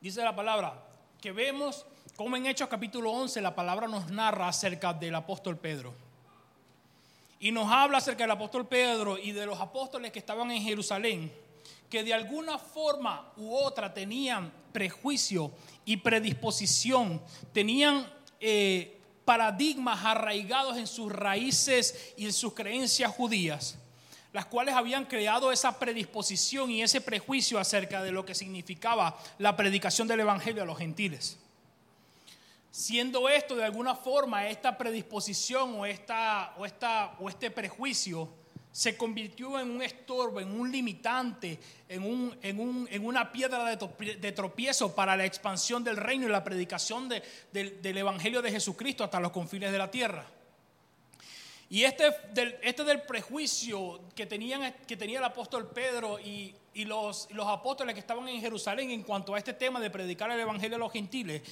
dice 0.00 0.22
la 0.22 0.34
palabra, 0.34 0.82
que 1.20 1.32
vemos 1.32 1.84
como 2.16 2.36
en 2.36 2.46
Hechos 2.46 2.68
capítulo 2.68 3.10
11 3.10 3.40
la 3.40 3.54
palabra 3.54 3.88
nos 3.88 4.10
narra 4.10 4.48
acerca 4.48 4.92
del 4.92 5.14
apóstol 5.14 5.58
Pedro. 5.58 5.94
Y 7.42 7.50
nos 7.50 7.68
habla 7.72 7.98
acerca 7.98 8.22
del 8.22 8.30
apóstol 8.30 8.68
Pedro 8.68 9.18
y 9.18 9.32
de 9.32 9.46
los 9.46 9.60
apóstoles 9.60 10.12
que 10.12 10.20
estaban 10.20 10.48
en 10.52 10.62
Jerusalén, 10.62 11.32
que 11.90 12.04
de 12.04 12.14
alguna 12.14 12.56
forma 12.56 13.32
u 13.36 13.52
otra 13.52 13.92
tenían 13.92 14.52
prejuicio 14.72 15.50
y 15.84 15.96
predisposición, 15.96 17.20
tenían 17.52 18.08
eh, 18.38 18.96
paradigmas 19.24 20.04
arraigados 20.04 20.76
en 20.76 20.86
sus 20.86 21.10
raíces 21.10 22.14
y 22.16 22.26
en 22.26 22.32
sus 22.32 22.54
creencias 22.54 23.12
judías, 23.12 23.76
las 24.32 24.46
cuales 24.46 24.76
habían 24.76 25.04
creado 25.04 25.50
esa 25.50 25.80
predisposición 25.80 26.70
y 26.70 26.80
ese 26.80 27.00
prejuicio 27.00 27.58
acerca 27.58 28.04
de 28.04 28.12
lo 28.12 28.24
que 28.24 28.36
significaba 28.36 29.18
la 29.38 29.56
predicación 29.56 30.06
del 30.06 30.20
Evangelio 30.20 30.62
a 30.62 30.66
los 30.66 30.78
gentiles. 30.78 31.40
Siendo 32.72 33.28
esto 33.28 33.54
de 33.54 33.64
alguna 33.64 33.94
forma 33.94 34.48
esta 34.48 34.78
predisposición 34.78 35.74
o, 35.74 35.84
esta, 35.84 36.54
o, 36.56 36.64
esta, 36.64 37.14
o 37.20 37.28
este 37.28 37.50
prejuicio 37.50 38.30
se 38.72 38.96
convirtió 38.96 39.60
en 39.60 39.70
un 39.70 39.82
estorbo, 39.82 40.40
en 40.40 40.58
un 40.58 40.72
limitante, 40.72 41.58
en, 41.86 42.02
un, 42.02 42.34
en, 42.40 42.58
un, 42.58 42.88
en 42.90 43.04
una 43.04 43.30
piedra 43.30 43.76
de 43.76 44.32
tropiezo 44.32 44.94
para 44.94 45.14
la 45.14 45.26
expansión 45.26 45.84
del 45.84 45.98
reino 45.98 46.26
y 46.26 46.30
la 46.30 46.42
predicación 46.42 47.10
de, 47.10 47.22
del 47.52 47.98
Evangelio 47.98 48.40
de 48.40 48.50
Jesucristo 48.50 49.04
hasta 49.04 49.20
los 49.20 49.32
confines 49.32 49.70
de 49.70 49.76
la 49.76 49.90
tierra. 49.90 50.24
Y 51.68 51.84
este 51.84 52.04
del, 52.32 52.56
este 52.62 52.84
del 52.84 53.02
prejuicio 53.02 54.00
que, 54.14 54.24
tenían, 54.24 54.74
que 54.86 54.96
tenía 54.96 55.18
el 55.18 55.24
apóstol 55.24 55.68
Pedro 55.68 56.18
y, 56.18 56.54
y 56.72 56.86
los, 56.86 57.28
los 57.32 57.46
apóstoles 57.46 57.92
que 57.92 58.00
estaban 58.00 58.26
en 58.28 58.40
Jerusalén 58.40 58.90
en 58.90 59.02
cuanto 59.02 59.34
a 59.34 59.38
este 59.38 59.52
tema 59.52 59.78
de 59.80 59.90
predicar 59.90 60.30
el 60.30 60.40
Evangelio 60.40 60.76
a 60.76 60.80
los 60.80 60.92
gentiles, 60.92 61.42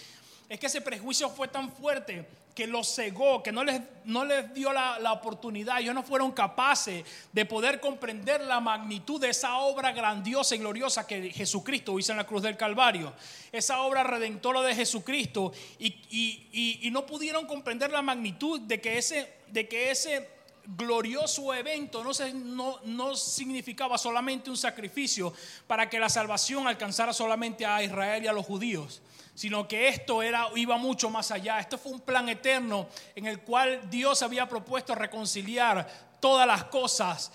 es 0.51 0.59
que 0.59 0.66
ese 0.66 0.80
prejuicio 0.80 1.30
fue 1.30 1.46
tan 1.46 1.70
fuerte 1.70 2.26
que 2.57 2.66
los 2.66 2.92
cegó, 2.92 3.40
que 3.40 3.53
no 3.53 3.62
les, 3.62 3.80
no 4.05 4.24
les 4.24 4.53
dio 4.53 4.72
la, 4.72 4.98
la, 4.98 5.12
oportunidad, 5.12 5.80
ellos 5.80 5.94
no 5.94 6.03
fueron 6.03 6.32
capaces 6.32 7.05
de 7.32 7.46
poder 7.46 7.78
comprender 7.78 8.40
la 8.40 8.59
magnitud 8.59 9.20
de 9.20 9.30
esa 9.30 9.59
obra 9.59 9.92
grandiosa 9.92 10.57
y 10.57 10.59
gloriosa 10.59 11.07
que 11.07 11.30
Jesucristo 11.30 11.96
hizo 12.01 12.11
en 12.11 12.18
la 12.18 12.26
cruz 12.26 12.42
del 12.42 12.57
Calvario, 12.57 13.12
esa 13.53 13.80
obra 13.82 14.03
redentora 14.03 14.62
de 14.62 14.74
Jesucristo, 14.74 15.53
y, 15.78 15.86
y, 16.11 16.80
y, 16.82 16.90
no 16.90 17.07
pudieron 17.07 17.46
comprender 17.46 17.92
la 17.92 18.03
magnitud 18.03 18.61
de 18.61 18.80
que 18.80 18.98
ese, 18.98 19.32
de 19.46 19.68
que 19.68 19.92
ese 19.92 20.28
glorioso 20.76 21.55
evento 21.55 22.03
no, 22.03 22.11
no, 22.34 22.80
no, 22.84 23.14
significaba 23.14 23.96
solamente 23.98 24.51
un 24.51 24.57
sacrificio 24.57 25.32
para 25.68 25.88
que 25.88 26.01
la 26.01 26.09
salvación 26.09 26.66
alcanzara 26.66 27.12
solamente 27.12 27.64
a 27.64 27.84
Israel 27.84 28.24
y 28.24 28.26
a 28.26 28.32
los 28.32 28.44
judíos, 28.44 29.01
sino 29.35 29.66
que 29.66 29.89
esto 29.89 30.22
era, 30.22 30.49
iba 30.57 30.76
mucho 30.76 31.11
más 31.11 31.31
allá. 31.31 31.61
Esto 31.61 31.78
fue 31.78 31.93
un 31.93 32.01
plan 32.01 32.28
eterno 32.28 32.89
en 33.14 33.26
el 33.26 33.41
cual 33.41 33.89
Dios 33.91 34.22
había 34.22 34.49
propuesto 34.49 34.95
reconciliar 34.95 35.87
todas 36.20 36.47
las 36.47 36.64
cosas 36.64 37.33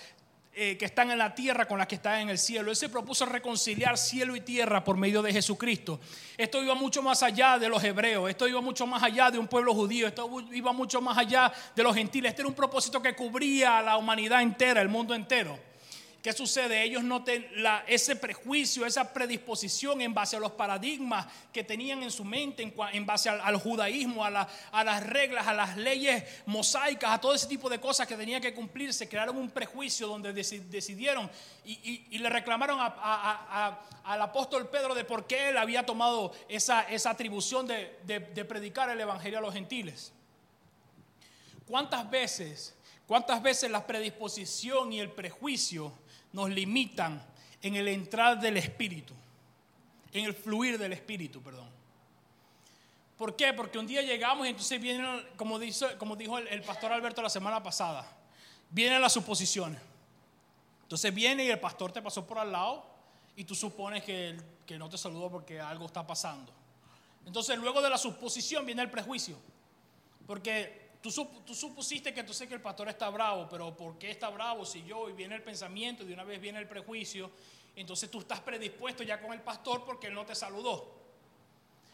eh, 0.58 0.78
que 0.78 0.86
están 0.86 1.12
en 1.12 1.18
la 1.18 1.36
tierra 1.36 1.68
con 1.68 1.78
las 1.78 1.86
que 1.86 1.96
están 1.96 2.22
en 2.22 2.30
el 2.30 2.38
cielo. 2.38 2.72
Él 2.72 2.78
se 2.78 2.88
propuso 2.88 3.26
reconciliar 3.26 3.98
cielo 3.98 4.38
y 4.38 4.40
tierra 4.40 4.86
por 4.86 4.96
medio 4.96 5.22
de 5.22 5.34
Jesucristo. 5.34 6.00
Esto 6.38 6.64
iba 6.64 6.74
mucho 6.76 7.02
más 7.02 7.24
allá 7.24 7.60
de 7.60 7.68
los 7.68 7.84
hebreos, 7.84 8.30
esto 8.30 8.48
iba 8.48 8.62
mucho 8.62 8.88
más 8.88 9.04
allá 9.04 9.30
de 9.30 9.38
un 9.38 9.50
pueblo 9.50 9.74
judío, 9.74 10.08
esto 10.08 10.30
iba 10.54 10.72
mucho 10.72 11.02
más 11.02 11.18
allá 11.18 11.52
de 11.76 11.84
los 11.84 11.94
gentiles. 11.94 12.30
Este 12.30 12.42
era 12.42 12.48
un 12.48 12.56
propósito 12.56 13.02
que 13.02 13.14
cubría 13.14 13.80
a 13.80 13.82
la 13.82 13.98
humanidad 13.98 14.42
entera, 14.42 14.82
el 14.82 14.88
mundo 14.88 15.14
entero. 15.14 15.60
¿Qué 16.26 16.34
sucede? 16.34 16.82
Ellos 16.82 17.04
no 17.04 17.24
ten 17.24 17.48
ese 17.86 18.16
prejuicio, 18.16 18.84
esa 18.84 19.14
predisposición 19.14 20.02
en 20.02 20.12
base 20.12 20.36
a 20.36 20.40
los 20.40 20.54
paradigmas 20.54 21.28
que 21.54 21.64
tenían 21.64 22.02
en 22.02 22.10
su 22.10 22.26
mente, 22.26 22.64
en, 22.94 23.06
base 23.06 23.30
al, 23.30 23.56
judaísmo, 23.58 24.26
a, 24.26 24.32
las 24.32 25.04
reglas, 25.06 25.46
a 25.46 25.54
las 25.54 25.78
leyes 25.78 26.24
mosaicas, 26.48 27.12
a 27.12 27.22
todo 27.22 27.36
ese 27.36 27.46
tipo 27.46 27.70
de 27.70 27.80
cosas 27.80 28.08
que 28.08 28.16
tenían 28.18 28.42
que 28.42 28.56
cumplirse. 28.56 29.08
Crearon 29.08 29.38
un 29.38 29.52
prejuicio 29.52 30.08
donde 30.08 30.34
decidieron 30.34 31.30
y, 31.64 32.18
le 32.18 32.30
reclamaron 32.32 32.80
al 32.82 34.22
apóstol 34.24 34.68
Pedro 34.68 34.96
de 34.96 35.04
por 35.04 35.28
qué 35.28 35.50
él 35.50 35.60
había 35.60 35.86
tomado 35.86 36.34
esa, 36.50 36.88
atribución 37.08 37.68
de, 37.68 38.00
de 38.04 38.46
predicar 38.46 38.90
el 38.90 39.00
evangelio 39.00 39.38
a 39.38 39.42
los 39.44 39.54
gentiles. 39.54 40.12
¿Cuántas 41.68 42.10
veces, 42.10 42.76
cuántas 43.06 43.44
veces 43.44 43.70
la 43.70 43.86
predisposición 43.86 44.92
y 44.92 45.00
el 45.00 45.12
prejuicio 45.12 45.94
nos 46.36 46.50
limitan 46.50 47.26
en 47.62 47.76
el 47.76 47.88
entrar 47.88 48.38
del 48.42 48.58
Espíritu, 48.58 49.14
en 50.12 50.26
el 50.26 50.34
fluir 50.34 50.78
del 50.78 50.92
Espíritu, 50.92 51.42
perdón. 51.42 51.70
¿Por 53.18 53.38
qué? 53.38 53.54
Porque 53.54 53.80
un 53.80 53.88
día 53.88 54.02
llegamos 54.02 54.46
y 54.46 54.50
entonces 54.50 54.82
vienen, 54.82 55.26
como, 55.38 55.58
como 55.98 56.16
dijo 56.18 56.38
el, 56.38 56.62
pastor 56.62 56.92
Alberto 56.92 57.22
la 57.22 57.30
semana 57.30 57.64
pasada, 57.64 58.06
vienen 58.70 59.02
las 59.02 59.14
suposiciones. 59.14 59.80
Entonces 60.84 61.14
viene 61.14 61.46
y 61.46 61.50
el 61.50 61.60
pastor 61.60 61.94
te 61.94 62.02
pasó 62.02 62.28
por 62.28 62.38
al 62.38 62.52
lado 62.52 62.86
y 63.38 63.46
tú 63.46 63.56
supones 63.56 64.04
que, 64.04 64.36
que 64.66 64.78
no 64.78 64.90
te 64.90 64.98
saludó 64.98 65.32
porque 65.32 65.62
algo 65.62 65.86
está 65.86 66.06
pasando. 66.06 66.52
Entonces 67.26 67.58
luego 67.58 67.82
de 67.82 67.90
la 67.90 67.98
suposición 67.98 68.66
viene 68.66 68.82
el 68.82 68.92
prejuicio. 68.92 69.38
Porque 70.28 70.85
Tú, 71.06 71.54
supusiste 71.54 72.12
que 72.12 72.22
entonces 72.22 72.48
que 72.48 72.56
el 72.56 72.62
pastor 72.62 72.90
está 72.90 73.12
bravo, 73.12 73.48
pero 73.48 73.78
¿por 73.78 73.96
qué 74.00 74.10
está 74.10 74.28
bravo 74.32 74.66
si 74.66 74.84
yo? 74.86 75.08
Y 75.08 75.14
viene 75.14 75.36
el 75.36 75.44
pensamiento, 75.44 76.02
y 76.02 76.08
de 76.08 76.16
una 76.16 76.24
vez 76.24 76.42
viene 76.42 76.58
el 76.58 76.68
prejuicio. 76.68 77.30
Entonces 77.76 78.10
tú 78.10 78.22
estás 78.22 78.40
predispuesto 78.40 79.04
ya 79.04 79.22
con 79.22 79.32
el 79.32 79.42
pastor 79.42 79.86
porque 79.86 80.08
él 80.08 80.16
no 80.16 80.26
te 80.26 80.34
saludó. 80.34 80.96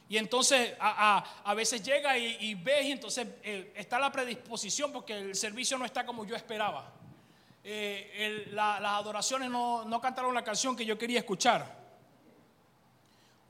Y 0.07 0.17
entonces 0.17 0.75
a, 0.79 1.53
veces 1.53 1.83
llega 1.83 2.17
y, 2.17 2.55
ves 2.55 2.85
y 2.85 2.91
entonces 2.93 3.27
eh, 3.43 3.73
está 3.75 3.99
la 3.99 4.13
predisposición 4.13 4.93
porque 4.93 5.17
el 5.17 5.35
servicio 5.35 5.77
no 5.77 5.83
está 5.83 6.05
como 6.05 6.25
yo 6.25 6.33
esperaba. 6.33 6.93
Eh, 7.65 8.47
las 8.51 8.81
adoraciones 8.81 9.49
no, 9.49 9.83
no 9.83 9.99
cantaron 9.99 10.33
la 10.33 10.43
canción 10.43 10.73
que 10.73 10.85
yo 10.85 10.97
quería 10.97 11.19
escuchar. 11.19 11.80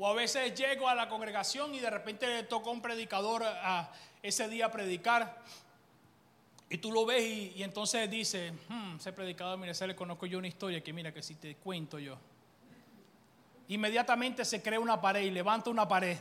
O 0.04 0.08
a 0.08 0.14
veces 0.14 0.56
llego 0.56 0.90
a 0.90 0.96
la 0.96 1.08
congregación 1.08 1.76
y 1.76 1.80
de 1.80 1.92
repente 1.92 2.26
le 2.26 2.42
toca 2.42 2.72
un 2.72 2.82
predicador 2.82 3.44
ese 4.24 4.50
día 4.50 4.72
predicar. 4.72 5.44
Y 6.72 6.80
tú 6.80 6.92
lo 6.92 7.06
ves 7.06 7.24
y, 7.56 7.62
entonces 7.62 8.10
dice, 8.10 8.52
hmm, 8.68 8.96
ese 8.96 9.14
predicador, 9.14 9.60
mira, 9.60 9.76
se 9.76 9.86
le 9.86 9.96
conozco 9.96 10.26
yo 10.26 10.40
una 10.40 10.48
historia 10.48 10.82
que 10.82 10.92
mira 10.92 11.14
que 11.14 11.22
si 11.22 11.36
te 11.36 11.54
cuento 11.54 12.00
yo. 12.00 12.18
Inmediatamente 13.68 14.44
se 14.44 14.60
crea 14.60 14.80
una 14.80 15.00
pared 15.00 15.22
y 15.22 15.30
levanta 15.30 15.70
una 15.70 15.88
pared, 15.88 16.18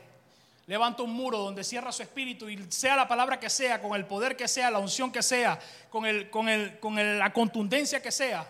levanta 0.66 1.02
un 1.02 1.14
muro 1.14 1.38
donde 1.38 1.64
cierra 1.64 1.90
su 1.90 2.02
espíritu 2.02 2.50
y 2.50 2.70
sea 2.70 2.96
la 2.96 3.08
palabra 3.08 3.40
que 3.40 3.48
sea, 3.48 3.80
con 3.80 3.96
el 3.96 4.04
poder 4.04 4.36
que 4.36 4.46
sea, 4.46 4.70
la 4.70 4.78
unción 4.78 5.10
que 5.10 5.22
sea, 5.22 5.58
con, 5.88 6.04
el, 6.04 6.28
con, 6.28 6.50
el, 6.50 6.78
con 6.80 7.18
la 7.18 7.32
contundencia 7.32 8.02
que 8.02 8.12
sea, 8.12 8.46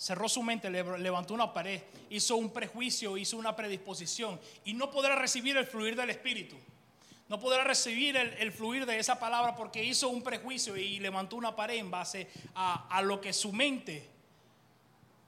cerró 0.00 0.30
su 0.30 0.42
mente, 0.42 0.70
levantó 0.70 1.34
una 1.34 1.52
pared, 1.52 1.82
hizo 2.08 2.36
un 2.36 2.50
prejuicio, 2.50 3.18
hizo 3.18 3.36
una 3.36 3.54
predisposición 3.54 4.40
y 4.64 4.72
no 4.72 4.90
podrá 4.90 5.14
recibir 5.14 5.58
el 5.58 5.66
fluir 5.66 5.94
del 5.94 6.08
Espíritu. 6.08 6.56
No 7.28 7.38
podrá 7.38 7.64
recibir 7.64 8.16
el, 8.16 8.50
fluir 8.50 8.86
de 8.86 8.98
esa 8.98 9.20
palabra 9.20 9.54
porque 9.54 9.84
hizo 9.84 10.08
un 10.08 10.22
prejuicio 10.22 10.74
y 10.74 10.98
levantó 11.00 11.36
una 11.36 11.54
pared 11.54 11.76
en 11.76 11.90
base 11.90 12.28
a, 12.54 13.02
lo 13.02 13.20
que 13.20 13.34
su 13.34 13.52
mente, 13.52 14.08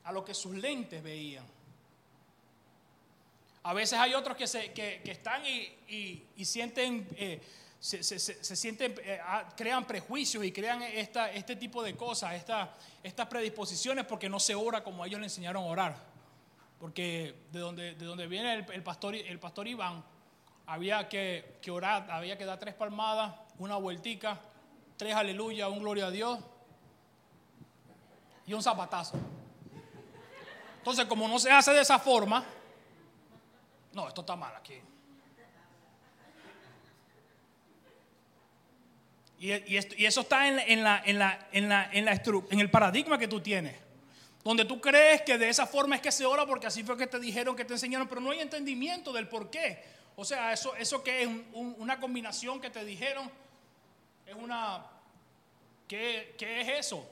a 0.05 0.11
lo 0.11 0.25
que 0.25 0.33
sus 0.33 0.55
lentes 0.57 1.03
veían. 1.03 1.45
A 3.65 3.75
veces 3.75 3.99
hay 3.99 4.15
otros 4.15 4.39
que, 4.39 4.47
se, 4.47 4.73
que, 4.73 5.03
están 5.05 5.43
y, 5.47 6.25
sienten... 6.45 7.07
Eh, 7.17 7.41
se, 7.83 8.57
sienten, 8.57 8.95
eh, 9.03 9.19
ah, 9.25 9.49
crean 9.57 9.85
prejuicios 9.85 10.45
y 10.45 10.53
crean 10.53 10.83
esta, 10.83 11.33
este 11.33 11.57
tipo 11.57 11.83
de 11.83 11.97
cosas, 11.97 12.35
esta, 12.35 12.77
estas 13.03 13.27
predisposiciones 13.27 14.07
porque 14.07 14.29
no 14.29 14.39
se 14.39 14.55
ora 14.55 14.85
como 14.85 15.05
ellos 15.05 15.19
le 15.19 15.27
enseñaron 15.27 15.65
a 15.65 15.67
orar. 15.67 15.97
Porque 16.79 17.35
de 17.51 17.59
donde, 17.59 17.95
de 17.97 18.05
donde 18.05 18.29
viene 18.29 18.65
el, 18.73 18.83
pastor, 18.85 19.17
el 19.17 19.39
pastor 19.41 19.67
Iván, 19.67 20.05
había 20.67 21.09
que, 21.09 21.59
que, 21.61 21.73
orar, 21.73 22.09
había 22.09 22.39
que 22.39 22.45
dar 22.45 22.61
tres 22.61 22.75
palmadas, 22.75 23.35
una 23.59 23.75
vueltica, 23.77 24.41
tres 24.97 25.17
aleluya, 25.17 25.69
un 25.69 25.81
gloria 25.81 26.07
a 26.07 26.11
Dios 26.13 26.39
y 28.47 28.55
un 28.55 28.63
zapatazo. 28.63 29.19
Entonces, 30.79 31.07
como 31.07 31.27
no 31.27 31.41
se 31.41 31.51
hace 31.51 31.73
de 31.73 31.81
esa 31.81 31.99
forma, 31.99 32.45
no, 33.93 34.07
esto 34.07 34.21
está 34.21 34.37
mal 34.37 34.55
aquí. 34.55 34.81
Y, 39.43 39.77
eso 40.07 40.21
está 40.21 40.47
en, 40.47 40.55
la, 40.55 40.63
en, 40.69 40.85
la, 40.85 41.03
en, 41.05 41.19
la, 41.19 41.91
en, 41.93 42.05
la, 42.05 42.23
en 42.51 42.61
el 42.61 42.71
paradigma 42.71 43.19
que 43.19 43.27
tú 43.27 43.41
tienes. 43.41 43.75
Donde 44.45 44.65
tú 44.65 44.81
crees 44.81 45.23
que 45.23 45.37
de 45.37 45.49
esa 45.49 45.67
forma 45.67 45.97
es 45.97 46.01
que 46.01 46.13
se 46.13 46.25
ora 46.25 46.47
porque 46.47 46.69
así 46.69 46.85
fue 46.85 46.97
que 46.97 47.09
te 47.09 47.19
dijeron, 47.19 47.57
que 47.57 47.65
te 47.65 47.73
enseñaron, 47.73 48.07
pero 48.07 48.21
no 48.21 48.31
hay 48.31 48.39
entendimiento 48.39 49.13
del 49.13 49.27
por 49.27 49.51
qué. 49.51 49.83
O 50.15 50.25
sea, 50.25 50.53
eso, 50.53 50.77
eso 50.77 51.03
que 51.03 51.25
es 51.25 51.29
una 51.55 51.99
combinación 51.99 52.61
que 52.61 52.71
te 52.71 52.85
dijeron, 52.85 53.29
es 54.27 54.35
una... 54.37 54.87
¿qué, 55.89 56.37
¿Qué 56.39 56.61
es 56.61 56.87
eso? 56.87 57.05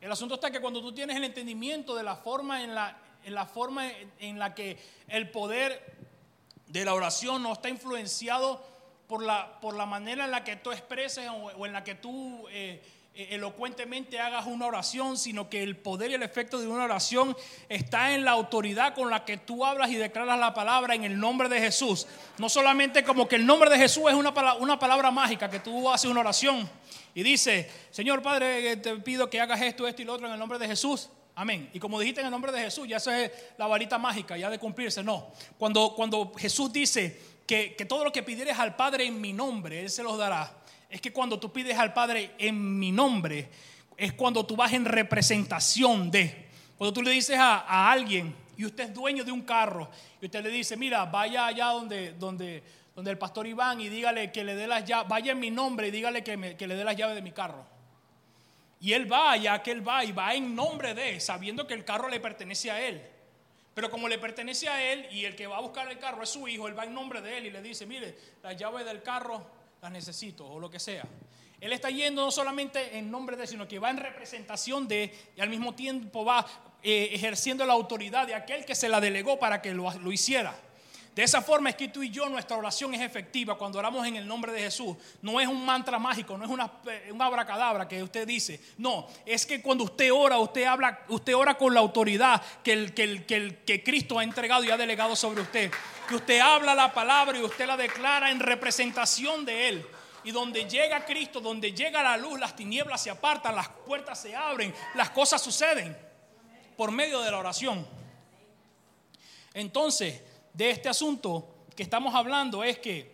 El 0.00 0.10
asunto 0.10 0.36
está 0.36 0.50
que 0.50 0.62
cuando 0.62 0.80
tú 0.80 0.94
tienes 0.94 1.14
el 1.14 1.24
entendimiento 1.24 1.94
de 1.94 2.04
la 2.04 2.16
forma 2.16 2.64
en 2.64 2.74
la, 2.74 2.96
en 3.22 3.34
la 3.34 3.44
forma 3.44 3.90
en 4.18 4.38
la 4.38 4.54
que 4.54 4.78
el 5.08 5.30
poder 5.30 5.94
de 6.68 6.86
la 6.86 6.94
oración 6.94 7.42
no 7.42 7.52
está 7.52 7.68
influenciado 7.68 8.73
por 9.14 9.22
la, 9.22 9.60
por 9.60 9.76
la 9.76 9.86
manera 9.86 10.24
en 10.24 10.32
la 10.32 10.42
que 10.42 10.56
tú 10.56 10.72
expreses 10.72 11.30
o, 11.30 11.64
en 11.64 11.72
la 11.72 11.84
que 11.84 11.94
tú 11.94 12.48
eh, 12.50 12.82
eh, 13.14 13.28
elocuentemente 13.30 14.18
hagas 14.18 14.44
una 14.46 14.66
oración, 14.66 15.16
sino 15.16 15.48
que 15.48 15.62
el 15.62 15.76
poder 15.76 16.10
y 16.10 16.14
el 16.14 16.24
efecto 16.24 16.58
de 16.58 16.66
una 16.66 16.82
oración 16.82 17.36
está 17.68 18.12
en 18.12 18.24
la 18.24 18.32
autoridad 18.32 18.92
con 18.92 19.10
la 19.10 19.24
que 19.24 19.36
tú 19.36 19.64
hablas 19.64 19.90
y 19.90 19.94
declaras 19.94 20.36
la 20.36 20.52
palabra 20.52 20.96
en 20.96 21.04
el 21.04 21.16
nombre 21.16 21.48
de 21.48 21.60
Jesús. 21.60 22.08
No 22.38 22.48
solamente 22.48 23.04
como 23.04 23.28
que 23.28 23.36
el 23.36 23.46
nombre 23.46 23.70
de 23.70 23.78
Jesús 23.78 24.02
es 24.08 24.14
una 24.14 24.34
palabra, 24.34 24.60
una 24.60 24.80
palabra 24.80 25.12
mágica, 25.12 25.48
que 25.48 25.60
tú 25.60 25.88
haces 25.88 26.10
una 26.10 26.18
oración 26.18 26.68
y 27.14 27.22
dices, 27.22 27.68
Señor 27.92 28.20
Padre, 28.20 28.72
eh, 28.72 28.76
te 28.78 28.96
pido 28.96 29.30
que 29.30 29.40
hagas 29.40 29.62
esto, 29.62 29.86
esto 29.86 30.02
y 30.02 30.06
lo 30.06 30.14
otro 30.14 30.26
en 30.26 30.32
el 30.32 30.38
nombre 30.40 30.58
de 30.58 30.66
Jesús. 30.66 31.08
Amén. 31.36 31.70
Y 31.72 31.78
como 31.78 32.00
dijiste 32.00 32.20
en 32.20 32.26
el 32.26 32.32
nombre 32.32 32.50
de 32.50 32.62
Jesús, 32.62 32.88
ya 32.88 32.96
eso 32.96 33.12
es 33.12 33.30
la 33.58 33.68
varita 33.68 33.96
mágica, 33.96 34.36
ya 34.36 34.50
de 34.50 34.58
cumplirse. 34.58 35.04
No. 35.04 35.28
Cuando, 35.56 35.92
cuando 35.94 36.32
Jesús 36.36 36.72
dice 36.72 37.33
que, 37.46 37.74
que 37.74 37.84
todo 37.84 38.04
lo 38.04 38.12
que 38.12 38.22
pidieres 38.22 38.58
al 38.58 38.76
Padre 38.76 39.06
en 39.06 39.20
mi 39.20 39.32
nombre, 39.32 39.80
Él 39.80 39.90
se 39.90 40.02
los 40.02 40.18
dará 40.18 40.64
es 40.94 41.00
que 41.00 41.12
cuando 41.12 41.40
tú 41.40 41.52
pides 41.52 41.76
al 41.76 41.92
Padre 41.92 42.36
en 42.38 42.78
mi 42.78 42.92
nombre, 42.92 43.48
es 43.96 44.12
cuando 44.12 44.46
tú 44.46 44.54
vas 44.54 44.72
en 44.72 44.84
representación 44.84 46.08
de. 46.08 46.46
Cuando 46.78 46.92
tú 46.92 47.02
le 47.02 47.10
dices 47.10 47.36
a, 47.36 47.90
alguien, 47.90 48.32
y 48.56 48.64
usted 48.64 48.84
es 48.84 48.94
dueño 48.94 49.24
de 49.24 49.32
un 49.32 49.42
carro, 49.42 49.90
y 50.20 50.26
usted 50.26 50.44
le 50.44 50.50
dice, 50.50 50.76
mira, 50.76 51.04
vaya 51.06 51.46
allá 51.46 51.66
donde, 51.66 52.12
donde, 52.12 52.62
donde 52.94 53.10
el 53.10 53.18
pastor 53.18 53.44
Iván 53.44 53.80
y 53.80 53.88
dígale 53.88 54.30
que 54.30 54.44
le 54.44 54.54
dé 54.54 54.68
las 54.68 54.84
llaves, 54.84 55.08
vaya 55.08 55.32
en 55.32 55.40
mi 55.40 55.50
nombre 55.50 55.88
y 55.88 55.90
dígale 55.90 56.22
que, 56.22 56.54
que 56.56 56.66
le 56.68 56.76
dé 56.76 56.84
las 56.84 56.94
llaves 56.94 57.16
de 57.16 57.22
mi 57.22 57.32
carro. 57.32 57.66
Y 58.78 58.92
él 58.92 59.10
va 59.10 59.32
allá 59.32 59.60
que 59.64 59.72
él 59.72 59.86
va 59.86 60.04
y 60.04 60.12
va 60.12 60.32
en 60.32 60.54
nombre 60.54 60.94
de, 60.94 61.18
sabiendo 61.18 61.66
que 61.66 61.74
el 61.74 61.84
carro 61.84 62.08
le 62.08 62.20
pertenece 62.20 62.70
a 62.70 62.80
él. 62.80 63.02
Pero 63.74 63.90
como 63.90 64.08
le 64.08 64.18
pertenece 64.18 64.68
a 64.68 64.92
él 64.92 65.06
y 65.10 65.24
el 65.24 65.34
que 65.34 65.48
va 65.48 65.58
a 65.58 65.60
buscar 65.60 65.90
el 65.90 65.98
carro 65.98 66.22
es 66.22 66.30
su 66.30 66.46
hijo, 66.46 66.68
él 66.68 66.78
va 66.78 66.84
en 66.84 66.94
nombre 66.94 67.20
de 67.20 67.38
él 67.38 67.46
y 67.46 67.50
le 67.50 67.60
dice, 67.60 67.86
mire, 67.86 68.16
la 68.42 68.52
llave 68.52 68.84
del 68.84 69.02
carro 69.02 69.44
las 69.82 69.90
necesito 69.90 70.46
o 70.46 70.60
lo 70.60 70.70
que 70.70 70.78
sea. 70.78 71.04
Él 71.60 71.72
está 71.72 71.90
yendo 71.90 72.22
no 72.24 72.30
solamente 72.30 72.96
en 72.96 73.10
nombre 73.10 73.36
de, 73.36 73.46
sino 73.46 73.66
que 73.66 73.78
va 73.78 73.90
en 73.90 73.96
representación 73.96 74.86
de 74.86 75.12
y 75.36 75.40
al 75.40 75.48
mismo 75.48 75.74
tiempo 75.74 76.24
va 76.24 76.46
eh, 76.82 77.10
ejerciendo 77.12 77.64
la 77.66 77.72
autoridad 77.72 78.26
de 78.26 78.34
aquel 78.34 78.64
que 78.64 78.74
se 78.74 78.88
la 78.88 79.00
delegó 79.00 79.38
para 79.38 79.60
que 79.60 79.74
lo, 79.74 79.90
lo 79.98 80.12
hiciera. 80.12 80.54
De 81.14 81.22
esa 81.22 81.40
forma 81.42 81.70
es 81.70 81.76
que 81.76 81.88
tú 81.88 82.02
y 82.02 82.10
yo, 82.10 82.28
nuestra 82.28 82.56
oración 82.56 82.92
es 82.92 83.00
efectiva 83.00 83.56
cuando 83.56 83.78
oramos 83.78 84.04
en 84.04 84.16
el 84.16 84.26
nombre 84.26 84.50
de 84.50 84.62
Jesús. 84.62 84.96
No 85.22 85.40
es 85.40 85.46
un 85.46 85.64
mantra 85.64 85.96
mágico, 85.96 86.36
no 86.36 86.44
es 86.44 86.50
una, 86.50 86.68
una 87.10 87.26
abracadabra 87.26 87.86
que 87.86 88.02
usted 88.02 88.26
dice. 88.26 88.60
No, 88.78 89.06
es 89.24 89.46
que 89.46 89.62
cuando 89.62 89.84
usted 89.84 90.12
ora, 90.12 90.38
usted 90.38 90.64
habla, 90.64 91.04
usted 91.08 91.36
ora 91.36 91.56
con 91.56 91.72
la 91.72 91.78
autoridad 91.78 92.42
que, 92.64 92.72
el, 92.72 92.94
que, 92.94 93.04
el, 93.04 93.26
que, 93.26 93.36
el, 93.36 93.58
que 93.58 93.84
Cristo 93.84 94.18
ha 94.18 94.24
entregado 94.24 94.64
y 94.64 94.72
ha 94.72 94.76
delegado 94.76 95.14
sobre 95.14 95.42
usted. 95.42 95.70
Que 96.08 96.16
usted 96.16 96.40
habla 96.40 96.74
la 96.74 96.92
palabra 96.92 97.38
y 97.38 97.42
usted 97.42 97.66
la 97.66 97.76
declara 97.76 98.32
en 98.32 98.40
representación 98.40 99.44
de 99.44 99.68
Él. 99.68 99.86
Y 100.24 100.32
donde 100.32 100.68
llega 100.68 101.04
Cristo, 101.04 101.40
donde 101.40 101.72
llega 101.72 102.02
la 102.02 102.16
luz, 102.16 102.40
las 102.40 102.56
tinieblas 102.56 103.00
se 103.00 103.10
apartan, 103.10 103.54
las 103.54 103.68
puertas 103.68 104.20
se 104.20 104.34
abren, 104.34 104.74
las 104.94 105.10
cosas 105.10 105.40
suceden 105.40 105.96
por 106.76 106.90
medio 106.90 107.20
de 107.20 107.30
la 107.30 107.38
oración. 107.38 107.86
Entonces, 109.52 110.20
de 110.54 110.70
este 110.70 110.88
asunto 110.88 111.66
que 111.76 111.82
estamos 111.82 112.14
hablando 112.14 112.62
es 112.64 112.78
que 112.78 113.12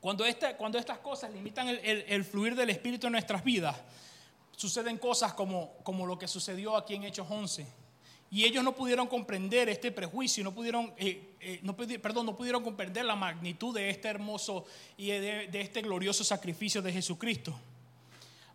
cuando, 0.00 0.24
cuando 0.58 0.78
estas 0.78 0.98
cosas 0.98 1.32
limitan 1.32 1.68
el, 1.68 2.24
fluir 2.24 2.56
del 2.56 2.70
Espíritu 2.70 3.06
en 3.06 3.12
nuestras 3.12 3.44
vidas, 3.44 3.76
suceden 4.56 4.98
cosas 4.98 5.32
como, 5.32 5.74
como 5.84 6.06
lo 6.06 6.18
que 6.18 6.26
sucedió 6.26 6.76
aquí 6.76 6.94
en 6.94 7.04
Hechos 7.04 7.26
11. 7.30 7.66
Y 8.32 8.44
ellos 8.44 8.62
no 8.62 8.74
pudieron 8.74 9.06
comprender 9.06 9.68
este 9.68 9.90
prejuicio, 9.90 10.44
no 10.44 10.52
pudieron, 10.52 10.92
eh, 10.96 11.34
eh, 11.40 11.60
no, 11.62 11.76
perdón, 11.76 12.26
no 12.26 12.36
pudieron 12.36 12.62
comprender 12.62 13.04
la 13.04 13.16
magnitud 13.16 13.74
de 13.74 13.90
este 13.90 14.08
hermoso 14.08 14.64
y 14.96 15.08
de, 15.08 15.48
este 15.52 15.82
glorioso 15.82 16.24
sacrificio 16.24 16.80
de 16.80 16.92
Jesucristo. 16.92 17.58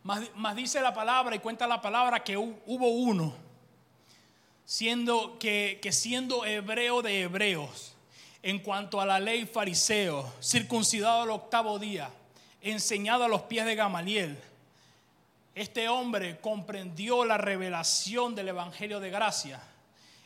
Más, 0.04 0.56
dice 0.56 0.82
la 0.82 0.93
palabra 0.93 1.36
y 1.36 1.39
cuenta 1.39 1.68
la 1.68 1.82
palabra 1.82 2.24
que 2.24 2.38
hubo 2.38 2.88
uno 2.88 3.34
siendo 4.66 5.38
que, 5.38 5.80
siendo 5.91 6.45
hebreo 6.45 7.01
de 7.01 7.22
hebreos, 7.22 7.93
en 8.41 8.59
cuanto 8.59 8.99
a 8.99 9.05
la 9.05 9.20
ley 9.20 9.45
fariseo, 9.45 10.32
circuncidado 10.41 11.24
al 11.24 11.32
octavo 11.32 11.80
día, 11.80 12.09
enseñado 12.61 13.24
a 13.24 13.28
los 13.28 13.43
pies 13.43 13.66
de 13.66 13.76
Gamaliel, 13.76 14.38
este 15.53 15.88
hombre 15.88 16.39
comprendió 16.41 17.26
la 17.26 17.38
revelación 17.38 18.36
del 18.36 18.49
Evangelio 18.49 18.99
de 18.99 19.09
gracia. 19.09 19.61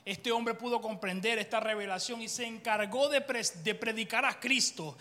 Este 0.03 0.31
hombre 0.31 0.55
pudo 0.55 0.81
comprender 0.81 1.37
esta 1.37 1.59
revelación 1.59 2.21
y 2.21 2.29
se 2.29 2.47
encargó 2.47 3.09
de, 3.09 3.23
de 3.63 3.75
predicar 3.75 4.25
a 4.25 4.39
Cristo 4.39 4.97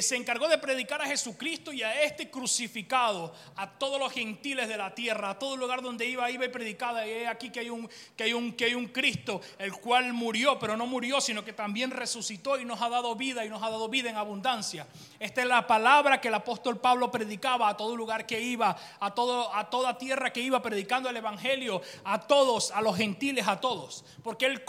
se 0.00 0.16
encargó 0.16 0.48
de 0.48 0.58
predicar 0.58 1.02
a 1.02 1.06
Jesucristo 1.06 1.72
y 1.72 1.82
a 1.82 2.02
este 2.02 2.30
crucificado, 2.30 3.34
a 3.56 3.70
todos 3.70 4.00
los 4.00 4.12
gentiles 4.12 4.68
de 4.68 4.76
la 4.76 4.94
tierra, 4.94 5.30
a 5.30 5.38
todo 5.38 5.56
lugar 5.56 5.82
donde 5.82 6.06
iba, 6.06 6.30
iba 6.30 6.44
y 6.44 6.48
predicaba. 6.48 7.06
Y 7.06 7.24
aquí 7.24 7.50
que 7.50 7.60
hay, 7.60 7.70
un, 7.70 7.88
que, 8.16 8.24
hay 8.24 8.32
un, 8.32 8.52
que 8.52 8.64
hay 8.64 8.74
un 8.74 8.86
Cristo, 8.86 9.40
el 9.58 9.72
cual 9.74 10.12
murió, 10.12 10.58
pero 10.58 10.76
no 10.76 10.86
murió, 10.86 11.20
sino 11.20 11.44
que 11.44 11.52
también 11.52 11.90
resucitó 11.90 12.58
y 12.58 12.64
nos 12.64 12.80
ha 12.80 12.88
dado 12.88 13.14
vida 13.14 13.44
y 13.44 13.50
nos 13.50 13.62
ha 13.62 13.70
dado 13.70 13.88
vida 13.88 14.08
en 14.08 14.16
abundancia. 14.16 14.86
Esta 15.20 15.42
es 15.42 15.46
la 15.46 15.66
palabra 15.66 16.20
que 16.20 16.28
el 16.28 16.34
apóstol 16.34 16.80
Pablo 16.80 17.10
predicaba 17.10 17.68
a 17.68 17.76
todo 17.76 17.94
lugar 17.94 18.26
que 18.26 18.40
iba, 18.40 18.76
a, 19.00 19.14
todo, 19.14 19.54
a 19.54 19.68
toda 19.68 19.98
tierra 19.98 20.32
que 20.32 20.40
iba 20.40 20.62
predicando 20.62 21.10
el 21.10 21.16
Evangelio, 21.16 21.82
a 22.04 22.20
todos, 22.20 22.70
a 22.70 22.80
los 22.80 22.96
gentiles, 22.96 23.46
a 23.46 23.60
todos. 23.60 24.04
Porque 24.22 24.46
él 24.46 24.64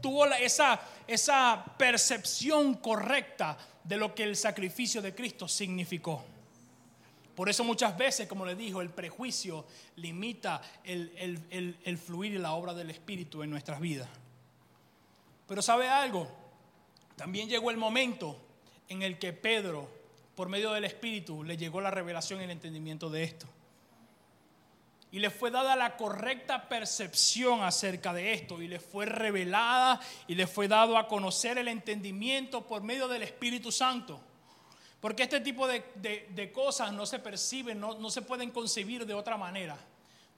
tuvo 0.00 0.26
esa, 0.26 0.80
esa 1.06 1.64
percepción 1.76 2.74
correcta 2.74 3.56
de 3.84 3.96
lo 3.96 4.14
que 4.14 4.24
el 4.24 4.36
sacrificio 4.36 5.02
de 5.02 5.14
Cristo 5.14 5.48
significó. 5.48 6.24
Por 7.34 7.48
eso 7.48 7.64
muchas 7.64 7.96
veces, 7.96 8.28
como 8.28 8.44
le 8.44 8.54
dijo, 8.54 8.80
el 8.80 8.90
prejuicio 8.90 9.64
limita 9.96 10.60
el, 10.84 11.98
fluir 12.04 12.32
y 12.32 12.38
la 12.38 12.52
obra 12.52 12.74
del 12.74 12.90
Espíritu 12.90 13.42
en 13.42 13.50
nuestras 13.50 13.80
vidas. 13.80 14.08
Pero 15.48 15.62
¿sabe 15.62 15.88
algo? 15.88 16.28
También 17.16 17.48
llegó 17.48 17.70
el 17.70 17.76
momento 17.76 18.36
en 18.88 19.02
el 19.02 19.18
que 19.18 19.32
Pedro, 19.32 19.88
por 20.34 20.48
medio 20.48 20.72
del 20.72 20.84
Espíritu, 20.84 21.42
le 21.42 21.56
llegó 21.56 21.80
la 21.80 21.90
revelación 21.90 22.40
y 22.40 22.44
el 22.44 22.50
entendimiento 22.50 23.08
de 23.08 23.24
esto 23.24 23.46
y 25.12 25.18
le 25.18 25.28
fue 25.28 25.50
dada 25.50 25.76
la 25.76 25.98
correcta 25.98 26.70
percepción 26.70 27.62
acerca 27.62 28.14
de 28.14 28.32
esto 28.32 28.62
y 28.62 28.66
le 28.66 28.80
fue 28.80 29.04
revelada 29.04 30.00
y 30.26 30.34
le 30.34 30.46
fue 30.46 30.68
dado 30.68 30.96
a 30.96 31.06
conocer 31.06 31.58
el 31.58 31.68
entendimiento 31.68 32.66
por 32.66 32.82
medio 32.82 33.06
del 33.08 33.22
Espíritu 33.22 33.70
Santo. 33.70 34.18
Porque 35.00 35.24
este 35.24 35.40
tipo 35.40 35.68
de, 35.68 36.50
cosas 36.54 36.94
no 36.94 37.04
se 37.04 37.18
perciben, 37.18 37.78
no, 37.78 37.98
no, 37.98 38.08
se 38.08 38.22
pueden 38.22 38.50
concebir 38.50 39.04
de 39.04 39.12
otra 39.12 39.36
manera. 39.36 39.76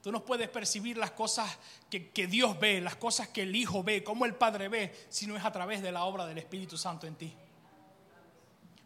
Tú 0.03 0.11
no 0.11 0.25
puedes 0.25 0.49
percibir 0.49 0.97
las 0.97 1.11
cosas 1.11 1.57
que, 1.89 2.09
que 2.09 2.27
Dios 2.27 2.59
ve, 2.59 2.81
las 2.81 2.97
cosas 2.97 3.29
que 3.29 3.43
el 3.43 3.55
Hijo 3.55 3.81
ve, 3.81 4.03
como 4.03 4.25
el 4.25 4.35
Padre 4.35 4.67
ve, 4.67 4.93
si 5.07 5.25
no 5.25 5.37
es 5.37 5.45
a 5.45 5.53
través 5.53 5.81
de 5.81 5.93
la 5.93 6.03
obra 6.03 6.25
del 6.25 6.37
Espíritu 6.37 6.77
Santo 6.77 7.07
en 7.07 7.15
ti. 7.15 7.33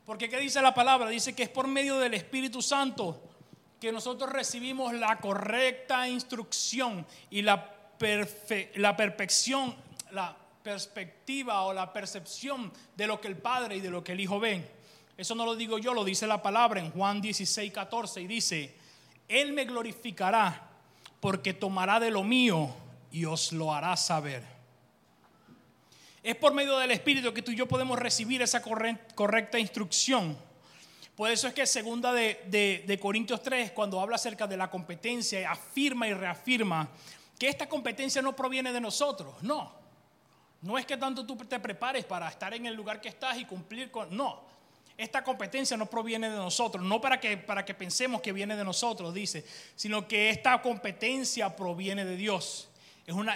Porque 0.05 0.29
¿qué 0.29 0.37
dice 0.37 0.61
la 0.61 0.73
palabra? 0.75 1.09
Dice 1.09 1.33
que 1.33 1.43
es 1.43 1.49
por 1.49 1.67
medio 1.67 1.97
del 1.97 2.13
Espíritu 2.13 2.61
Santo 2.61 3.23
que 3.79 3.91
nosotros 3.91 4.31
recibimos 4.31 4.93
la 4.93 5.19
correcta 5.19 6.07
instrucción 6.07 7.05
y 7.29 7.41
la, 7.41 7.73
la 8.75 8.97
perfección, 8.97 9.75
la 10.11 10.35
perspectiva 10.61 11.63
o 11.63 11.73
la 11.73 11.91
percepción 11.93 12.71
de 12.95 13.07
lo 13.07 13.21
que 13.21 13.29
el 13.29 13.37
Padre 13.37 13.77
y 13.77 13.79
de 13.79 13.89
lo 13.89 14.03
que 14.03 14.11
el 14.11 14.19
Hijo 14.19 14.39
ven. 14.39 14.67
Eso 15.17 15.35
no 15.35 15.45
lo 15.45 15.55
digo 15.55 15.77
yo, 15.77 15.93
lo 15.93 16.03
dice 16.03 16.27
la 16.27 16.41
palabra 16.41 16.79
en 16.79 16.91
Juan 16.91 17.21
16, 17.21 17.71
14 17.71 18.21
y 18.21 18.27
dice, 18.27 18.75
Él 19.27 19.53
me 19.53 19.65
glorificará 19.65 20.69
porque 21.19 21.53
tomará 21.53 21.99
de 21.99 22.11
lo 22.11 22.23
mío 22.23 22.73
y 23.11 23.25
os 23.25 23.51
lo 23.51 23.73
hará 23.73 23.95
saber. 23.97 24.43
Es 26.21 26.35
por 26.35 26.53
medio 26.53 26.77
del 26.77 26.91
Espíritu 26.91 27.33
que 27.33 27.41
tú 27.41 27.51
y 27.51 27.55
yo 27.55 27.65
podemos 27.65 27.97
recibir 27.97 28.41
esa 28.41 28.61
correcta 28.61 29.57
instrucción 29.57 30.37
por 31.19 31.29
eso 31.29 31.49
es 31.49 31.53
que 31.53 31.65
segunda 31.65 32.13
de, 32.13 32.97
Corintios 33.01 33.43
3, 33.43 33.71
cuando 33.71 33.99
habla 33.99 34.15
acerca 34.15 34.47
de 34.47 34.55
la 34.55 34.71
competencia, 34.71 35.51
afirma 35.51 36.07
y 36.07 36.13
reafirma 36.13 36.87
que 37.37 37.49
esta 37.49 37.67
competencia 37.67 38.21
no 38.21 38.33
proviene 38.33 38.71
de 38.71 38.79
nosotros, 38.79 39.33
no. 39.41 39.69
No 40.61 40.77
es 40.77 40.85
que 40.85 40.95
tanto 40.95 41.25
tú 41.25 41.35
te 41.35 41.59
prepares 41.59 42.05
para 42.05 42.29
estar 42.29 42.53
en 42.53 42.67
el 42.67 42.73
lugar 42.73 43.01
que 43.01 43.09
estás 43.09 43.37
y 43.37 43.43
cumplir 43.43 43.91
con... 43.91 44.15
No, 44.15 44.43
esta 44.95 45.21
competencia 45.21 45.75
no 45.75 45.87
proviene 45.87 46.29
de 46.29 46.37
nosotros, 46.37 46.85
no 46.85 47.01
para 47.01 47.19
que, 47.19 47.35
para 47.35 47.65
que 47.65 47.73
pensemos 47.73 48.21
que 48.21 48.31
viene 48.31 48.55
de 48.55 48.63
nosotros, 48.63 49.13
dice, 49.13 49.45
sino 49.75 50.07
que 50.07 50.29
esta 50.29 50.61
competencia 50.61 51.53
proviene 51.53 52.05
de 52.05 52.15
Dios 52.15 52.68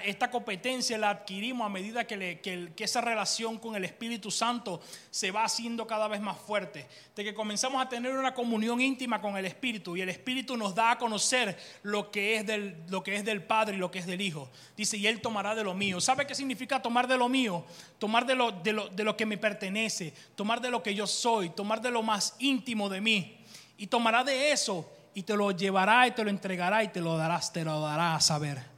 esta 0.04 0.30
competencia 0.30 0.98
la 0.98 1.10
adquirimos 1.10 1.66
a 1.66 1.70
medida 1.70 2.06
que, 2.06 2.40
que, 2.42 2.84
esa 2.84 3.02
relación 3.02 3.58
con 3.58 3.76
el 3.76 3.86
Espíritu 3.86 4.30
Santo 4.30 4.82
se 5.10 5.32
va 5.32 5.46
haciendo 5.46 5.88
cada 5.88 6.08
vez 6.08 6.22
más 6.22 6.38
fuerte. 6.38 6.88
De 7.16 7.24
que 7.24 7.34
comenzamos 7.34 7.84
a 7.84 7.90
tener 7.90 8.16
una 8.16 8.34
comunión 8.34 8.82
íntima 8.82 9.20
con 9.20 9.36
el 9.36 9.46
Espíritu 9.46 9.98
y 9.98 10.02
el 10.02 10.10
Espíritu 10.10 10.58
nos 10.58 10.76
da 10.76 10.92
a 10.92 10.98
conocer 10.98 11.58
lo 11.82 12.12
que 12.12 12.36
es 12.36 12.46
del, 12.46 12.76
lo 12.90 13.02
que 13.02 13.16
es 13.16 13.26
del 13.26 13.44
Padre 13.44 13.76
y 13.76 13.80
lo 13.80 13.90
que 13.90 14.00
es 14.00 14.06
del 14.06 14.22
Hijo. 14.22 14.50
Dice, 14.78 14.98
y 14.98 15.08
Él 15.08 15.22
tomará 15.22 15.56
de 15.56 15.64
lo 15.64 15.74
mío. 15.74 16.00
¿Sabe 16.00 16.28
qué 16.28 16.36
significa 16.36 16.82
tomar 16.82 17.08
de 17.08 17.18
lo 17.18 17.28
mío? 17.28 17.66
Tomar 17.98 18.26
de 18.26 18.36
lo, 18.36 18.52
de 18.52 18.74
lo, 18.74 18.90
de 18.90 19.04
lo 19.04 19.18
que 19.18 19.26
me 19.26 19.38
pertenece, 19.38 20.14
tomar 20.36 20.62
de 20.62 20.70
lo 20.70 20.84
que 20.84 20.94
yo 20.94 21.08
soy, 21.08 21.50
tomar 21.50 21.82
de 21.82 21.90
lo 21.90 22.04
más 22.04 22.36
íntimo 22.40 22.90
de 22.90 23.02
mí. 23.02 23.38
Y 23.78 23.88
tomará 23.88 24.24
de 24.24 24.52
eso 24.52 24.88
y 25.16 25.24
te 25.24 25.36
lo 25.36 25.52
llevará 25.52 26.08
y 26.08 26.12
te 26.12 26.24
lo 26.24 26.30
entregará 26.30 26.84
y 26.84 26.90
te 26.90 27.02
lo 27.02 27.18
darás, 27.18 27.52
te 27.52 27.64
lo 27.64 27.82
dará 27.82 28.16
a 28.16 28.22
saber. 28.22 28.73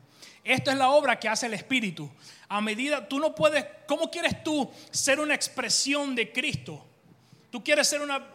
Esto 0.46 0.70
es 0.70 0.78
la 0.78 0.92
obra 0.92 1.20
que 1.20 1.28
hace 1.28 1.48
el 1.48 1.56
Espíritu. 1.56 2.08
A 2.48 2.62
medida, 2.62 3.08
tú 3.10 3.20
no 3.20 3.34
puedes, 3.34 3.66
¿cómo 3.88 4.12
quieres 4.12 4.44
tú 4.44 4.72
ser 4.92 5.20
una 5.20 5.34
expresión 5.34 6.14
de 6.14 6.32
Cristo? 6.32 6.86
Tú 7.50 7.64
quieres 7.64 7.88
ser 7.88 8.02
una, 8.02 8.32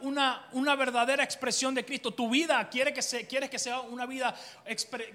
una, 0.53 0.75
verdadera 0.75 1.23
expresión 1.23 1.73
de 1.73 1.85
Cristo. 1.85 2.13
Tu 2.13 2.29
vida 2.29 2.69
quiere 2.69 2.93
que 2.93 3.01
quieres 3.29 3.49
que 3.49 3.61
sea 3.61 3.81
una 3.81 4.07
vida 4.07 4.35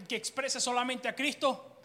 que 0.08 0.16
exprese 0.16 0.62
solamente 0.62 1.10
a 1.10 1.16
Cristo. 1.16 1.82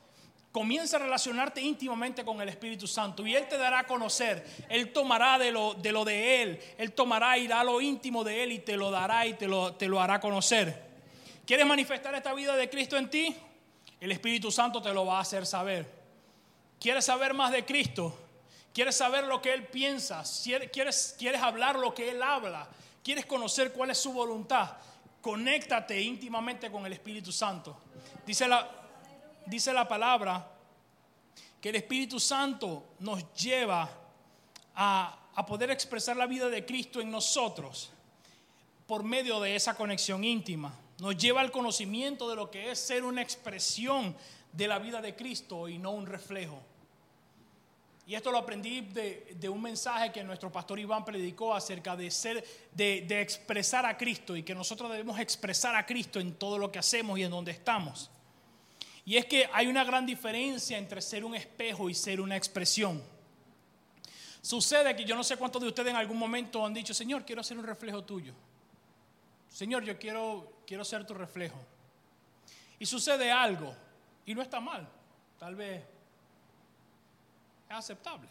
Comienza 0.53 0.97
a 0.97 1.01
relacionarte 1.01 1.61
íntimamente 1.61 2.25
con 2.25 2.41
el 2.41 2.49
Espíritu 2.49 2.87
Santo 2.87 3.27
y 3.27 3.35
Él 3.35 3.49
te 3.49 3.57
dará 3.57 3.81
a 3.81 3.87
conocer. 3.87 4.45
Él 4.69 4.93
tomará 4.93 5.39
de 5.39 5.51
lo 5.51 5.75
de, 5.75 5.91
lo 5.91 6.05
de 6.05 6.43
Él. 6.43 6.61
Él 6.79 6.93
tomará, 6.93 7.37
irá 7.37 7.61
a 7.61 7.65
lo 7.65 7.81
íntimo 7.81 8.23
de 8.23 8.45
Él 8.45 8.53
y 8.53 8.59
te 8.61 8.77
lo 8.77 8.91
dará 8.93 9.27
y 9.27 9.35
te 9.35 9.49
lo, 9.49 9.75
te 9.75 9.89
lo 9.89 10.01
hará 10.01 10.21
conocer. 10.21 10.89
¿Quieres 11.47 11.67
manifestar 11.67 12.15
esta 12.15 12.33
vida 12.33 12.55
de 12.55 12.69
Cristo 12.69 12.97
en 12.97 13.11
ti? 13.11 13.37
El 14.01 14.13
Espíritu 14.13 14.51
Santo 14.51 14.81
te 14.81 14.93
lo 14.95 15.05
va 15.05 15.19
a 15.19 15.21
hacer 15.21 15.47
saber. 15.47 16.01
¿Quieres 16.81 17.05
saber 17.05 17.35
más 17.35 17.53
de 17.53 17.65
Cristo? 17.67 18.19
¿Quieres 18.73 18.97
saber 18.97 19.25
lo 19.25 19.43
que 19.43 19.53
Él 19.53 19.67
piensa? 19.67 20.25
¿Quieres, 20.73 21.15
¿Quieres 21.19 21.43
hablar 21.43 21.79
lo 21.79 21.95
que 21.95 22.11
Él 22.11 22.23
habla? 22.23 22.67
¿Quieres 23.05 23.27
conocer 23.27 23.73
cuál 23.73 23.91
es 23.91 23.99
su 23.99 24.13
voluntad? 24.13 24.77
Conéctate 25.21 26.01
íntimamente 26.01 26.71
con 26.71 26.87
el 26.87 26.95
Espíritu 26.95 27.31
Santo. 27.31 27.77
Dice 28.25 28.49
la, 28.49 28.71
dice 29.45 29.73
la 29.75 29.87
palabra 29.87 30.49
que 31.61 31.69
el 31.69 31.77
Espíritu 31.77 32.19
Santo 32.19 32.95
nos 33.01 33.35
lleva 33.35 33.91
a, 34.75 35.19
a 35.35 35.47
poder 35.47 35.71
expresar 35.71 36.17
la 36.17 36.27
vida 36.27 36.49
de 36.49 36.65
Cristo 36.65 37.03
en 37.03 37.11
nosotros 37.11 37.91
por 38.87 39.03
medio 39.03 39.41
de 39.41 39.57
esa 39.57 39.75
conexión 39.75 40.25
íntima. 40.25 40.73
Nos 41.01 41.17
lleva 41.17 41.41
al 41.41 41.51
conocimiento 41.51 42.29
de 42.29 42.37
lo 42.37 42.51
que 42.51 42.71
es 42.71 42.79
ser 42.79 43.05
una 43.05 43.23
expresión 43.23 44.15
de 44.53 44.69
la 44.69 44.79
vida 44.79 45.01
de 45.01 45.17
Cristo 45.17 45.69
y 45.69 45.79
no 45.79 45.93
un 45.93 46.07
reflejo. 46.07 46.61
Y 48.07 48.15
esto 48.17 48.33
lo 48.33 48.39
aprendí 48.39 48.81
de, 48.81 49.49
un 49.49 49.63
mensaje 49.63 50.11
que 50.11 50.25
nuestro 50.25 50.51
pastor 50.51 50.81
Iván 50.81 51.05
predicó 51.05 51.55
acerca 51.55 51.97
de 51.97 52.11
ser, 52.11 52.45
de, 52.73 53.03
de, 53.03 53.21
expresar 53.21 53.87
a 53.87 53.97
Cristo 53.97 54.37
y 54.37 54.43
que 54.43 54.55
nosotros 54.55 54.91
debemos 54.91 55.19
expresar 55.21 55.77
a 55.77 55.87
Cristo 55.87 56.19
en 56.19 56.35
todo 56.35 56.59
lo 56.59 56.73
que 56.73 56.81
hacemos 56.81 57.19
y 57.19 57.23
en 57.23 57.31
donde 57.31 57.53
estamos. 57.53 58.11
Y 59.05 59.17
es 59.17 59.27
que 59.27 59.49
hay 59.53 59.69
una 59.69 59.85
gran 59.85 60.05
diferencia 60.07 60.77
entre 60.77 61.01
ser 61.01 61.25
un 61.25 61.35
espejo 61.35 61.89
y 61.89 61.95
ser 61.95 62.21
una 62.21 62.37
expresión. 62.37 63.03
Sucede 64.43 64.97
que 64.97 65.05
yo 65.05 65.15
no 65.15 65.23
sé 65.23 65.37
cuántos 65.37 65.63
de 65.63 65.69
ustedes 65.69 65.91
en 65.91 65.97
algún 65.97 66.19
momento 66.19 66.65
han 66.65 66.75
dicho, 66.75 66.93
Señor, 66.93 67.25
quiero 67.25 67.43
ser 67.43 67.59
un 67.59 67.65
reflejo 67.65 68.03
tuyo. 68.03 68.35
Señor, 69.51 69.85
yo 69.85 69.99
quiero, 69.99 70.63
quiero 70.67 70.85
ser 70.85 71.07
tu 71.07 71.13
reflejo. 71.13 71.59
Y 72.79 72.87
sucede 72.87 73.31
algo, 73.31 73.75
y 74.25 74.35
no 74.35 74.41
está 74.41 74.61
mal, 74.61 74.89
tal 75.39 75.55
vez 75.55 75.83
es 77.69 77.77
aceptable. 77.77 78.29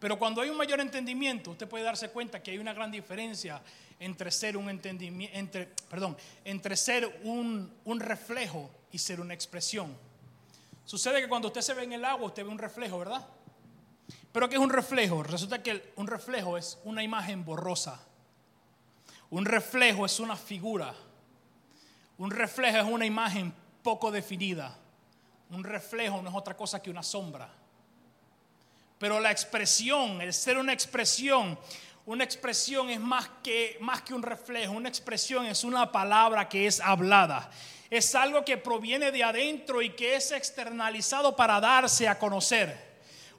Pero 0.00 0.18
cuando 0.18 0.40
hay 0.40 0.48
un 0.48 0.56
mayor 0.56 0.80
entendimiento, 0.80 1.50
usted 1.52 1.68
puede 1.68 1.84
darse 1.84 2.10
cuenta 2.10 2.42
que 2.42 2.50
hay 2.50 2.58
una 2.58 2.72
gran 2.72 2.90
diferencia 2.90 3.62
entre 4.00 4.30
ser 4.30 4.56
un 4.56 4.70
entendimiento, 4.70 5.38
entre, 5.38 5.66
perdón, 5.88 6.16
entre 6.44 6.74
ser 6.74 7.20
un, 7.22 7.72
un 7.84 8.00
reflejo 8.00 8.70
y 8.90 8.98
ser 8.98 9.20
una 9.20 9.34
expresión. 9.34 9.94
Sucede 10.86 11.20
que 11.20 11.28
cuando 11.28 11.48
usted 11.48 11.60
se 11.60 11.74
ve 11.74 11.84
en 11.84 11.92
el 11.92 12.04
agua, 12.04 12.28
usted 12.28 12.42
ve 12.44 12.50
un 12.50 12.58
reflejo, 12.58 12.98
¿verdad? 12.98 13.28
Pero 14.32 14.48
¿qué 14.48 14.56
es 14.56 14.60
un 14.60 14.70
reflejo? 14.70 15.22
Resulta 15.22 15.62
que 15.62 15.92
un 15.96 16.06
reflejo 16.06 16.56
es 16.56 16.78
una 16.84 17.02
imagen 17.02 17.44
borrosa. 17.44 18.00
Un 19.30 19.44
reflejo 19.44 20.04
es 20.04 20.18
una 20.18 20.36
figura. 20.36 20.92
Un 22.18 22.30
reflejo 22.30 22.78
es 22.78 22.84
una 22.84 23.06
imagen 23.06 23.54
poco 23.82 24.10
definida. 24.10 24.76
Un 25.50 25.64
reflejo 25.64 26.20
no 26.20 26.28
es 26.28 26.36
otra 26.36 26.56
cosa 26.56 26.82
que 26.82 26.90
una 26.90 27.02
sombra. 27.02 27.48
Pero 28.98 29.18
la 29.20 29.30
expresión, 29.30 30.20
el 30.20 30.34
ser 30.34 30.58
una 30.58 30.72
expresión, 30.72 31.58
una 32.06 32.24
expresión 32.24 32.90
es 32.90 33.00
más 33.00 33.30
que, 33.42 33.78
más 33.80 34.02
que 34.02 34.14
un 34.14 34.22
reflejo. 34.22 34.72
Una 34.72 34.88
expresión 34.88 35.46
es 35.46 35.64
una 35.64 35.90
palabra 35.90 36.48
que 36.48 36.66
es 36.66 36.80
hablada. 36.80 37.50
Es 37.88 38.14
algo 38.14 38.44
que 38.44 38.56
proviene 38.56 39.10
de 39.10 39.24
adentro 39.24 39.80
y 39.80 39.90
que 39.90 40.16
es 40.16 40.32
externalizado 40.32 41.34
para 41.34 41.60
darse 41.60 42.08
a 42.08 42.18
conocer. 42.18 42.89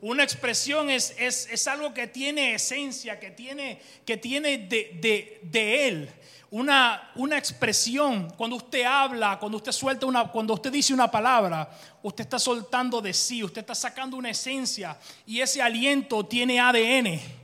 Una 0.02 0.24
expresión 0.24 0.90
es, 0.90 1.16
es, 1.20 1.68
algo 1.68 1.94
que 1.94 2.08
tiene 2.08 2.56
esencia, 2.56 3.20
que 3.20 3.30
tiene, 3.30 3.80
que 4.04 4.18
tiene 4.18 4.58
de, 4.58 5.40
de, 5.44 5.88
él. 5.88 6.10
Una, 6.50 7.12
una, 7.16 7.38
expresión, 7.38 8.32
cuando 8.36 8.56
usted 8.56 8.84
habla, 8.84 9.38
cuando 9.40 9.58
usted 9.58 9.72
suelta 9.72 10.08
una, 10.08 10.28
cuando 10.28 10.56
usted 10.56 10.72
dice 10.72 10.94
una 10.94 11.10
palabra, 11.10 11.70
usted 12.02 12.24
está 12.24 12.40
soltando 12.40 13.00
de 13.00 13.14
sí, 13.14 13.44
usted 13.44 13.62
está 13.62 13.76
sacando 13.76 14.18
una 14.18 14.32
esencia 14.32 14.98
y 15.26 15.40
ese 15.40 15.62
aliento 15.62 16.26
tiene 16.26 16.60
ADN 16.60 17.41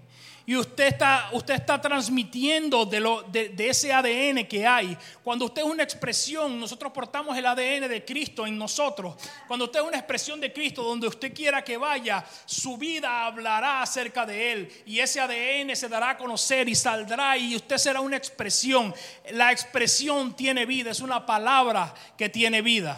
y 0.50 0.56
usted 0.56 0.86
está, 0.86 1.28
usted 1.34 1.56
está 1.56 1.82
transmitiendo 1.82 2.86
de, 2.86 3.02
lo, 3.02 3.22
de, 3.24 3.54
ese 3.68 3.92
ADN 3.92 4.48
que 4.48 4.66
hay. 4.66 4.98
Cuando 5.22 5.44
usted 5.44 5.62
es 5.62 5.68
una 5.68 5.84
expresión, 5.84 6.58
nosotros 6.58 6.94
portamos 6.94 7.38
el 7.38 7.46
ADN 7.46 7.90
de 7.90 8.06
Cristo 8.06 8.48
en 8.48 8.58
nosotros. 8.58 9.16
Cuando 9.46 9.66
usted 9.66 9.82
es 9.82 9.86
una 9.86 9.98
expresión 9.98 10.40
de 10.40 10.54
Cristo, 10.54 10.84
donde 10.84 11.06
usted 11.06 11.34
quiera 11.34 11.62
que 11.66 11.76
vaya, 11.76 12.24
su 12.46 12.78
vida 12.78 13.26
hablará 13.26 13.82
acerca 13.82 14.26
de 14.26 14.54
Él. 14.54 14.72
Y 14.86 15.02
ese 15.02 15.20
ADN 15.20 15.76
se 15.76 15.90
dará 15.90 16.12
a 16.12 16.18
conocer 16.18 16.70
y 16.70 16.76
saldrá 16.76 17.38
y 17.38 17.54
usted 17.54 17.78
será 17.78 18.00
una 18.00 18.16
expresión. 18.16 18.96
La 19.32 19.52
expresión 19.52 20.34
tiene 20.34 20.66
vida, 20.66 20.92
es 20.92 21.02
una 21.02 21.26
palabra 21.26 21.94
que 22.18 22.30
tiene 22.30 22.62
vida. 22.62 22.98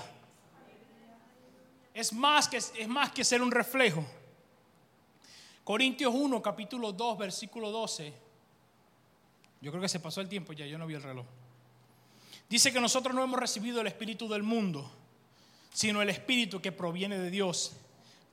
Es 1.96 2.14
más 2.14 2.48
que, 2.48 2.58
es 2.58 2.88
más 2.88 3.12
que 3.12 3.24
ser 3.24 3.42
un 3.42 3.50
reflejo. 3.50 4.06
Corintios 5.70 6.12
1, 6.16 6.42
capítulo 6.42 6.92
2, 6.92 7.18
versículo 7.20 7.70
12. 7.70 8.12
Yo 9.62 9.70
creo 9.70 9.80
que 9.80 9.88
se 9.88 10.00
pasó 10.00 10.20
el 10.20 10.28
tiempo 10.28 10.52
ya, 10.52 10.66
yo 10.66 10.80
no 10.80 10.88
vi 10.88 10.96
el 10.96 11.04
reloj. 11.04 11.28
Dice 12.50 12.74
que 12.74 12.82
nosotros 12.82 13.14
no 13.14 13.24
hemos 13.24 13.40
recibido 13.40 13.80
el 13.80 13.86
espíritu 13.86 14.28
del 14.28 14.42
mundo, 14.42 14.90
sino 15.72 16.02
el 16.02 16.10
espíritu 16.10 16.60
que 16.60 16.72
proviene 16.72 17.20
de 17.20 17.30
Dios, 17.30 17.74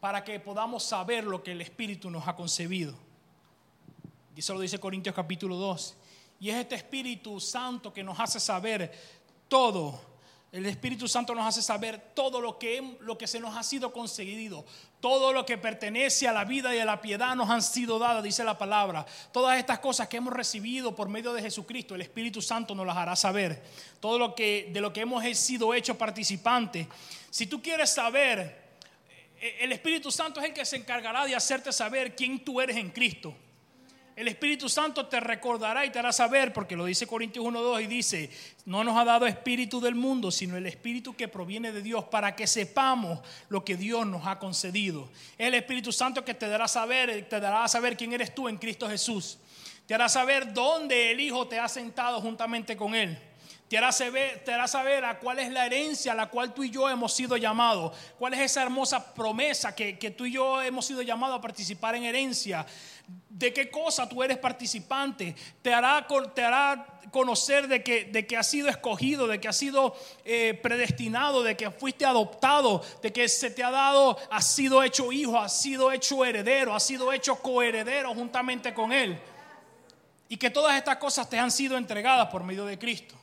para 0.00 0.24
que 0.24 0.40
podamos 0.40 0.82
saber 0.82 1.24
lo 1.24 1.42
que 1.42 1.52
el 1.52 1.60
espíritu 1.60 2.08
nos 2.10 2.26
ha 2.26 2.34
concebido. 2.34 2.94
Y 4.34 4.40
eso 4.40 4.54
lo 4.54 4.60
dice 4.60 4.80
Corintios 4.80 5.14
capítulo 5.14 5.56
2. 5.56 5.94
Y 6.40 6.48
es 6.48 6.56
este 6.56 6.76
Espíritu 6.76 7.38
Santo 7.38 7.92
que 7.92 8.02
nos 8.02 8.18
hace 8.18 8.40
saber 8.40 8.90
todo 9.46 10.00
el 10.56 10.64
Espíritu 10.66 11.06
Santo 11.06 11.34
nos 11.34 11.46
hace 11.46 11.60
saber 11.60 12.12
todo 12.14 12.40
lo 12.40 12.58
que, 12.58 12.96
lo 13.00 13.18
que 13.18 13.26
se 13.26 13.38
nos 13.38 13.54
ha 13.56 13.62
sido 13.62 13.92
concedido, 13.92 14.64
todo 15.00 15.34
lo 15.34 15.44
que 15.44 15.58
pertenece 15.58 16.26
a 16.26 16.32
la 16.32 16.46
vida 16.46 16.74
y 16.74 16.78
a 16.78 16.86
la 16.86 17.02
piedad 17.02 17.36
nos 17.36 17.50
han 17.50 17.60
sido 17.60 17.98
dadas, 17.98 18.24
dice 18.24 18.42
la 18.42 18.56
palabra. 18.56 19.04
Todas 19.32 19.58
estas 19.58 19.80
cosas 19.80 20.08
que 20.08 20.16
hemos 20.16 20.32
recibido 20.32 20.94
por 20.94 21.10
medio 21.10 21.34
de 21.34 21.42
Jesucristo, 21.42 21.94
el 21.94 22.00
Espíritu 22.00 22.40
Santo 22.40 22.74
nos 22.74 22.86
las 22.86 22.96
hará 22.96 23.14
saber. 23.14 23.62
Todo 24.00 24.18
lo 24.18 24.34
que 24.34 24.70
de 24.72 24.80
lo 24.80 24.94
que 24.94 25.02
hemos 25.02 25.22
sido 25.36 25.74
hechos 25.74 25.98
participantes. 25.98 26.86
Si 27.30 27.46
tú 27.46 27.60
quieres 27.60 27.90
saber, 27.90 28.78
eh, 29.38 29.58
el 29.60 29.72
Espíritu 29.72 30.10
Santo 30.10 30.40
es 30.40 30.46
el 30.46 30.54
que 30.54 30.64
se 30.64 30.76
encargará 30.76 31.26
de 31.26 31.34
hacerte 31.34 31.70
saber 31.70 32.16
quién 32.16 32.42
tú 32.42 32.62
eres 32.62 32.76
en 32.76 32.90
Cristo. 32.90 33.36
El 34.16 34.28
Espíritu 34.28 34.70
Santo 34.70 35.06
te 35.06 35.20
recordará 35.20 35.84
y 35.84 35.90
te 35.90 35.98
hará 35.98 36.10
saber, 36.10 36.54
porque 36.54 36.74
lo 36.74 36.86
dice 36.86 37.06
Corintios 37.06 37.44
1.2 37.44 37.84
y 37.84 37.86
dice, 37.86 38.30
no 38.64 38.82
nos 38.82 38.96
ha 38.96 39.04
dado 39.04 39.26
espíritu 39.26 39.78
del 39.78 39.94
mundo, 39.94 40.30
sino 40.30 40.56
el 40.56 40.64
espíritu 40.64 41.14
que 41.14 41.28
proviene 41.28 41.70
de 41.70 41.82
Dios 41.82 42.04
para 42.04 42.34
que 42.34 42.46
sepamos 42.46 43.20
lo 43.50 43.62
que 43.62 43.76
Dios 43.76 44.06
nos 44.06 44.26
ha 44.26 44.38
concedido. 44.38 45.10
El 45.36 45.52
Espíritu 45.52 45.92
Santo 45.92 46.24
que 46.24 46.32
te 46.32 46.48
dará 46.48 46.66
saber, 46.66 47.28
te 47.28 47.40
dará 47.40 47.68
saber 47.68 47.94
quién 47.94 48.14
eres 48.14 48.34
tú 48.34 48.48
en 48.48 48.56
Cristo 48.56 48.88
Jesús. 48.88 49.36
Te 49.86 49.94
hará 49.94 50.08
saber 50.08 50.54
dónde 50.54 51.10
el 51.10 51.20
Hijo 51.20 51.46
te 51.46 51.58
ha 51.58 51.68
sentado 51.68 52.18
juntamente 52.22 52.74
con 52.74 52.94
Él. 52.94 53.18
Te 53.68 53.76
hará, 53.76 53.90
saber, 53.92 55.04
a 55.04 55.18
cuál 55.18 55.40
es 55.40 55.50
la 55.50 55.66
herencia 55.66 56.12
a 56.12 56.14
la 56.14 56.28
cual 56.28 56.54
tú 56.54 56.62
y 56.62 56.70
yo 56.70 56.88
hemos 56.88 57.12
sido 57.12 57.36
llamados. 57.36 57.96
Cuál 58.18 58.34
es 58.34 58.40
esa 58.40 58.62
hermosa 58.62 59.12
promesa 59.12 59.74
que, 59.74 59.98
que 59.98 60.12
tú 60.12 60.24
y 60.24 60.32
yo 60.32 60.62
hemos 60.62 60.86
sido 60.86 61.02
llamados 61.02 61.38
a 61.38 61.42
participar 61.42 61.96
en 61.96 62.04
herencia 62.04 62.64
de 63.28 63.52
qué 63.52 63.70
cosa 63.70 64.08
tú 64.08 64.22
eres 64.22 64.38
participante, 64.38 65.34
te 65.62 65.72
hará, 65.72 66.06
te 66.34 66.42
hará 66.42 66.86
conocer 67.10 67.68
de 67.68 67.82
que, 67.82 68.04
de 68.06 68.26
que 68.26 68.36
has 68.36 68.46
sido 68.46 68.68
escogido, 68.68 69.26
de 69.26 69.40
que 69.40 69.48
has 69.48 69.56
sido 69.56 69.94
eh, 70.24 70.58
predestinado, 70.62 71.42
de 71.42 71.56
que 71.56 71.70
fuiste 71.70 72.06
adoptado, 72.06 72.82
de 73.02 73.12
que 73.12 73.28
se 73.28 73.50
te 73.50 73.62
ha 73.62 73.70
dado, 73.70 74.18
has 74.30 74.46
sido 74.46 74.82
hecho 74.82 75.12
hijo, 75.12 75.38
has 75.38 75.60
sido 75.60 75.92
hecho 75.92 76.24
heredero, 76.24 76.74
has 76.74 76.82
sido 76.82 77.12
hecho 77.12 77.36
coheredero 77.36 78.14
juntamente 78.14 78.72
con 78.72 78.92
Él. 78.92 79.18
Y 80.28 80.38
que 80.38 80.50
todas 80.50 80.76
estas 80.76 80.96
cosas 80.96 81.28
te 81.28 81.38
han 81.38 81.50
sido 81.50 81.76
entregadas 81.76 82.28
por 82.28 82.42
medio 82.42 82.64
de 82.64 82.78
Cristo. 82.78 83.14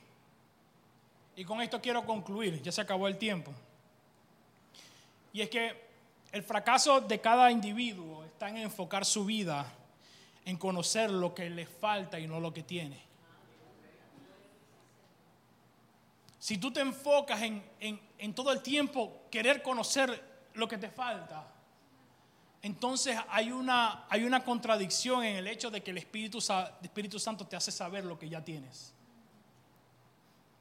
Y 1.36 1.44
con 1.46 1.62
esto 1.62 1.82
quiero 1.82 2.06
concluir, 2.06 2.62
ya 2.62 2.72
se 2.72 2.82
acabó 2.82 3.08
el 3.08 3.18
tiempo. 3.18 3.52
Y 5.32 5.42
es 5.42 5.50
que 5.50 5.82
el 6.32 6.44
fracaso 6.44 7.02
de 7.02 7.20
cada 7.20 7.52
individuo 7.52 8.24
está 8.24 8.50
en 8.50 8.58
enfocar 8.58 9.06
su 9.06 9.26
vida 9.26 9.66
en 10.46 10.58
conocer 10.58 11.10
lo 11.10 11.34
que 11.34 11.50
le 11.50 11.66
falta 11.66 12.20
y 12.20 12.28
no 12.28 12.40
lo 12.40 12.54
que 12.54 12.64
tiene. 12.64 13.02
si 16.38 16.58
tú 16.58 16.74
te 16.74 16.82
enfocas 16.82 17.42
en, 17.42 17.64
en 17.80 18.34
todo 18.34 18.52
el 18.52 18.62
tiempo 18.62 19.28
querer 19.32 19.62
conocer 19.62 20.50
lo 20.56 20.68
que 20.68 20.78
te 20.78 20.90
falta, 20.90 21.54
entonces 22.64 23.18
hay 23.28 23.52
una, 23.52 24.06
hay 24.10 24.24
una 24.24 24.42
contradicción 24.44 25.26
en 25.26 25.36
el 25.36 25.48
hecho 25.48 25.70
de 25.70 25.84
que 25.84 25.92
el 25.92 25.98
Espíritu, 25.98 26.38
Espíritu 26.82 27.20
Santo 27.20 27.46
te 27.46 27.58
hace 27.58 27.74
saber 27.74 28.06
lo 28.06 28.18
que 28.18 28.30
ya 28.30 28.42
tienes. 28.42 28.94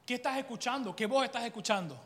¿Qué 0.05 0.15
estás 0.15 0.37
escuchando? 0.37 0.95
¿Qué 0.95 1.05
voz 1.05 1.25
estás 1.25 1.45
escuchando? 1.45 1.99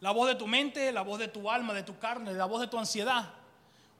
¿La 0.00 0.10
voz 0.10 0.28
de 0.28 0.34
tu 0.34 0.46
mente, 0.46 0.92
la 0.92 1.02
voz 1.02 1.18
de 1.18 1.28
tu 1.28 1.50
alma, 1.50 1.72
de 1.72 1.82
tu 1.82 1.98
carne, 1.98 2.32
la 2.32 2.44
voz 2.44 2.60
de 2.60 2.66
tu 2.66 2.78
ansiedad? 2.78 3.32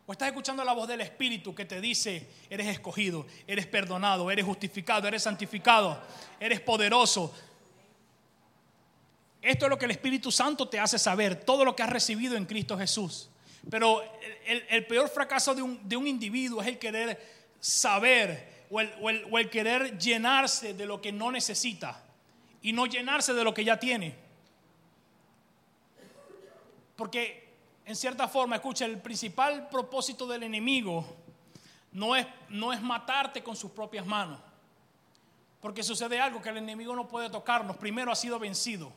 ¿O 0.07 0.13
estás 0.13 0.29
escuchando 0.29 0.65
la 0.65 0.73
voz 0.73 0.89
del 0.89 1.01
Espíritu 1.01 1.55
que 1.55 1.65
te 1.65 1.81
dice, 1.81 2.29
eres 2.51 2.67
escogido, 2.67 3.27
eres 3.47 3.67
perdonado, 3.67 4.31
eres 4.31 4.45
justificado, 4.45 5.09
eres 5.09 5.23
santificado, 5.23 5.99
eres 6.39 6.61
poderoso? 6.61 7.33
Esto 9.41 9.67
es 9.67 9.71
lo 9.71 9.79
que 9.79 9.87
el 9.87 9.93
Espíritu 9.93 10.31
Santo 10.31 10.69
te 10.69 10.79
hace 10.79 10.99
saber, 10.99 11.45
todo 11.45 11.65
lo 11.65 11.75
que 11.75 11.83
has 11.83 11.91
recibido 11.91 12.37
en 12.37 12.45
Cristo 12.45 12.77
Jesús. 12.77 13.31
Pero 13.71 14.03
el, 14.47 14.87
peor 14.87 15.09
fracaso 15.09 15.55
de 15.55 15.63
un, 15.97 16.07
individuo 16.07 16.61
es 16.61 16.69
el 16.69 16.79
querer 16.79 17.45
saber 17.61 18.67
o 18.71 18.81
el, 19.39 19.51
querer 19.51 19.99
llenarse 19.99 20.75
de 20.75 20.87
lo 20.87 21.01
que 21.01 21.13
no 21.13 21.31
necesita 21.31 22.10
y 22.63 22.73
no 22.73 22.87
llenarse 22.87 23.33
de 23.33 23.45
lo 23.45 23.55
que 23.55 23.65
ya 23.65 23.79
tiene. 23.79 24.17
Porque 26.97 27.49
en 27.85 27.97
cierta 27.97 28.29
forma, 28.29 28.57
escucha, 28.57 28.85
el 28.85 29.01
principal 29.01 29.69
propósito 29.69 30.27
del 30.27 30.43
enemigo 30.43 31.05
no 31.93 32.15
es, 32.15 32.27
no 32.49 32.73
es 32.73 32.81
matarte 32.81 33.43
con 33.43 33.57
sus 33.57 33.71
propias 33.71 34.07
manos. 34.07 34.39
Porque 35.61 35.83
sucede 35.83 36.21
algo 36.21 36.41
que 36.41 36.51
el 36.51 36.59
enemigo 36.59 36.95
no 36.95 37.09
puede 37.09 37.29
tocarnos. 37.29 37.77
Primero 37.77 38.13
ha 38.13 38.17
sido 38.17 38.39
vencido. 38.39 38.93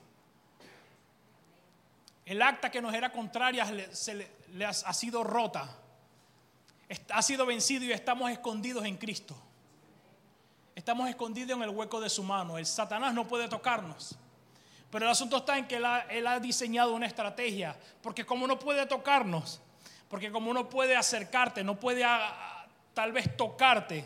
El 2.26 2.42
acta 2.42 2.72
que 2.72 2.82
nos 2.82 2.94
era 2.94 3.12
contraria 3.12 3.66
se 3.94 4.30
le, 4.54 4.66
ha, 4.66 4.74
sido 4.94 5.24
rota. 5.24 5.76
Ha 7.10 7.22
sido 7.22 7.46
vencido 7.46 7.84
y 7.86 7.92
estamos 7.92 8.32
escondidos 8.32 8.86
en 8.86 8.98
Cristo. 8.98 9.36
Estamos 10.76 11.10
escondidos 11.10 11.52
en 11.52 11.64
el 11.64 11.70
hueco 11.70 12.02
de 12.02 12.10
su 12.10 12.24
mano. 12.24 12.58
El 12.58 12.66
Satanás 12.66 13.14
no 13.14 13.28
puede 13.28 13.48
tocarnos. 13.48 14.16
Pero 14.90 15.06
el 15.06 15.12
asunto 15.12 15.38
está 15.38 15.58
en 15.58 15.68
que 15.68 15.78
él 15.78 16.28
ha, 16.28 16.40
diseñado 16.40 16.94
una 16.94 17.06
estrategia. 17.06 17.78
Porque 18.02 18.26
como 18.26 18.48
no 18.48 18.60
puede 18.60 18.86
tocarnos, 18.86 19.62
porque 20.10 20.32
como 20.32 20.54
no 20.54 20.70
puede 20.70 20.96
acercarte, 20.96 21.64
no 21.64 21.80
puede 21.80 22.04
tal 22.94 23.12
vez 23.12 23.36
tocarte, 23.36 24.06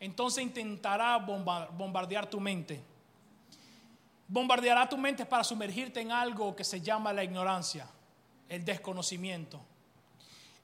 entonces 0.00 0.42
intentará 0.42 1.16
bombardear 1.18 2.26
tu 2.26 2.40
mente 2.40 2.82
bombardeará 4.32 4.88
tu 4.88 4.96
mente 4.96 5.26
para 5.26 5.44
sumergirte 5.44 6.00
en 6.00 6.10
algo 6.10 6.56
que 6.56 6.64
se 6.64 6.80
llama 6.80 7.12
la 7.12 7.22
ignorancia, 7.22 7.86
el 8.48 8.64
desconocimiento. 8.64 9.60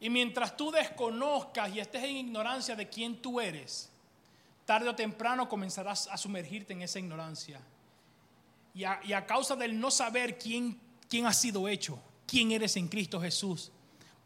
Y 0.01 0.09
mientras 0.09 0.57
tú 0.57 0.71
desconozcas 0.71 1.75
y 1.75 1.79
estés 1.79 2.03
en 2.05 2.17
ignorancia 2.17 2.75
de 2.75 2.89
quién 2.89 3.21
tú 3.21 3.39
eres, 3.39 3.91
tarde 4.69 4.91
o 4.91 4.95
temprano 4.95 5.49
comenzarás 5.49 6.09
a 6.13 6.19
sumergirte 6.19 6.75
en 6.75 6.83
esa 6.83 6.99
ignorancia. 6.99 7.59
Y 8.75 8.85
a, 8.85 9.25
causa 9.25 9.57
del 9.57 9.81
no 9.81 9.91
saber 9.91 10.37
quién, 10.37 10.79
quién 11.09 11.25
has 11.25 11.41
sido 11.41 11.69
hecho, 11.69 11.99
quién 12.27 12.53
eres 12.53 12.77
en 12.77 12.87
Cristo 12.87 13.19
Jesús, 13.19 13.73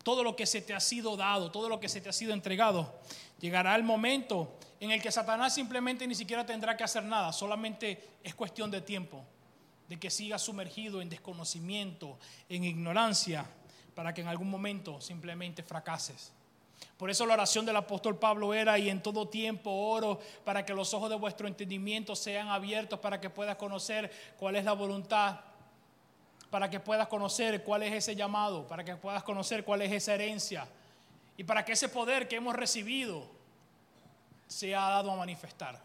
todo 0.03 0.25
lo 0.25 0.35
que 0.35 0.47
se 0.47 0.61
te 0.61 0.75
ha 0.75 0.81
sido 0.81 1.17
dado, 1.17 1.53
todo 1.53 1.69
lo 1.69 1.79
que 1.79 1.89
se 1.89 2.01
te 2.01 2.09
ha 2.09 2.13
sido 2.13 2.33
entregado, 2.33 2.93
llegará 3.39 3.77
el 3.77 3.85
momento 3.85 4.59
en 4.81 4.91
el 4.91 5.01
que 5.01 5.13
Satanás 5.13 5.55
simplemente 5.55 6.09
ni 6.09 6.17
siquiera 6.17 6.45
tendrá 6.45 6.77
que 6.77 6.83
hacer 6.83 7.05
nada, 7.05 7.33
solamente 7.33 8.19
es 8.25 8.35
cuestión 8.35 8.69
de 8.73 8.81
tiempo, 8.81 9.25
de 9.89 10.01
que 10.01 10.11
siga 10.11 10.41
sumergido 10.41 11.01
en 11.01 11.09
desconocimiento, 11.09 12.19
en 12.49 12.65
ignorancia, 12.65 13.47
para 13.95 14.13
que 14.13 14.23
en 14.23 14.27
algún 14.27 14.51
momento 14.51 15.01
simplemente 15.01 15.63
fracases. 15.63 16.33
Por 16.97 17.11
eso 17.11 17.27
la 17.27 17.35
oración 17.35 17.67
del 17.67 17.77
apóstol 17.77 18.19
Pablo 18.19 18.55
era, 18.55 18.79
y 18.79 18.89
en 18.89 19.03
todo 19.03 19.29
tiempo 19.29 19.71
oro 19.71 20.21
para 20.45 20.65
que 20.65 20.75
los 20.75 20.95
ojos 20.95 21.11
de 21.11 21.17
vuestro 21.17 21.49
entendimiento 21.49 22.15
sean 22.15 22.49
abiertos, 22.49 22.99
para 23.01 23.21
que 23.21 23.31
puedas 23.31 23.57
conocer 23.57 24.11
cuál 24.39 24.57
es 24.57 24.65
la 24.65 24.73
voluntad, 24.73 25.41
para 26.51 26.69
que 26.69 26.81
puedas 26.81 27.09
conocer 27.09 27.63
cuál 27.65 27.83
es 27.83 27.93
ese 27.93 28.15
llamado, 28.15 28.67
para 28.67 28.85
que 28.85 28.97
puedas 28.97 29.23
conocer 29.23 29.65
cuál 29.65 29.83
es 29.83 29.93
esa 29.93 30.15
herencia, 30.15 30.69
y 31.37 31.45
para 31.45 31.65
que 31.65 31.73
ese 31.73 31.89
poder 31.89 32.29
que 32.29 32.37
hemos 32.37 32.55
recibido 32.55 33.27
se 34.47 34.71
dado 34.71 35.11
a 35.11 35.17
manifestar. 35.17 35.81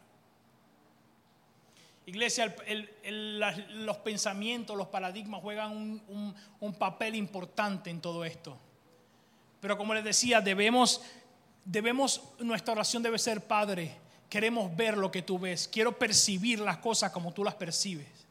Iglesia, 2.05 2.55
los 3.71 3.97
pensamientos, 3.97 4.77
los 4.77 4.87
paradigmas 4.87 5.41
juegan 5.41 5.71
un, 5.75 6.35
un, 6.61 6.73
papel 6.73 7.15
importante 7.15 7.89
en 7.89 7.99
todo 7.99 8.23
esto. 8.23 8.57
Pero 9.59 9.77
como 9.77 9.93
les 9.93 10.03
decía, 10.03 10.41
debemos, 10.41 11.01
debemos, 11.65 12.21
nuestra 12.39 12.73
oración 12.73 13.03
debe 13.03 13.17
ser, 13.17 13.41
Padre, 13.41 13.97
queremos 14.29 14.75
ver 14.75 14.97
lo 14.97 15.11
que 15.11 15.21
tú 15.21 15.39
ves, 15.39 15.67
quiero 15.67 15.97
percibir 15.97 16.59
las 16.59 16.77
cosas 16.77 17.11
como 17.11 17.33
tú 17.33 17.43
las 17.43 17.55
percibes. 17.55 18.26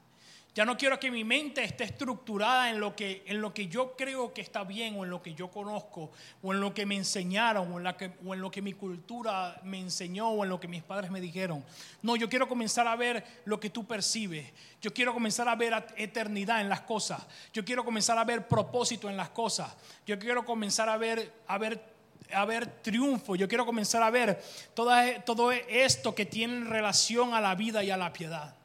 Ya 0.56 0.64
no 0.64 0.78
quiero 0.78 0.98
que 0.98 1.10
mi 1.10 1.22
mente 1.22 1.62
esté 1.62 1.84
estructurada 1.84 2.70
en 2.70 2.80
lo, 2.80 2.96
que, 2.96 3.22
en 3.26 3.42
lo 3.42 3.52
que 3.52 3.68
yo 3.68 3.94
creo 3.94 4.32
que 4.32 4.40
está 4.40 4.64
bien 4.64 4.98
o 4.98 5.04
en 5.04 5.10
lo 5.10 5.20
que 5.20 5.34
yo 5.34 5.50
conozco 5.50 6.10
o 6.42 6.54
en 6.54 6.60
lo 6.62 6.72
que 6.72 6.86
me 6.86 6.96
enseñaron 6.96 7.70
o 7.70 7.76
en, 7.76 7.84
la 7.84 7.94
que, 7.94 8.12
o 8.24 8.32
en 8.32 8.40
lo 8.40 8.50
que 8.50 8.62
mi 8.62 8.72
cultura 8.72 9.60
me 9.64 9.78
enseñó 9.78 10.30
o 10.30 10.44
en 10.44 10.48
lo 10.48 10.58
que 10.58 10.66
mis 10.66 10.82
padres 10.82 11.10
me 11.10 11.20
dijeron. 11.20 11.62
No, 12.00 12.16
yo 12.16 12.30
quiero 12.30 12.48
comenzar 12.48 12.88
a 12.88 12.96
ver 12.96 13.22
lo 13.44 13.60
que 13.60 13.68
tú 13.68 13.86
percibes. 13.86 14.50
Yo 14.80 14.94
quiero 14.94 15.12
comenzar 15.12 15.46
a 15.46 15.56
ver 15.56 15.88
eternidad 15.98 16.62
en 16.62 16.70
las 16.70 16.80
cosas. 16.80 17.26
Yo 17.52 17.62
quiero 17.62 17.84
comenzar 17.84 18.16
a 18.16 18.24
ver 18.24 18.48
propósito 18.48 19.10
en 19.10 19.18
las 19.18 19.28
cosas. 19.28 19.76
Yo 20.06 20.18
quiero 20.18 20.46
comenzar 20.46 20.88
a 20.88 20.96
ver, 20.96 21.34
a 21.48 21.58
ver 21.58 21.94
a 22.32 22.46
ver 22.46 22.66
triunfo, 22.80 23.36
yo 23.36 23.46
quiero 23.46 23.66
comenzar 23.66 24.02
a 24.02 24.08
ver 24.08 24.42
todo, 24.72 24.90
todo 25.26 25.52
esto 25.52 26.14
que 26.14 26.24
tiene 26.24 26.64
relación 26.64 27.34
a 27.34 27.42
la 27.42 27.54
vida 27.54 27.84
y 27.84 27.90
a 27.90 27.98
la 27.98 28.10
piedad. 28.10 28.56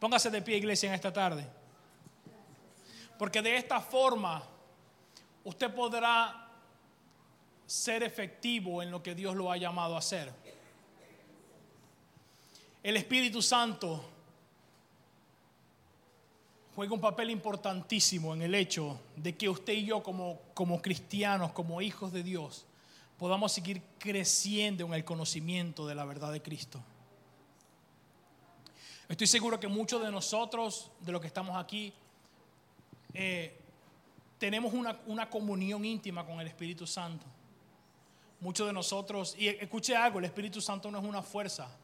Póngase 0.00 0.30
de 0.30 0.40
pie, 0.40 0.56
iglesia, 0.56 0.88
en 0.88 0.94
esta 0.94 1.12
tarde. 1.12 1.46
Porque 3.18 3.42
de 3.42 3.56
esta 3.56 3.80
forma 3.80 4.42
usted 5.44 5.72
podrá 5.72 6.48
ser 7.66 8.02
efectivo 8.02 8.82
en 8.82 8.90
lo 8.90 9.02
que 9.02 9.14
Dios 9.14 9.36
lo 9.36 9.52
ha 9.52 9.58
llamado 9.58 9.94
a 9.94 9.98
hacer. 9.98 10.32
El 12.82 12.96
Espíritu 12.96 13.42
Santo 13.42 14.02
juega 16.74 16.94
un 16.94 17.00
papel 17.00 17.28
importantísimo 17.28 18.32
en 18.32 18.40
el 18.40 18.54
hecho 18.54 18.98
de 19.16 19.36
que 19.36 19.50
usted 19.50 19.74
y 19.74 19.84
yo 19.84 20.02
como, 20.02 20.40
como 20.54 20.80
cristianos, 20.80 21.52
como 21.52 21.82
hijos 21.82 22.10
de 22.10 22.22
Dios, 22.22 22.64
podamos 23.18 23.52
seguir 23.52 23.82
creciendo 23.98 24.86
en 24.86 24.94
el 24.94 25.04
conocimiento 25.04 25.86
de 25.86 25.94
la 25.94 26.06
verdad 26.06 26.32
de 26.32 26.40
Cristo. 26.40 26.80
Estoy 29.10 29.26
seguro 29.26 29.58
que 29.58 29.66
muchos 29.66 30.00
de 30.00 30.12
nosotros, 30.12 30.88
de 31.00 31.10
los 31.10 31.20
que 31.20 31.26
estamos 31.26 31.56
aquí, 31.56 31.92
eh, 33.12 33.58
tenemos 34.38 34.72
una, 34.72 35.28
comunión 35.28 35.84
íntima 35.84 36.24
con 36.24 36.40
el 36.40 36.46
Espíritu 36.46 36.86
Santo. 36.86 37.26
Muchos 38.38 38.68
de 38.68 38.72
nosotros, 38.72 39.34
y 39.36 39.48
escuche 39.48 39.96
algo, 39.96 40.20
el 40.20 40.26
Espíritu 40.26 40.60
Santo 40.60 40.92
no 40.92 40.98
es 41.00 41.04
una 41.04 41.22
fuerza. 41.22 41.76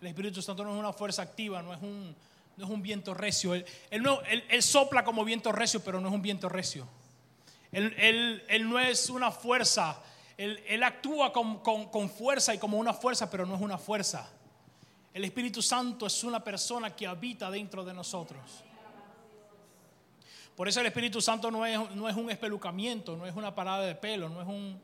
El 0.00 0.08
Espíritu 0.08 0.42
Santo 0.42 0.64
no 0.64 0.74
es 0.74 0.80
una 0.80 0.92
fuerza 0.92 1.22
activa, 1.22 1.62
no 1.62 1.72
es 1.72 1.80
un, 1.80 2.12
no 2.56 2.64
es 2.64 2.70
un 2.70 2.82
viento 2.82 3.14
recio. 3.14 3.54
Él, 3.54 3.64
no, 4.02 4.20
él, 4.22 4.60
sopla 4.60 5.04
como 5.04 5.24
viento 5.24 5.52
recio, 5.52 5.78
pero 5.78 6.00
no 6.00 6.08
es 6.08 6.14
un 6.14 6.22
viento 6.22 6.48
recio. 6.48 6.88
Él, 7.70 8.42
no 8.68 8.80
es 8.80 9.10
una 9.10 9.30
fuerza. 9.30 10.02
Él, 10.36 10.82
actúa 10.82 11.32
con, 11.32 11.60
con 11.60 12.10
fuerza 12.10 12.52
y 12.52 12.58
como 12.58 12.78
una 12.78 12.92
fuerza, 12.92 13.30
pero 13.30 13.46
no 13.46 13.54
es 13.54 13.60
una 13.60 13.78
fuerza. 13.78 14.28
El 15.14 15.24
Espíritu 15.24 15.62
Santo 15.62 16.06
es 16.06 16.24
una 16.24 16.42
persona 16.42 16.94
que 16.94 17.06
habita 17.06 17.48
dentro 17.48 17.84
de 17.84 17.94
nosotros. 17.94 18.64
Por 20.56 20.68
eso 20.68 20.80
el 20.80 20.86
Espíritu 20.86 21.20
Santo 21.20 21.52
no 21.52 21.64
es, 21.64 21.78
no 21.94 22.08
es 22.08 22.16
un 22.16 22.30
espelucamiento, 22.30 23.16
no 23.16 23.24
es 23.24 23.34
una 23.36 23.54
parada 23.54 23.82
de 23.82 23.94
pelo, 23.94 24.28
no 24.28 24.42
es 24.42 24.48
un, 24.48 24.80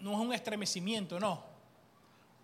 no 0.00 0.12
es 0.12 0.18
un 0.18 0.32
estremecimiento, 0.32 1.20
no. 1.20 1.44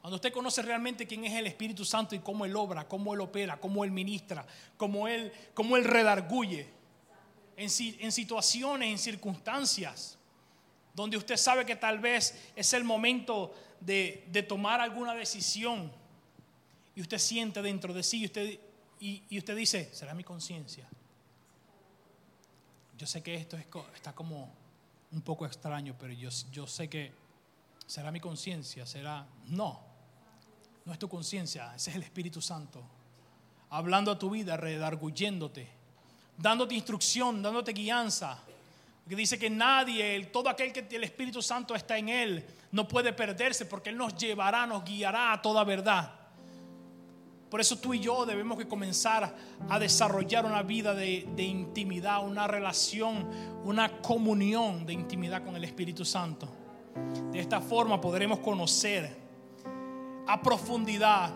Cuando 0.01 0.15
usted 0.15 0.33
conoce 0.33 0.63
realmente 0.63 1.05
quién 1.05 1.25
es 1.25 1.35
el 1.35 1.49
Espíritu 1.49 1.85
Santo 1.85 2.15
y 2.15 2.21
cómo 2.21 2.45
Él 2.45 2.55
obra, 2.55 2.87
cómo 2.87 3.13
Él 3.13 3.21
opera, 3.21 3.61
cómo 3.61 3.83
Él 3.83 3.91
ministra, 3.91 4.47
cómo 4.77 5.09
Él, 5.09 5.33
cómo 5.53 5.77
él 5.77 5.83
redarguye 5.83 6.69
en, 7.57 7.69
en 7.99 8.13
situaciones, 8.13 8.89
en 8.89 8.99
circunstancias, 8.99 10.17
donde 10.95 11.17
usted 11.17 11.37
sabe 11.37 11.67
que 11.67 11.75
tal 11.75 11.99
vez 11.99 12.51
es 12.55 12.73
el 12.73 12.85
momento 12.85 13.53
de, 13.81 14.45
tomar 14.49 14.81
alguna 14.81 15.15
decisión 15.15 15.91
y 16.95 17.01
usted 17.01 17.19
siente 17.19 17.63
dentro 17.63 17.93
de 17.95 18.03
sí 18.03 18.23
y 18.23 18.25
usted, 18.27 18.59
y, 19.01 19.39
usted 19.39 19.57
dice, 19.57 19.91
será 19.93 20.15
mi 20.15 20.25
conciencia. 20.25 20.87
Yo 22.97 23.07
sé 23.07 23.23
que 23.23 23.35
esto 23.35 23.57
está 23.95 24.13
como 24.13 24.53
un 25.13 25.23
poco 25.23 25.47
extraño, 25.47 25.95
pero 25.99 26.13
yo, 26.13 26.31
yo 26.51 26.67
sé 26.67 26.89
que 26.89 27.13
será 27.87 28.11
mi 28.11 28.21
conciencia, 28.21 28.85
será... 28.85 29.27
No, 29.47 29.81
no 30.85 30.93
es 30.93 30.99
tu 30.99 31.09
conciencia, 31.09 31.75
ese 31.75 31.91
es 31.91 31.97
el 31.97 32.03
Espíritu 32.03 32.41
Santo 32.41 32.99
hablando 33.71 34.11
a 34.11 34.19
tu 34.19 34.31
vida, 34.31 34.57
redarguyéndote, 34.57 35.69
dándote 36.37 36.75
instrucción, 36.75 37.43
dándote 37.43 37.73
guianza. 37.73 38.39
Que 39.09 39.17
dice 39.17 39.39
que 39.39 39.49
nadie, 39.49 40.27
todo 40.27 40.49
aquel 40.51 40.73
que 40.73 40.87
el 40.95 41.05
Espíritu 41.05 41.41
Santo 41.41 41.75
está 41.75 41.97
en 41.97 42.11
él, 42.11 42.47
no 42.71 42.87
puede 42.87 43.13
perderse 43.13 43.65
porque 43.65 43.91
Él 43.91 43.97
nos 43.97 44.15
llevará, 44.17 44.67
nos 44.67 44.85
guiará 44.85 45.33
a 45.33 45.43
toda 45.43 45.65
verdad. 45.65 46.15
Por 47.49 47.61
eso 47.61 47.79
tú 47.79 47.95
y 47.95 48.01
yo 48.01 48.27
debemos 48.27 48.59
que 48.59 48.69
comenzar 48.69 49.35
a 49.71 49.79
desarrollar 49.79 50.45
una 50.45 50.63
vida 50.63 50.93
de, 50.93 51.27
de, 51.35 51.43
intimidad, 51.45 52.23
una 52.23 52.47
relación, 52.47 53.27
una 53.65 54.03
comunión 54.03 54.85
de 54.85 54.93
intimidad 54.93 55.43
con 55.43 55.57
el 55.57 55.65
Espíritu 55.65 56.05
Santo. 56.05 56.47
De 57.33 57.41
esta 57.41 57.63
forma 57.63 57.99
podremos 57.99 58.41
conocer 58.41 59.17
a 60.27 60.43
profundidad 60.43 61.33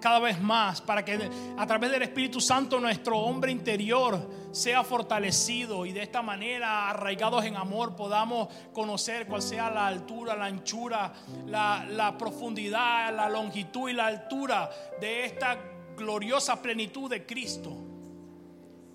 cada 0.00 0.18
vez 0.18 0.40
más 0.40 0.80
para 0.80 1.04
que 1.04 1.30
a 1.56 1.66
través 1.66 1.90
del 1.90 2.02
Espíritu 2.02 2.40
Santo 2.40 2.78
nuestro 2.80 3.18
hombre 3.18 3.50
interior 3.50 4.46
sea 4.52 4.84
fortalecido 4.84 5.84
y 5.84 5.92
de 5.92 6.02
esta 6.02 6.22
manera, 6.22 6.88
arraigados 6.88 7.44
en 7.44 7.56
amor, 7.56 7.94
podamos 7.94 8.48
conocer 8.72 9.26
cuál 9.26 9.42
sea 9.42 9.70
la 9.70 9.86
altura, 9.86 10.34
la 10.34 10.46
anchura, 10.46 11.12
la, 11.46 12.14
profundidad, 12.18 13.14
la 13.14 13.28
longitud 13.28 13.90
y 13.90 13.92
la 13.92 14.06
altura 14.06 14.70
de 15.00 15.26
esta 15.26 15.58
gloriosa 15.96 16.60
plenitud 16.62 17.10
de 17.10 17.26
Cristo. 17.26 17.76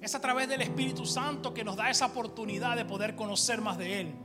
Es 0.01 0.15
a 0.15 0.19
través 0.19 0.47
del 0.49 0.61
Espíritu 0.61 1.05
Santo 1.05 1.53
que 1.53 1.63
nos 1.63 1.75
da 1.75 1.91
esa 1.91 2.07
oportunidad 2.07 2.75
de 2.75 2.85
poder 2.85 3.15
conocer 3.15 3.61
más 3.61 3.77
de 3.77 4.01
Él. 4.01 4.15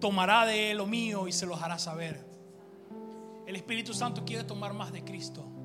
Tomará 0.00 0.46
de 0.46 0.70
Él 0.70 0.78
lo 0.78 0.86
mío 0.86 1.26
y 1.26 1.32
se 1.32 1.44
los 1.44 1.60
hará 1.60 1.76
saber. 1.78 2.24
El 3.48 3.56
Espíritu 3.56 3.94
Santo 3.94 4.24
quiere 4.24 4.44
tomar 4.44 4.74
más 4.74 4.92
de 4.92 5.02
Cristo. 5.02 5.57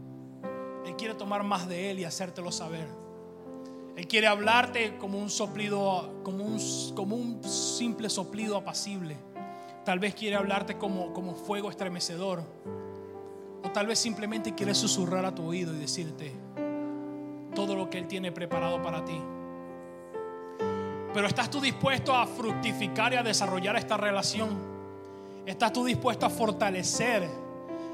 Él 0.93 0.97
quiere 0.97 1.15
tomar 1.15 1.41
más 1.41 1.67
de 1.67 1.89
Él 1.89 1.99
y 1.99 2.03
hacértelo 2.03 2.51
saber. 2.51 2.87
Él 3.95 4.07
quiere 4.07 4.27
hablarte 4.27 4.95
como 4.99 5.17
un 5.17 5.31
soplido, 5.31 6.21
como 6.21 6.45
un, 6.45 6.59
como 6.93 7.15
un 7.15 7.43
simple 7.43 8.11
soplido 8.11 8.57
apacible. 8.57 9.17
Tal 9.85 9.97
vez 9.97 10.13
quiere 10.13 10.35
hablarte 10.35 10.77
como, 10.77 11.11
como 11.11 11.33
fuego 11.33 11.71
estremecedor. 11.71 12.43
O 13.63 13.71
tal 13.71 13.87
vez 13.87 13.97
simplemente 13.97 14.53
quiere 14.53 14.75
susurrar 14.75 15.25
a 15.25 15.33
tu 15.33 15.47
oído 15.47 15.73
y 15.73 15.79
decirte 15.79 16.31
todo 17.55 17.75
lo 17.75 17.89
que 17.89 17.97
Él 17.97 18.07
tiene 18.07 18.31
preparado 18.31 18.79
para 18.83 19.03
ti. 19.03 19.19
Pero 21.11 21.25
¿estás 21.25 21.49
tú 21.49 21.59
dispuesto 21.59 22.13
a 22.13 22.27
fructificar 22.27 23.13
y 23.13 23.15
a 23.15 23.23
desarrollar 23.23 23.77
esta 23.77 23.97
relación? 23.97 24.51
¿Estás 25.43 25.73
tú 25.73 25.85
dispuesto 25.85 26.27
a 26.27 26.29
fortalecer? 26.29 27.27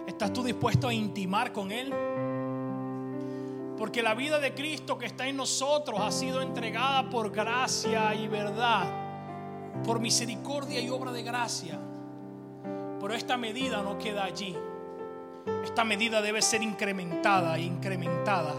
¿Estás 0.06 0.34
tú 0.34 0.44
dispuesto 0.44 0.90
a 0.90 0.94
intimar 0.94 1.54
con 1.54 1.72
Él? 1.72 1.94
Porque 3.80 4.04
la 4.04 4.14
vida 4.14 4.40
de 4.40 4.54
Cristo 4.54 4.98
que 4.98 5.06
está 5.06 5.26
en 5.26 5.38
nosotros 5.38 6.02
ha 6.02 6.12
sido 6.12 6.42
entregada 6.42 7.10
por 7.10 7.32
gracia 7.32 8.14
y 8.14 8.28
verdad, 8.28 8.84
por 9.86 10.02
misericordia 10.02 10.82
y 10.82 10.90
obra 10.90 11.14
de 11.14 11.24
gracia. 11.24 11.80
Pero 13.00 13.14
esta 13.14 13.38
medida 13.38 13.82
no 13.82 13.98
queda 13.98 14.26
allí. 14.26 14.54
Esta 15.64 15.86
medida 15.86 16.22
debe 16.22 16.42
ser 16.42 16.62
incrementada 16.62 17.58
e 17.58 17.62
incrementada. 17.62 18.54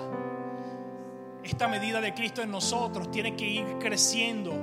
Esta 1.45 1.69
medida 1.69 2.01
de 2.01 2.15
Cristo 2.15 2.41
en 2.41 2.51
nosotros 2.51 3.11
tiene 3.11 3.37
que 3.37 3.47
ir 3.47 3.77
creciendo, 3.79 4.55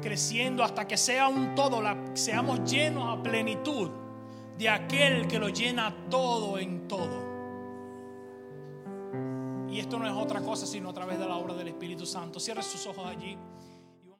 creciendo 0.00 0.62
hasta 0.62 0.86
que 0.86 0.96
sea 0.96 1.26
un 1.26 1.56
todo, 1.56 1.82
seamos 2.12 2.62
llenos 2.70 3.18
a 3.18 3.20
plenitud 3.20 3.90
de 4.56 4.68
aquel 4.68 5.26
que 5.26 5.40
lo 5.40 5.48
llena 5.48 5.92
todo 6.08 6.56
en 6.56 6.86
todo. 6.86 7.33
Y 9.74 9.80
esto 9.80 9.98
no 9.98 10.06
es 10.06 10.12
otra 10.12 10.40
cosa 10.40 10.66
sino 10.66 10.90
a 10.90 10.92
través 10.92 11.18
de 11.18 11.26
la 11.26 11.36
obra 11.36 11.52
del 11.52 11.66
Espíritu 11.66 12.06
Santo. 12.06 12.38
Cierre 12.38 12.62
sus 12.62 12.86
ojos 12.86 13.04
allí. 13.06 13.36